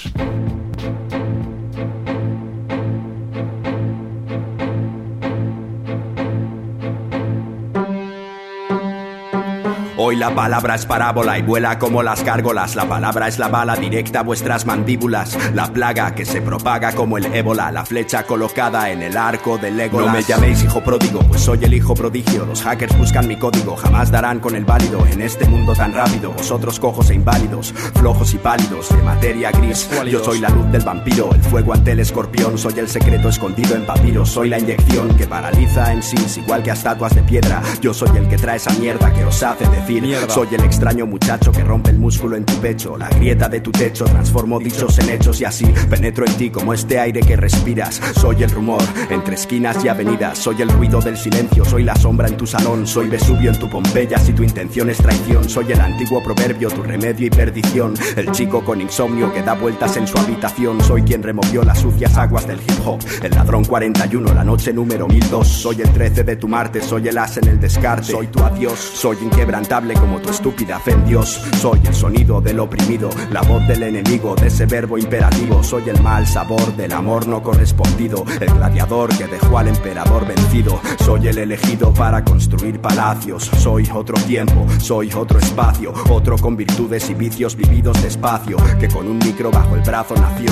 Hoy 10.00 10.14
la 10.14 10.32
palabra 10.32 10.76
es 10.76 10.86
parábola 10.86 11.40
y 11.40 11.42
vuela 11.42 11.76
como 11.76 12.04
las 12.04 12.22
gárgolas. 12.22 12.76
La 12.76 12.88
palabra 12.88 13.26
es 13.26 13.36
la 13.40 13.48
bala 13.48 13.74
directa 13.74 14.20
a 14.20 14.22
vuestras 14.22 14.64
mandíbulas. 14.64 15.36
La 15.54 15.72
plaga 15.72 16.14
que 16.14 16.24
se 16.24 16.40
propaga 16.40 16.92
como 16.92 17.18
el 17.18 17.24
ébola. 17.34 17.72
La 17.72 17.84
flecha 17.84 18.22
colocada 18.22 18.90
en 18.90 19.02
el 19.02 19.16
arco 19.16 19.58
del 19.58 19.76
Legolas. 19.76 20.06
No 20.06 20.12
me 20.12 20.22
llaméis 20.22 20.62
hijo 20.62 20.84
pródigo, 20.84 21.18
pues 21.22 21.40
soy 21.40 21.64
el 21.64 21.74
hijo 21.74 21.94
prodigio. 21.94 22.46
Los 22.46 22.62
hackers 22.62 22.96
buscan 22.96 23.26
mi 23.26 23.34
código, 23.34 23.74
jamás 23.74 24.12
darán 24.12 24.38
con 24.38 24.54
el 24.54 24.64
válido 24.64 25.04
en 25.04 25.20
este 25.20 25.46
mundo 25.46 25.72
tan 25.72 25.92
rápido. 25.92 26.30
Vosotros 26.30 26.78
cojos 26.78 27.10
e 27.10 27.14
inválidos, 27.14 27.72
flojos 27.96 28.32
y 28.34 28.38
pálidos, 28.38 28.90
de 28.90 29.02
materia 29.02 29.50
gris. 29.50 29.90
Yo 30.08 30.22
soy 30.22 30.38
la 30.38 30.50
luz 30.50 30.70
del 30.70 30.82
vampiro, 30.82 31.30
el 31.34 31.42
fuego 31.42 31.74
ante 31.74 31.90
el 31.90 31.98
escorpión. 31.98 32.56
Soy 32.56 32.78
el 32.78 32.88
secreto 32.88 33.30
escondido 33.30 33.74
en 33.74 33.84
papiros. 33.84 34.28
Soy 34.30 34.48
la 34.48 34.60
inyección 34.60 35.16
que 35.16 35.26
paraliza 35.26 35.92
en 35.92 36.04
sí, 36.04 36.16
igual 36.40 36.62
que 36.62 36.70
a 36.70 36.74
estatuas 36.74 37.16
de 37.16 37.22
piedra. 37.22 37.60
Yo 37.80 37.92
soy 37.92 38.16
el 38.16 38.28
que 38.28 38.36
trae 38.36 38.58
esa 38.58 38.72
mierda 38.74 39.12
que 39.12 39.24
os 39.24 39.42
hace 39.42 39.66
decir. 39.88 40.16
Soy 40.28 40.48
el 40.52 40.64
extraño 40.64 41.06
muchacho 41.06 41.50
que 41.50 41.64
rompe 41.64 41.90
el 41.90 41.98
músculo 41.98 42.36
en 42.36 42.44
tu 42.44 42.54
pecho. 42.60 42.96
La 42.96 43.08
grieta 43.08 43.48
de 43.48 43.60
tu 43.60 43.72
techo 43.72 44.04
transformo 44.04 44.58
dichos 44.58 44.98
en 44.98 45.10
hechos 45.10 45.40
y 45.40 45.44
así 45.44 45.64
penetro 45.88 46.26
en 46.26 46.32
ti 46.34 46.50
como 46.50 46.74
este 46.74 46.98
aire 46.98 47.20
que 47.20 47.36
respiras. 47.36 48.00
Soy 48.14 48.42
el 48.42 48.50
rumor 48.50 48.82
entre 49.08 49.34
esquinas 49.34 49.82
y 49.84 49.88
avenidas. 49.88 50.38
Soy 50.38 50.60
el 50.60 50.68
ruido 50.68 51.00
del 51.00 51.16
silencio. 51.16 51.64
Soy 51.64 51.84
la 51.84 51.96
sombra 51.96 52.28
en 52.28 52.36
tu 52.36 52.46
salón. 52.46 52.86
Soy 52.86 53.08
Vesubio 53.08 53.50
en 53.50 53.58
tu 53.58 53.68
Pompeya 53.68 54.18
si 54.18 54.32
tu 54.32 54.42
intención 54.42 54.90
es 54.90 54.98
traición. 54.98 55.48
Soy 55.48 55.72
el 55.72 55.80
antiguo 55.80 56.22
proverbio, 56.22 56.70
tu 56.70 56.82
remedio 56.82 57.26
y 57.26 57.30
perdición. 57.30 57.94
El 58.16 58.30
chico 58.32 58.64
con 58.64 58.80
insomnio 58.80 59.32
que 59.32 59.42
da 59.42 59.54
vueltas 59.54 59.96
en 59.96 60.06
su 60.06 60.18
habitación. 60.18 60.82
Soy 60.82 61.02
quien 61.02 61.22
removió 61.22 61.62
las 61.62 61.78
sucias 61.78 62.16
aguas 62.16 62.46
del 62.46 62.58
hip 62.58 62.86
hop. 62.86 63.00
El 63.22 63.30
ladrón 63.30 63.64
41, 63.64 64.34
la 64.34 64.44
noche 64.44 64.72
número 64.72 65.08
1002. 65.08 65.48
Soy 65.48 65.80
el 65.80 65.90
13 65.90 66.24
de 66.24 66.36
tu 66.36 66.46
Marte. 66.46 66.82
Soy 66.82 67.08
el 67.08 67.16
as 67.16 67.38
en 67.38 67.48
el 67.48 67.60
descarte. 67.60 68.12
Soy 68.12 68.26
tu 68.26 68.40
adiós. 68.40 68.78
Soy 68.78 69.16
inquebrantable 69.22 69.77
como 69.78 70.18
tu 70.20 70.30
estúpida 70.30 70.80
fe 70.80 70.90
en 70.90 71.04
Dios. 71.04 71.40
Soy 71.60 71.78
el 71.86 71.94
sonido 71.94 72.40
del 72.40 72.58
oprimido, 72.58 73.10
la 73.30 73.42
voz 73.42 73.64
del 73.68 73.84
enemigo, 73.84 74.34
de 74.34 74.48
ese 74.48 74.66
verbo 74.66 74.98
imperativo. 74.98 75.62
Soy 75.62 75.88
el 75.88 76.02
mal 76.02 76.26
sabor 76.26 76.74
del 76.74 76.92
amor 76.92 77.28
no 77.28 77.44
correspondido, 77.44 78.24
el 78.40 78.52
gladiador 78.54 79.16
que 79.16 79.28
dejó 79.28 79.56
al 79.56 79.68
emperador 79.68 80.26
vencido. 80.26 80.80
Soy 81.04 81.28
el 81.28 81.38
elegido 81.38 81.94
para 81.94 82.24
construir 82.24 82.80
palacios. 82.80 83.44
Soy 83.58 83.88
otro 83.94 84.16
tiempo, 84.22 84.66
soy 84.80 85.12
otro 85.12 85.38
espacio, 85.38 85.92
otro 86.10 86.36
con 86.38 86.56
virtudes 86.56 87.08
y 87.10 87.14
vicios 87.14 87.54
vividos 87.54 88.02
despacio, 88.02 88.56
que 88.80 88.88
con 88.88 89.06
un 89.06 89.18
micro 89.18 89.52
bajo 89.52 89.76
el 89.76 89.82
brazo 89.82 90.16
nació. 90.16 90.50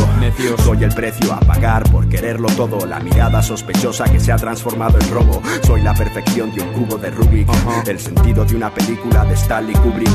Soy 0.58 0.84
el 0.84 0.94
precio 0.94 1.32
a 1.32 1.40
pagar 1.40 1.82
por 1.90 2.08
quererlo 2.08 2.48
todo, 2.50 2.86
la 2.86 3.00
mirada 3.00 3.42
sospechosa 3.42 4.04
que 4.04 4.20
se 4.20 4.30
ha 4.30 4.36
transformado 4.36 4.98
en 5.00 5.10
robo. 5.10 5.42
Soy 5.64 5.82
la 5.82 5.94
perfección 5.94 6.54
de 6.54 6.62
un 6.62 6.72
cubo 6.74 6.96
de 6.96 7.10
Rubik, 7.10 7.48
el 7.88 7.98
sentido 7.98 8.44
de 8.44 8.54
una 8.54 8.70
película 8.72 9.15
de 9.24 9.34
Stanley 9.34 9.74
Kubrick. 9.76 10.10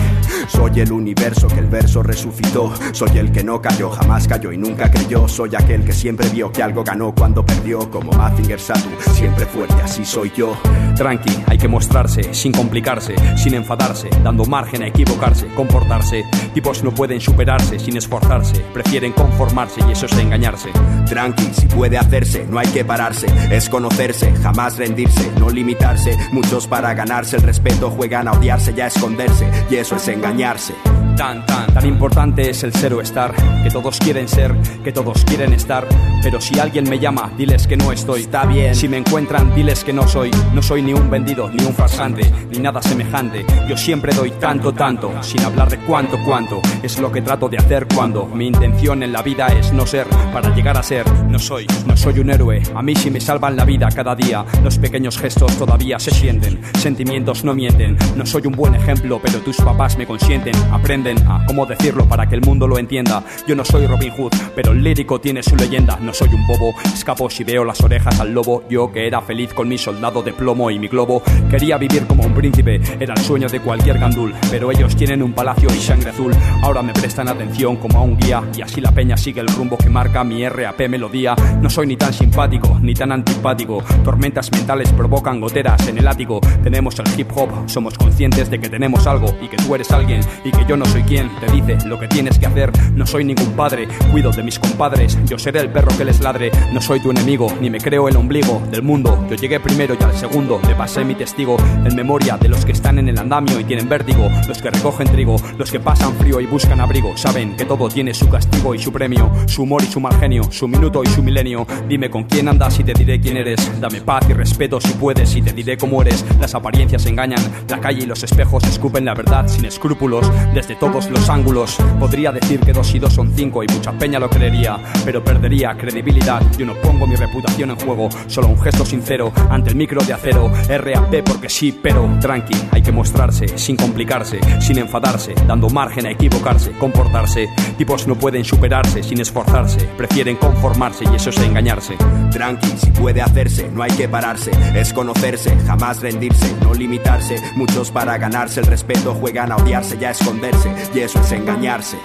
Soy 0.48 0.80
el 0.80 0.92
universo 0.92 1.48
que 1.48 1.60
el 1.60 1.68
verso 1.68 2.04
resucitó. 2.04 2.74
Soy 2.92 3.18
el 3.18 3.32
que 3.32 3.44
no 3.44 3.62
cayó, 3.62 3.90
jamás 3.90 4.28
cayó 4.28 4.52
y 4.52 4.58
nunca 4.58 4.92
creyó. 4.92 5.28
Soy 5.28 5.56
aquel 5.56 5.84
que 5.84 5.94
siempre 5.94 6.28
vio 6.30 6.52
que 6.52 6.62
algo 6.62 6.84
ganó 6.84 7.14
cuando 7.14 7.46
perdió. 7.46 7.90
Como 7.90 8.12
Mazinger 8.12 8.60
Satu, 8.60 8.90
siempre 9.14 9.46
fuerte, 9.46 9.76
así 9.84 10.06
soy 10.06 10.32
yo. 10.36 10.56
Tranqui, 10.96 11.32
hay 11.48 11.58
que 11.58 11.68
mostrarse, 11.68 12.34
sin 12.34 12.52
complicarse, 12.52 13.16
sin 13.38 13.54
enfadarse, 13.54 14.10
dando 14.24 14.46
margen 14.46 14.84
a 14.84 14.88
equivocarse, 14.88 15.48
comportarse. 15.56 16.24
Tipos 16.54 16.84
no 16.84 16.92
pueden 16.92 17.22
superarse 17.22 17.80
sin 17.80 17.98
esforzarse, 17.98 18.62
prefieren 18.74 19.14
conformarse 19.14 19.82
y 19.88 19.92
eso 19.92 20.06
es 20.06 20.18
engañarse. 20.18 20.70
Tranqui, 21.08 21.50
si 21.54 21.68
puede 21.68 21.98
hacerse, 21.98 22.46
no 22.50 22.60
hay 22.60 22.68
que 22.68 22.86
pararse. 22.86 23.28
Es 23.52 23.70
conocerse, 23.70 24.34
jamás 24.42 24.78
rendirse, 24.78 25.32
no 25.40 25.50
limitarse. 25.50 26.18
Muchos 26.32 26.68
para 26.68 26.94
ganarse 26.94 27.38
el 27.38 27.44
respeto 27.44 27.90
juegan 27.90 28.28
a 28.28 28.34
odiarse 28.34 28.74
y 28.76 28.82
a 28.82 28.88
esconderse, 28.88 29.50
y 29.70 29.76
eso 29.76 29.96
es 29.96 30.08
engañarse. 30.08 30.74
Tan, 31.22 31.46
tan, 31.46 31.72
tan 31.72 31.86
importante 31.86 32.50
es 32.50 32.64
el 32.64 32.74
ser 32.74 32.96
o 32.96 33.00
estar, 33.00 33.32
que 33.62 33.70
todos 33.70 34.00
quieren 34.00 34.28
ser, 34.28 34.56
que 34.84 34.92
todos 34.92 35.24
quieren 35.24 35.54
estar. 35.54 35.88
Pero 36.24 36.42
si 36.42 36.60
alguien 36.60 36.90
me 36.90 36.98
llama, 36.98 37.32
diles 37.38 37.68
que 37.68 37.78
no 37.78 37.92
estoy. 37.92 38.22
Está 38.22 38.46
bien. 38.46 38.74
Si 38.74 38.88
me 38.88 38.98
encuentran, 38.98 39.54
diles 39.54 39.84
que 39.84 39.94
no 39.94 40.08
soy. 40.08 40.32
No 40.52 40.64
soy 40.64 40.82
ni 40.82 40.94
un 40.94 41.12
vendido, 41.12 41.48
ni 41.52 41.64
un 41.64 41.76
farsante, 41.76 42.24
ni 42.50 42.58
nada 42.58 42.82
semejante. 42.82 43.46
Yo 43.70 43.78
siempre 43.78 44.16
doy 44.16 44.32
tanto, 44.32 44.74
tanto, 44.74 45.14
sin 45.22 45.42
hablar 45.42 45.70
de 45.70 45.78
cuánto, 45.86 46.18
cuánto. 46.26 46.60
Es 46.82 47.00
lo 47.00 47.12
que 47.12 47.22
trato 47.22 47.48
de 47.48 47.58
hacer 47.58 47.86
cuando 47.94 48.26
mi 48.26 48.48
intención 48.48 49.04
en 49.04 49.14
la 49.14 49.22
vida 49.22 49.46
es 49.50 49.72
no 49.74 49.86
ser, 49.86 50.08
para 50.34 50.56
llegar 50.56 50.76
a 50.76 50.82
ser. 50.82 51.08
No 51.30 51.38
soy, 51.38 51.68
no 51.86 51.96
soy 51.96 52.18
un 52.18 52.32
héroe. 52.32 52.64
A 52.74 52.82
mí 52.82 52.96
sí 52.96 53.12
me 53.12 53.22
salvan 53.22 53.56
la 53.56 53.66
vida 53.66 53.90
cada 53.90 54.16
día. 54.16 54.44
Los 54.64 54.80
pequeños 54.80 55.20
gestos 55.20 55.56
todavía 55.56 56.00
se 56.00 56.10
sienten. 56.10 56.60
Sentimientos 56.80 57.44
no 57.44 57.54
mienten. 57.54 57.96
No 58.16 58.26
soy 58.26 58.48
un 58.48 58.54
buen 58.54 58.74
ejemplo, 58.74 59.22
pero 59.24 59.38
tus 59.42 59.58
papás 59.58 60.00
me 60.00 60.08
consienten. 60.08 60.56
Aprenden 60.72 61.11
cómo 61.48 61.66
decirlo 61.66 62.06
para 62.06 62.28
que 62.28 62.36
el 62.36 62.42
mundo 62.42 62.68
lo 62.68 62.78
entienda. 62.78 63.24
Yo 63.48 63.56
no 63.56 63.66
soy 63.66 63.88
Robin 63.88 64.12
Hood, 64.12 64.32
pero 64.56 64.72
el 64.72 64.84
lírico 64.84 65.20
tiene 65.20 65.44
su 65.44 65.56
leyenda. 65.56 65.98
No 66.02 66.14
soy 66.14 66.30
un 66.34 66.46
bobo, 66.48 66.74
escapo 66.94 67.30
si 67.30 67.44
veo 67.44 67.64
las 67.64 67.82
orejas 67.82 68.20
al 68.20 68.34
lobo. 68.34 68.64
Yo 68.70 68.92
que 68.92 69.08
era 69.08 69.22
feliz 69.22 69.54
con 69.54 69.68
mi 69.68 69.78
soldado 69.78 70.22
de 70.22 70.34
plomo 70.34 70.72
y 70.72 70.80
mi 70.80 70.88
globo. 70.88 71.22
Quería 71.50 71.78
vivir 71.78 72.06
como 72.08 72.24
un 72.24 72.34
príncipe, 72.34 72.82
era 73.00 73.14
el 73.14 73.22
sueño 73.22 73.48
de 73.48 73.60
cualquier 73.60 74.00
gandul. 74.00 74.34
Pero 74.50 74.72
ellos 74.72 74.96
tienen 74.96 75.22
un 75.24 75.34
palacio 75.34 75.70
y 75.74 75.80
sangre 75.80 76.12
azul. 76.12 76.34
Ahora 76.64 76.82
me 76.82 76.94
prestan 76.94 77.28
atención 77.28 77.78
como 77.78 78.00
a 78.00 78.02
un 78.02 78.18
guía. 78.18 78.44
Y 78.56 78.62
así 78.62 78.82
la 78.82 78.92
peña 78.92 79.18
sigue 79.18 79.42
el 79.42 79.48
rumbo 79.48 79.78
que 79.78 79.90
marca 79.90 80.24
mi 80.24 80.48
RAP 80.48 80.88
melodía. 80.88 81.36
No 81.62 81.70
soy 81.70 81.88
ni 81.88 81.98
tan 81.98 82.14
simpático, 82.14 82.80
ni 82.82 82.94
tan 82.94 83.12
antipático. 83.12 83.84
Tormentas 84.04 84.52
mentales 84.52 84.92
provocan 84.94 85.40
goteras 85.40 85.88
en 85.88 85.98
el 85.98 86.08
ático. 86.08 86.40
Tenemos 86.64 86.98
el 87.00 87.20
hip 87.20 87.30
hop, 87.36 87.50
somos 87.68 87.98
conscientes 87.98 88.50
de 88.50 88.60
que 88.60 88.70
tenemos 88.70 89.08
algo 89.08 89.36
y 89.42 89.48
que 89.48 89.58
tú 89.58 89.76
eres 89.76 89.92
alguien 89.92 90.22
y 90.44 90.52
que 90.52 90.66
yo 90.68 90.78
no 90.78 90.86
soy 90.92 91.04
quien 91.04 91.30
te 91.40 91.50
dice 91.52 91.78
lo 91.88 91.98
que 91.98 92.08
tienes 92.08 92.38
que 92.38 92.46
hacer. 92.46 92.72
No 92.94 93.06
soy 93.06 93.24
ningún 93.24 93.54
padre, 93.54 93.88
cuido 94.12 94.32
de 94.32 94.44
mis 94.44 94.60
compadres. 94.60 95.18
Yo 95.26 95.40
seré 95.40 95.62
el 95.62 95.70
perro 95.70 95.96
que 95.98 96.04
les 96.04 96.20
ladre. 96.20 96.52
No 96.74 96.82
soy 96.82 97.00
tu 97.00 97.12
enemigo, 97.12 97.48
ni 97.62 97.70
me 97.70 97.80
creo 97.80 98.10
el 98.10 98.18
ombligo 98.18 98.62
del 98.70 98.84
mundo. 98.84 99.26
Yo 99.30 99.36
llegué 99.38 99.60
primero 99.62 99.96
y 99.98 100.04
al 100.04 100.14
segundo 100.14 100.60
le 100.68 100.76
pasé 100.76 101.06
mi 101.06 101.16
testigo 101.16 101.56
en 101.86 101.96
memoria 101.96 102.38
de 102.38 102.50
los 102.50 102.66
que 102.66 102.74
están 102.74 103.00
en 103.00 103.08
el 103.08 103.18
andamio 103.18 103.58
y 103.60 103.64
tienen 103.64 103.88
vértigo. 103.88 104.30
Los 104.48 104.62
que 104.62 104.70
recogen 104.70 105.08
trigo, 105.08 105.38
los 105.58 105.72
que 105.72 105.80
pasan 105.80 106.14
frío 106.16 106.42
y 106.42 106.46
buscan 106.46 106.82
abrigo. 106.82 107.16
Saben 107.16 107.56
que 107.56 107.64
todo 107.64 107.88
tiene 107.88 108.14
su 108.14 108.28
castigo 108.28 108.76
y 108.76 108.80
su 108.80 108.92
premio, 108.92 109.32
su 109.48 109.64
humor 109.64 109.84
y 109.84 109.88
su 109.88 110.02
mal 110.02 110.20
genio, 110.20 110.44
su 110.52 110.68
minuto 110.68 111.04
y 111.04 111.08
su 111.08 111.24
milenio. 111.24 111.66
Dime 111.88 112.10
con 112.10 112.26
quién 112.26 112.50
andas 112.50 112.78
y 112.80 112.84
te 112.84 112.94
diré 112.94 113.22
quién 113.22 113.38
eres. 113.38 113.80
Dame 113.80 114.02
paz 114.02 114.26
y 114.30 114.34
respeto 114.34 114.82
si 114.82 114.92
puedes 114.94 115.34
y 115.38 115.42
te 115.42 115.54
diré 115.54 115.78
cómo 115.78 116.02
eres. 116.02 116.26
Las 116.42 116.54
apariencias 116.54 117.06
engañan, 117.06 117.42
la 117.70 117.80
calle 117.80 118.04
y 118.04 118.08
los 118.08 118.24
espejos 118.24 118.66
escupen 118.66 119.06
la 119.06 119.14
verdad 119.14 119.48
sin 119.48 119.64
escrúpulos 119.64 120.30
desde 120.54 120.81
todos 120.82 121.12
los 121.12 121.30
ángulos. 121.30 121.78
Podría 122.00 122.32
decir 122.32 122.60
que 122.60 122.74
dos 122.74 122.94
y 122.96 122.98
dos 122.98 123.14
son 123.14 123.32
cinco 123.36 123.64
y 123.64 123.68
mucha 123.68 123.92
peña 123.92 124.18
lo 124.18 124.28
creería, 124.28 124.80
pero 125.06 125.24
perdería 125.24 125.78
credibilidad. 125.78 126.42
Yo 126.58 126.66
no 126.66 126.74
pongo 126.74 127.06
mi 127.06 127.16
reputación 127.16 127.70
en 127.70 127.76
juego, 127.76 128.10
solo 128.26 128.48
un 128.48 128.60
gesto 128.60 128.84
sincero 128.84 129.32
ante 129.52 129.70
el 129.70 129.76
micro 129.76 130.02
de 130.02 130.14
acero. 130.14 130.52
RAP 130.68 131.24
porque 131.24 131.50
sí, 131.50 131.72
pero 131.84 132.10
tranqui, 132.20 132.56
hay 132.72 132.82
que 132.82 132.92
mostrarse 132.92 133.48
sin 133.60 133.76
complicarse, 133.76 134.40
sin 134.60 134.80
enfadarse, 134.80 135.36
dando 135.46 135.70
margen 135.70 136.08
a 136.08 136.12
equivocarse, 136.12 136.72
comportarse. 136.72 137.48
Tipos 137.78 138.08
no 138.08 138.16
pueden 138.16 138.44
superarse 138.44 139.04
sin 139.04 139.22
esforzarse, 139.22 139.88
prefieren 139.96 140.36
conformarse 140.38 141.06
y 141.12 141.16
eso 141.16 141.30
es 141.30 141.38
engañarse. 141.38 141.96
Tranqui, 142.32 142.74
si 142.78 142.90
puede 142.90 143.22
hacerse, 143.22 143.70
no 143.72 143.84
hay 143.84 143.92
que 143.92 144.10
pararse. 144.10 144.50
Es 144.74 144.94
conocerse, 144.94 145.56
jamás 145.68 146.02
rendirse, 146.02 146.56
no 146.64 146.74
limitarse. 146.74 147.36
Muchos 147.56 147.92
para 147.92 148.18
ganarse 148.18 148.62
el 148.62 148.66
respeto 148.66 149.14
juegan 149.14 149.52
a 149.52 149.58
odiarse 149.58 149.96
y 150.02 150.06
a 150.06 150.12
esconderse, 150.12 150.71
y 150.94 151.00
eso 151.00 151.20
es 151.20 151.32
engañarse. 151.32 151.98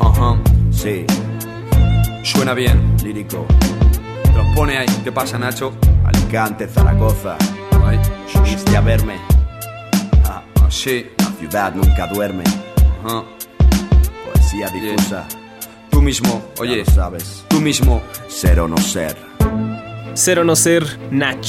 Ajá, 0.00 0.36
Sí, 0.70 1.04
suena 2.22 2.54
bien. 2.54 2.96
lírico. 3.02 3.46
Te 4.22 4.32
los 4.32 4.46
pone 4.54 4.78
ahí. 4.78 4.86
¿Qué 5.04 5.12
pasa, 5.12 5.38
Nacho? 5.38 5.72
Alicante, 6.04 6.66
Zaragoza. 6.68 7.36
Ahí. 7.84 7.98
Viniste 8.34 8.76
a 8.76 8.80
verme. 8.80 9.16
Ah, 10.24 10.42
Sí, 10.68 11.06
la 11.18 11.24
ciudad 11.38 11.74
nunca 11.74 12.06
duerme. 12.06 12.44
ajá. 13.04 13.24
Poesía 14.32 14.68
difusa. 14.68 15.26
Tú 15.90 16.00
mismo, 16.00 16.42
ya 16.56 16.62
oye, 16.62 16.84
lo 16.84 16.92
sabes. 16.92 17.44
tú 17.48 17.60
mismo. 17.60 18.00
Ser 18.28 18.60
o 18.60 18.68
no 18.68 18.78
ser. 18.78 19.16
Ser 20.14 20.38
o 20.38 20.44
no 20.44 20.56
ser, 20.56 20.84
Nach. 21.10 21.46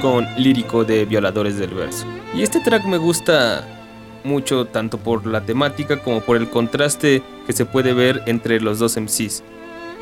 con 0.00 0.26
lírico 0.36 0.84
de 0.84 1.04
Violadores 1.04 1.56
del 1.58 1.74
Verso. 1.74 2.04
Y 2.34 2.42
este 2.42 2.60
track 2.60 2.84
me 2.84 2.96
gusta 2.96 3.81
mucho 4.24 4.66
tanto 4.66 4.98
por 4.98 5.26
la 5.26 5.42
temática 5.42 5.98
como 6.02 6.20
por 6.20 6.36
el 6.36 6.48
contraste 6.48 7.22
que 7.46 7.52
se 7.52 7.64
puede 7.64 7.92
ver 7.92 8.22
entre 8.26 8.60
los 8.60 8.78
dos 8.78 8.96
MCs. 8.96 9.42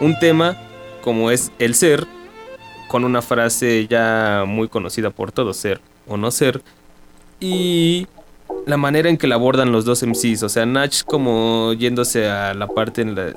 Un 0.00 0.18
tema 0.18 0.56
como 1.02 1.30
es 1.30 1.52
el 1.58 1.74
ser, 1.74 2.06
con 2.88 3.04
una 3.04 3.22
frase 3.22 3.86
ya 3.88 4.44
muy 4.46 4.68
conocida 4.68 5.10
por 5.10 5.32
todos, 5.32 5.56
ser 5.56 5.80
o 6.06 6.16
no 6.16 6.30
ser, 6.30 6.62
y 7.38 8.06
la 8.66 8.76
manera 8.76 9.08
en 9.08 9.16
que 9.16 9.26
la 9.26 9.36
abordan 9.36 9.72
los 9.72 9.84
dos 9.84 10.02
MCs, 10.02 10.42
o 10.42 10.48
sea, 10.48 10.66
Nach 10.66 11.04
como 11.04 11.72
yéndose 11.72 12.28
a 12.28 12.52
la 12.54 12.66
parte 12.66 13.02
en 13.02 13.14
la, 13.14 13.32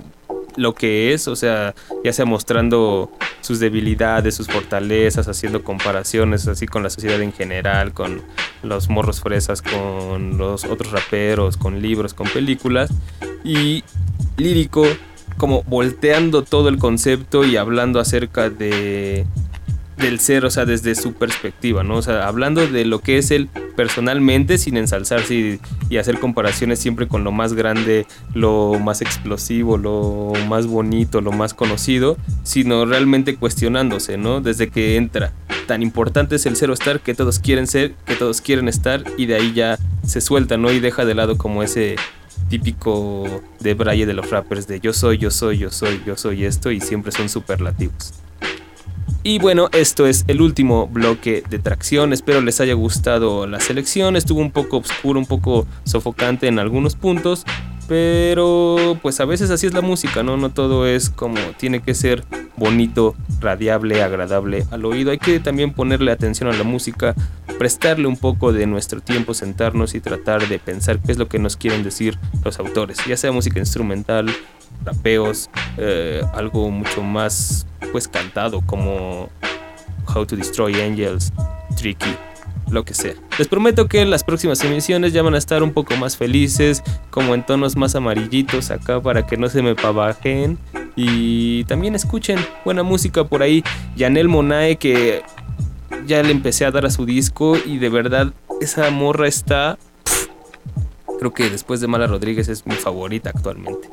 lo 0.56 0.74
que 0.74 1.14
es, 1.14 1.28
o 1.28 1.36
sea, 1.36 1.74
ya 2.04 2.14
sea 2.14 2.26
mostrando 2.26 3.12
sus 3.41 3.60
debilidades, 3.60 4.36
sus 4.36 4.47
fortalezas, 4.47 5.28
haciendo 5.28 5.64
comparaciones 5.64 6.47
así 6.47 6.66
con 6.66 6.84
la 6.84 6.89
sociedad 6.89 7.22
en 7.22 7.34
general, 7.34 7.93
con 7.93 8.22
los 8.62 8.89
morros 8.89 9.22
fresas, 9.22 9.62
con 9.62 10.38
los 10.38 10.66
otros 10.66 10.91
raperos, 10.91 11.58
con 11.58 11.82
libros, 11.82 12.14
con 12.14 12.28
películas, 12.28 12.91
y 13.43 13.84
lírico 14.38 14.86
como 15.38 15.64
volteando 15.64 16.43
todo 16.43 16.70
el 16.70 16.78
concepto 16.78 17.43
y 17.43 17.58
hablando 17.58 17.99
acerca 17.99 18.49
de 18.49 19.26
del 20.04 20.20
ser, 20.20 20.45
o 20.45 20.51
sea, 20.51 20.66
desde 20.66 20.93
su 20.95 21.14
perspectiva, 21.14 21.84
¿no? 21.84 21.95
O 21.95 22.01
sea, 22.01 22.28
hablando 22.28 22.68
de 22.68 22.86
lo 22.86 22.99
que 22.99 23.18
es 23.18 23.32
él 23.32 23.49
personalmente 23.76 24.58
sin 24.58 24.78
ensalzarse 24.78 25.34
y, 25.34 25.60
y 25.89 25.97
hacer 25.97 26.20
comparaciones 26.20 26.80
siempre 26.80 27.08
con 27.08 27.24
lo 27.24 27.32
más 27.32 27.54
grande, 27.54 28.06
lo 28.34 28.80
más 28.80 29.01
explosivo, 29.01 29.78
lo 29.78 30.34
más 30.47 30.68
bonito, 30.68 31.22
lo 31.22 31.32
más 31.32 31.54
conocido, 31.54 32.18
sino 32.43 32.86
realmente 32.86 33.36
cuestionándose, 33.36 34.18
¿no? 34.18 34.41
Desde 34.41 34.70
que 34.70 34.97
entra. 34.97 35.34
Tan 35.68 35.82
importante 35.82 36.36
es 36.36 36.45
el 36.45 36.56
ser 36.56 36.70
o 36.70 36.74
estar 36.74 36.99
que 36.99 37.16
todos 37.16 37.39
quieren 37.39 37.66
ser, 37.66 37.93
que 38.06 38.16
todos 38.16 38.41
quieren 38.41 38.68
estar 38.68 39.04
y 39.18 39.26
de 39.26 39.36
ahí 39.36 39.54
ya 39.54 39.80
se 40.06 40.22
suelta, 40.22 40.58
¿no? 40.58 40.72
Y 40.72 40.80
deja 40.80 41.06
de 41.06 41.16
lado 41.16 41.38
como 41.38 41.64
ese 41.64 41.95
típico 42.49 43.41
de 43.62 43.74
Braille 43.74 44.06
de 44.06 44.14
los 44.14 44.30
rappers 44.30 44.68
de 44.68 44.80
yo 44.80 44.93
soy, 44.93 45.18
yo 45.18 45.32
soy, 45.32 45.58
yo 45.58 45.72
soy, 45.72 46.01
yo 46.06 46.18
soy 46.18 46.45
esto 46.45 46.72
y 46.72 46.82
siempre 46.82 47.12
son 47.12 47.30
superlativos. 47.30 48.14
Y 49.26 49.40
bueno, 49.40 49.70
esto 49.72 50.06
es 50.06 50.26
el 50.28 50.42
último 50.42 50.88
bloque 50.88 51.44
de 51.50 51.58
tracción. 51.58 52.12
Espero 52.12 52.42
les 52.42 52.60
haya 52.60 52.74
gustado 52.74 53.48
la 53.48 53.62
selección. 53.62 54.18
Estuvo 54.18 54.42
un 54.42 54.52
poco 54.52 54.78
oscuro, 54.78 55.18
un 55.18 55.26
poco 55.26 55.66
sofocante 55.86 56.48
en 56.48 56.60
algunos 56.60 56.96
puntos. 56.96 57.46
Pero 57.88 58.98
pues 59.02 59.22
a 59.22 59.26
veces 59.26 59.50
así 59.50 59.66
es 59.66 59.74
la 59.74 59.82
música, 59.82 60.24
¿no? 60.24 60.36
No 60.36 60.50
todo 60.50 60.86
es 60.86 61.10
como 61.10 61.38
tiene 61.58 61.82
que 61.82 61.94
ser 61.94 62.26
bonito, 62.58 63.16
radiable, 63.40 64.04
agradable 64.04 64.66
al 64.72 64.84
oído. 64.84 65.12
Hay 65.12 65.20
que 65.20 65.40
también 65.40 65.72
ponerle 65.72 66.12
atención 66.12 66.50
a 66.50 66.58
la 66.58 66.64
música, 66.64 67.16
prestarle 67.58 68.08
un 68.08 68.18
poco 68.18 68.52
de 68.52 68.68
nuestro 68.68 69.00
tiempo, 69.00 69.34
sentarnos 69.34 69.96
y 69.96 70.02
tratar 70.02 70.50
de 70.50 70.60
pensar 70.60 71.00
qué 71.00 71.14
es 71.14 71.18
lo 71.18 71.30
que 71.30 71.40
nos 71.40 71.56
quieren 71.56 71.84
decir 71.84 72.18
los 72.44 72.60
autores. 72.60 72.98
Ya 73.08 73.16
sea 73.16 73.32
música 73.32 73.60
instrumental, 73.60 74.30
rapeos, 74.84 75.50
eh, 75.78 76.24
algo 76.34 76.70
mucho 76.70 77.02
más 77.02 77.66
pues 77.92 78.08
cantado 78.08 78.62
como 78.62 79.30
How 80.14 80.26
to 80.26 80.36
Destroy 80.36 80.82
Angels, 80.82 81.32
Tricky, 81.76 82.16
lo 82.70 82.84
que 82.84 82.94
sea. 82.94 83.14
Les 83.38 83.48
prometo 83.48 83.88
que 83.88 84.06
las 84.06 84.24
próximas 84.24 84.64
emisiones 84.64 85.14
ya 85.14 85.22
van 85.22 85.36
a 85.36 85.38
estar 85.38 85.64
un 85.64 85.74
poco 85.74 85.96
más 85.96 86.18
felices, 86.18 86.84
como 87.10 87.34
en 87.36 87.46
tonos 87.46 87.76
más 87.76 87.96
amarillitos 87.96 88.72
acá 88.72 89.02
para 89.02 89.26
que 89.26 89.38
no 89.38 89.50
se 89.50 89.62
me 89.62 89.76
pavajen. 89.76 90.58
Y 90.96 91.64
también 91.66 91.96
escuchen 91.96 92.40
buena 92.66 92.84
música 92.84 93.24
por 93.24 93.42
ahí. 93.42 93.64
Yanel 93.96 94.28
Monae 94.28 94.78
que 94.78 95.24
ya 96.06 96.22
le 96.22 96.32
empecé 96.32 96.66
a 96.66 96.72
dar 96.72 96.86
a 96.86 96.90
su 96.90 97.06
disco 97.06 97.58
y 97.58 97.78
de 97.78 97.90
verdad 97.90 98.34
esa 98.62 98.90
morra 98.92 99.28
está... 99.28 99.78
creo 101.20 101.34
que 101.34 101.50
después 101.50 101.82
de 101.82 101.88
Mala 101.88 102.08
Rodríguez 102.08 102.48
es 102.50 102.66
mi 102.66 102.76
favorita 102.76 103.30
actualmente. 103.30 103.90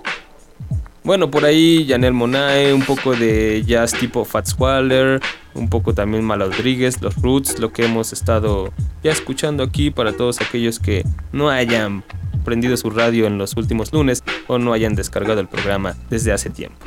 Bueno, 1.10 1.28
por 1.28 1.44
ahí 1.44 1.86
Janelle 1.88 2.12
Monae, 2.12 2.72
un 2.72 2.82
poco 2.82 3.16
de 3.16 3.64
jazz 3.66 3.92
tipo 3.94 4.24
Fats 4.24 4.54
Waller, 4.56 5.20
un 5.54 5.68
poco 5.68 5.92
también 5.92 6.22
Mala 6.22 6.44
Rodríguez, 6.44 7.02
los 7.02 7.16
Roots, 7.16 7.58
lo 7.58 7.72
que 7.72 7.84
hemos 7.84 8.12
estado 8.12 8.72
ya 9.02 9.10
escuchando 9.10 9.64
aquí 9.64 9.90
para 9.90 10.12
todos 10.12 10.40
aquellos 10.40 10.78
que 10.78 11.04
no 11.32 11.50
hayan 11.50 12.04
prendido 12.44 12.76
su 12.76 12.90
radio 12.90 13.26
en 13.26 13.38
los 13.38 13.56
últimos 13.56 13.92
lunes 13.92 14.22
o 14.46 14.58
no 14.60 14.72
hayan 14.72 14.94
descargado 14.94 15.40
el 15.40 15.48
programa 15.48 15.96
desde 16.10 16.30
hace 16.30 16.48
tiempo. 16.48 16.78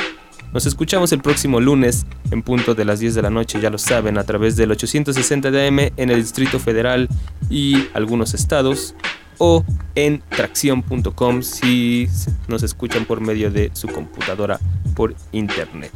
Nos 0.53 0.65
escuchamos 0.67 1.11
el 1.11 1.19
próximo 1.19 1.59
lunes 1.59 2.05
en 2.31 2.43
punto 2.43 2.75
de 2.75 2.85
las 2.85 3.01
10 3.01 3.15
de 3.15 3.23
la 3.23 3.29
noche, 3.29 3.59
ya 3.59 3.69
lo 3.69 3.77
saben, 3.77 4.17
a 4.17 4.23
través 4.23 4.55
del 4.55 4.71
860 4.71 5.51
DM 5.51 5.91
en 5.97 6.09
el 6.11 6.21
Distrito 6.21 6.59
Federal 6.59 7.09
y 7.49 7.89
algunos 7.93 8.33
estados 8.33 8.95
o 9.37 9.63
en 9.95 10.23
tracción.com 10.29 11.41
si 11.41 12.07
nos 12.47 12.63
escuchan 12.63 13.05
por 13.05 13.21
medio 13.21 13.51
de 13.51 13.71
su 13.73 13.87
computadora 13.87 14.59
por 14.95 15.15
internet. 15.31 15.91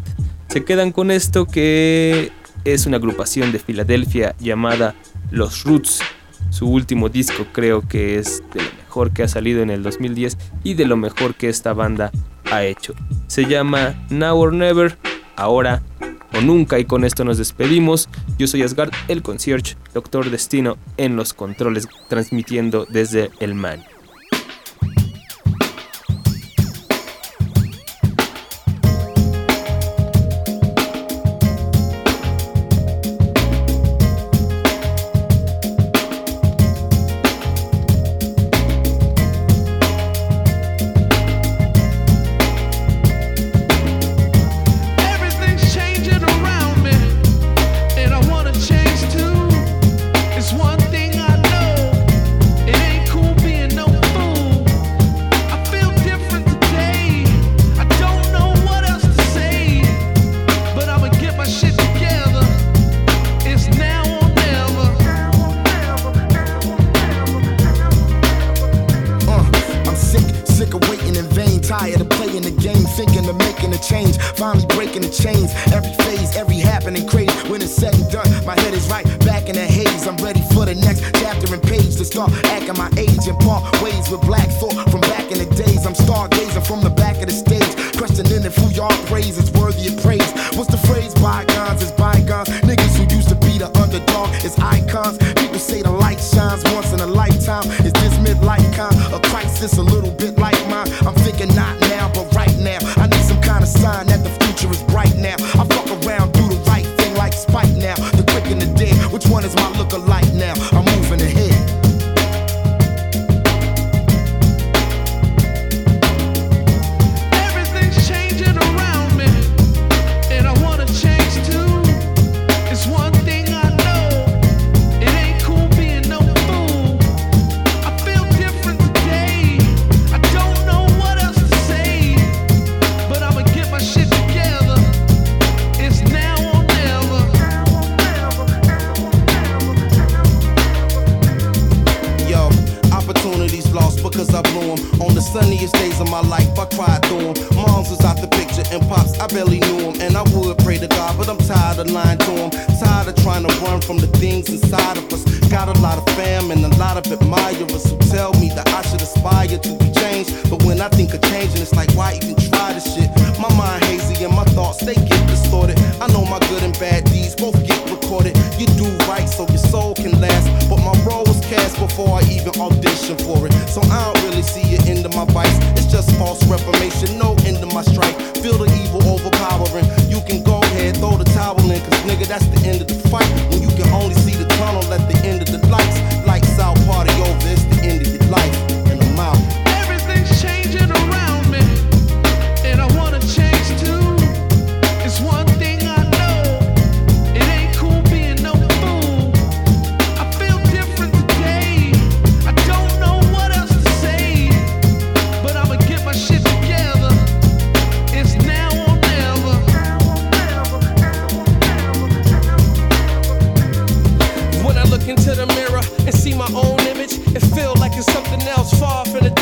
Se 0.49 0.63
quedan 0.63 0.91
con 0.91 1.11
esto 1.11 1.45
que 1.45 2.31
es 2.63 2.85
una 2.85 2.97
agrupación 2.97 3.51
de 3.51 3.59
Filadelfia 3.59 4.35
llamada 4.39 4.95
Los 5.31 5.63
Roots. 5.63 6.01
Su 6.49 6.67
último 6.69 7.09
disco 7.09 7.45
creo 7.51 7.81
que 7.87 8.17
es 8.17 8.41
de 8.53 8.61
lo 8.61 8.69
mejor 8.77 9.11
que 9.11 9.23
ha 9.23 9.27
salido 9.27 9.61
en 9.61 9.69
el 9.69 9.83
2010 9.83 10.37
y 10.63 10.73
de 10.73 10.85
lo 10.85 10.97
mejor 10.97 11.35
que 11.35 11.49
esta 11.49 11.73
banda 11.73 12.11
ha 12.51 12.63
hecho. 12.63 12.93
Se 13.27 13.45
llama 13.45 14.05
Now 14.09 14.39
or 14.39 14.53
Never, 14.53 14.97
ahora 15.35 15.83
o 16.33 16.41
nunca 16.41 16.79
y 16.79 16.85
con 16.85 17.03
esto 17.03 17.23
nos 17.23 17.37
despedimos. 17.37 18.09
Yo 18.37 18.47
soy 18.47 18.63
Asgard, 18.63 18.91
el 19.07 19.21
concierge, 19.21 19.75
Doctor 19.93 20.29
Destino 20.29 20.77
en 20.97 21.15
los 21.15 21.33
controles 21.33 21.87
transmitiendo 22.09 22.85
desde 22.89 23.31
el 23.39 23.55
man. 23.55 23.83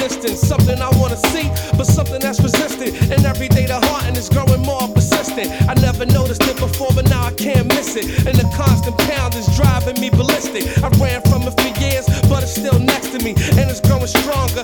distance. 0.08 0.40
Something 0.40 0.80
I 0.82 0.90
wanna 1.00 1.18
see, 1.34 1.50
but 1.78 1.88
something 1.88 2.20
that's 2.20 2.40
resistant. 2.40 2.92
And 3.12 3.26
every 3.26 3.48
day 3.48 3.66
the 3.66 3.80
heart 3.88 4.04
and 4.06 4.16
it's 4.16 4.30
growing 4.30 4.62
more 4.62 4.88
persistent. 4.88 5.50
I 5.70 5.74
never 5.82 6.06
noticed 6.06 6.44
it 6.44 6.58
before, 6.58 6.92
but 6.94 7.10
now 7.10 7.24
I 7.26 7.34
can't 7.34 7.68
miss 7.68 7.96
it. 7.96 8.06
And 8.28 8.36
the 8.38 8.48
constant 8.56 8.98
pound 9.10 9.34
is 9.36 9.48
driving 9.58 9.98
me 10.00 10.10
ballistic. 10.10 10.64
I 10.84 10.90
ran 11.02 11.22
from 11.30 11.42
it 11.50 11.54
for 11.60 11.72
years, 11.82 12.06
but 12.30 12.44
it's 12.44 12.54
still 12.54 12.80
next 12.80 13.10
to 13.14 13.20
me, 13.26 13.34
and 13.58 13.66
it's 13.72 13.82
growing 13.82 14.08
stronger. 14.08 14.64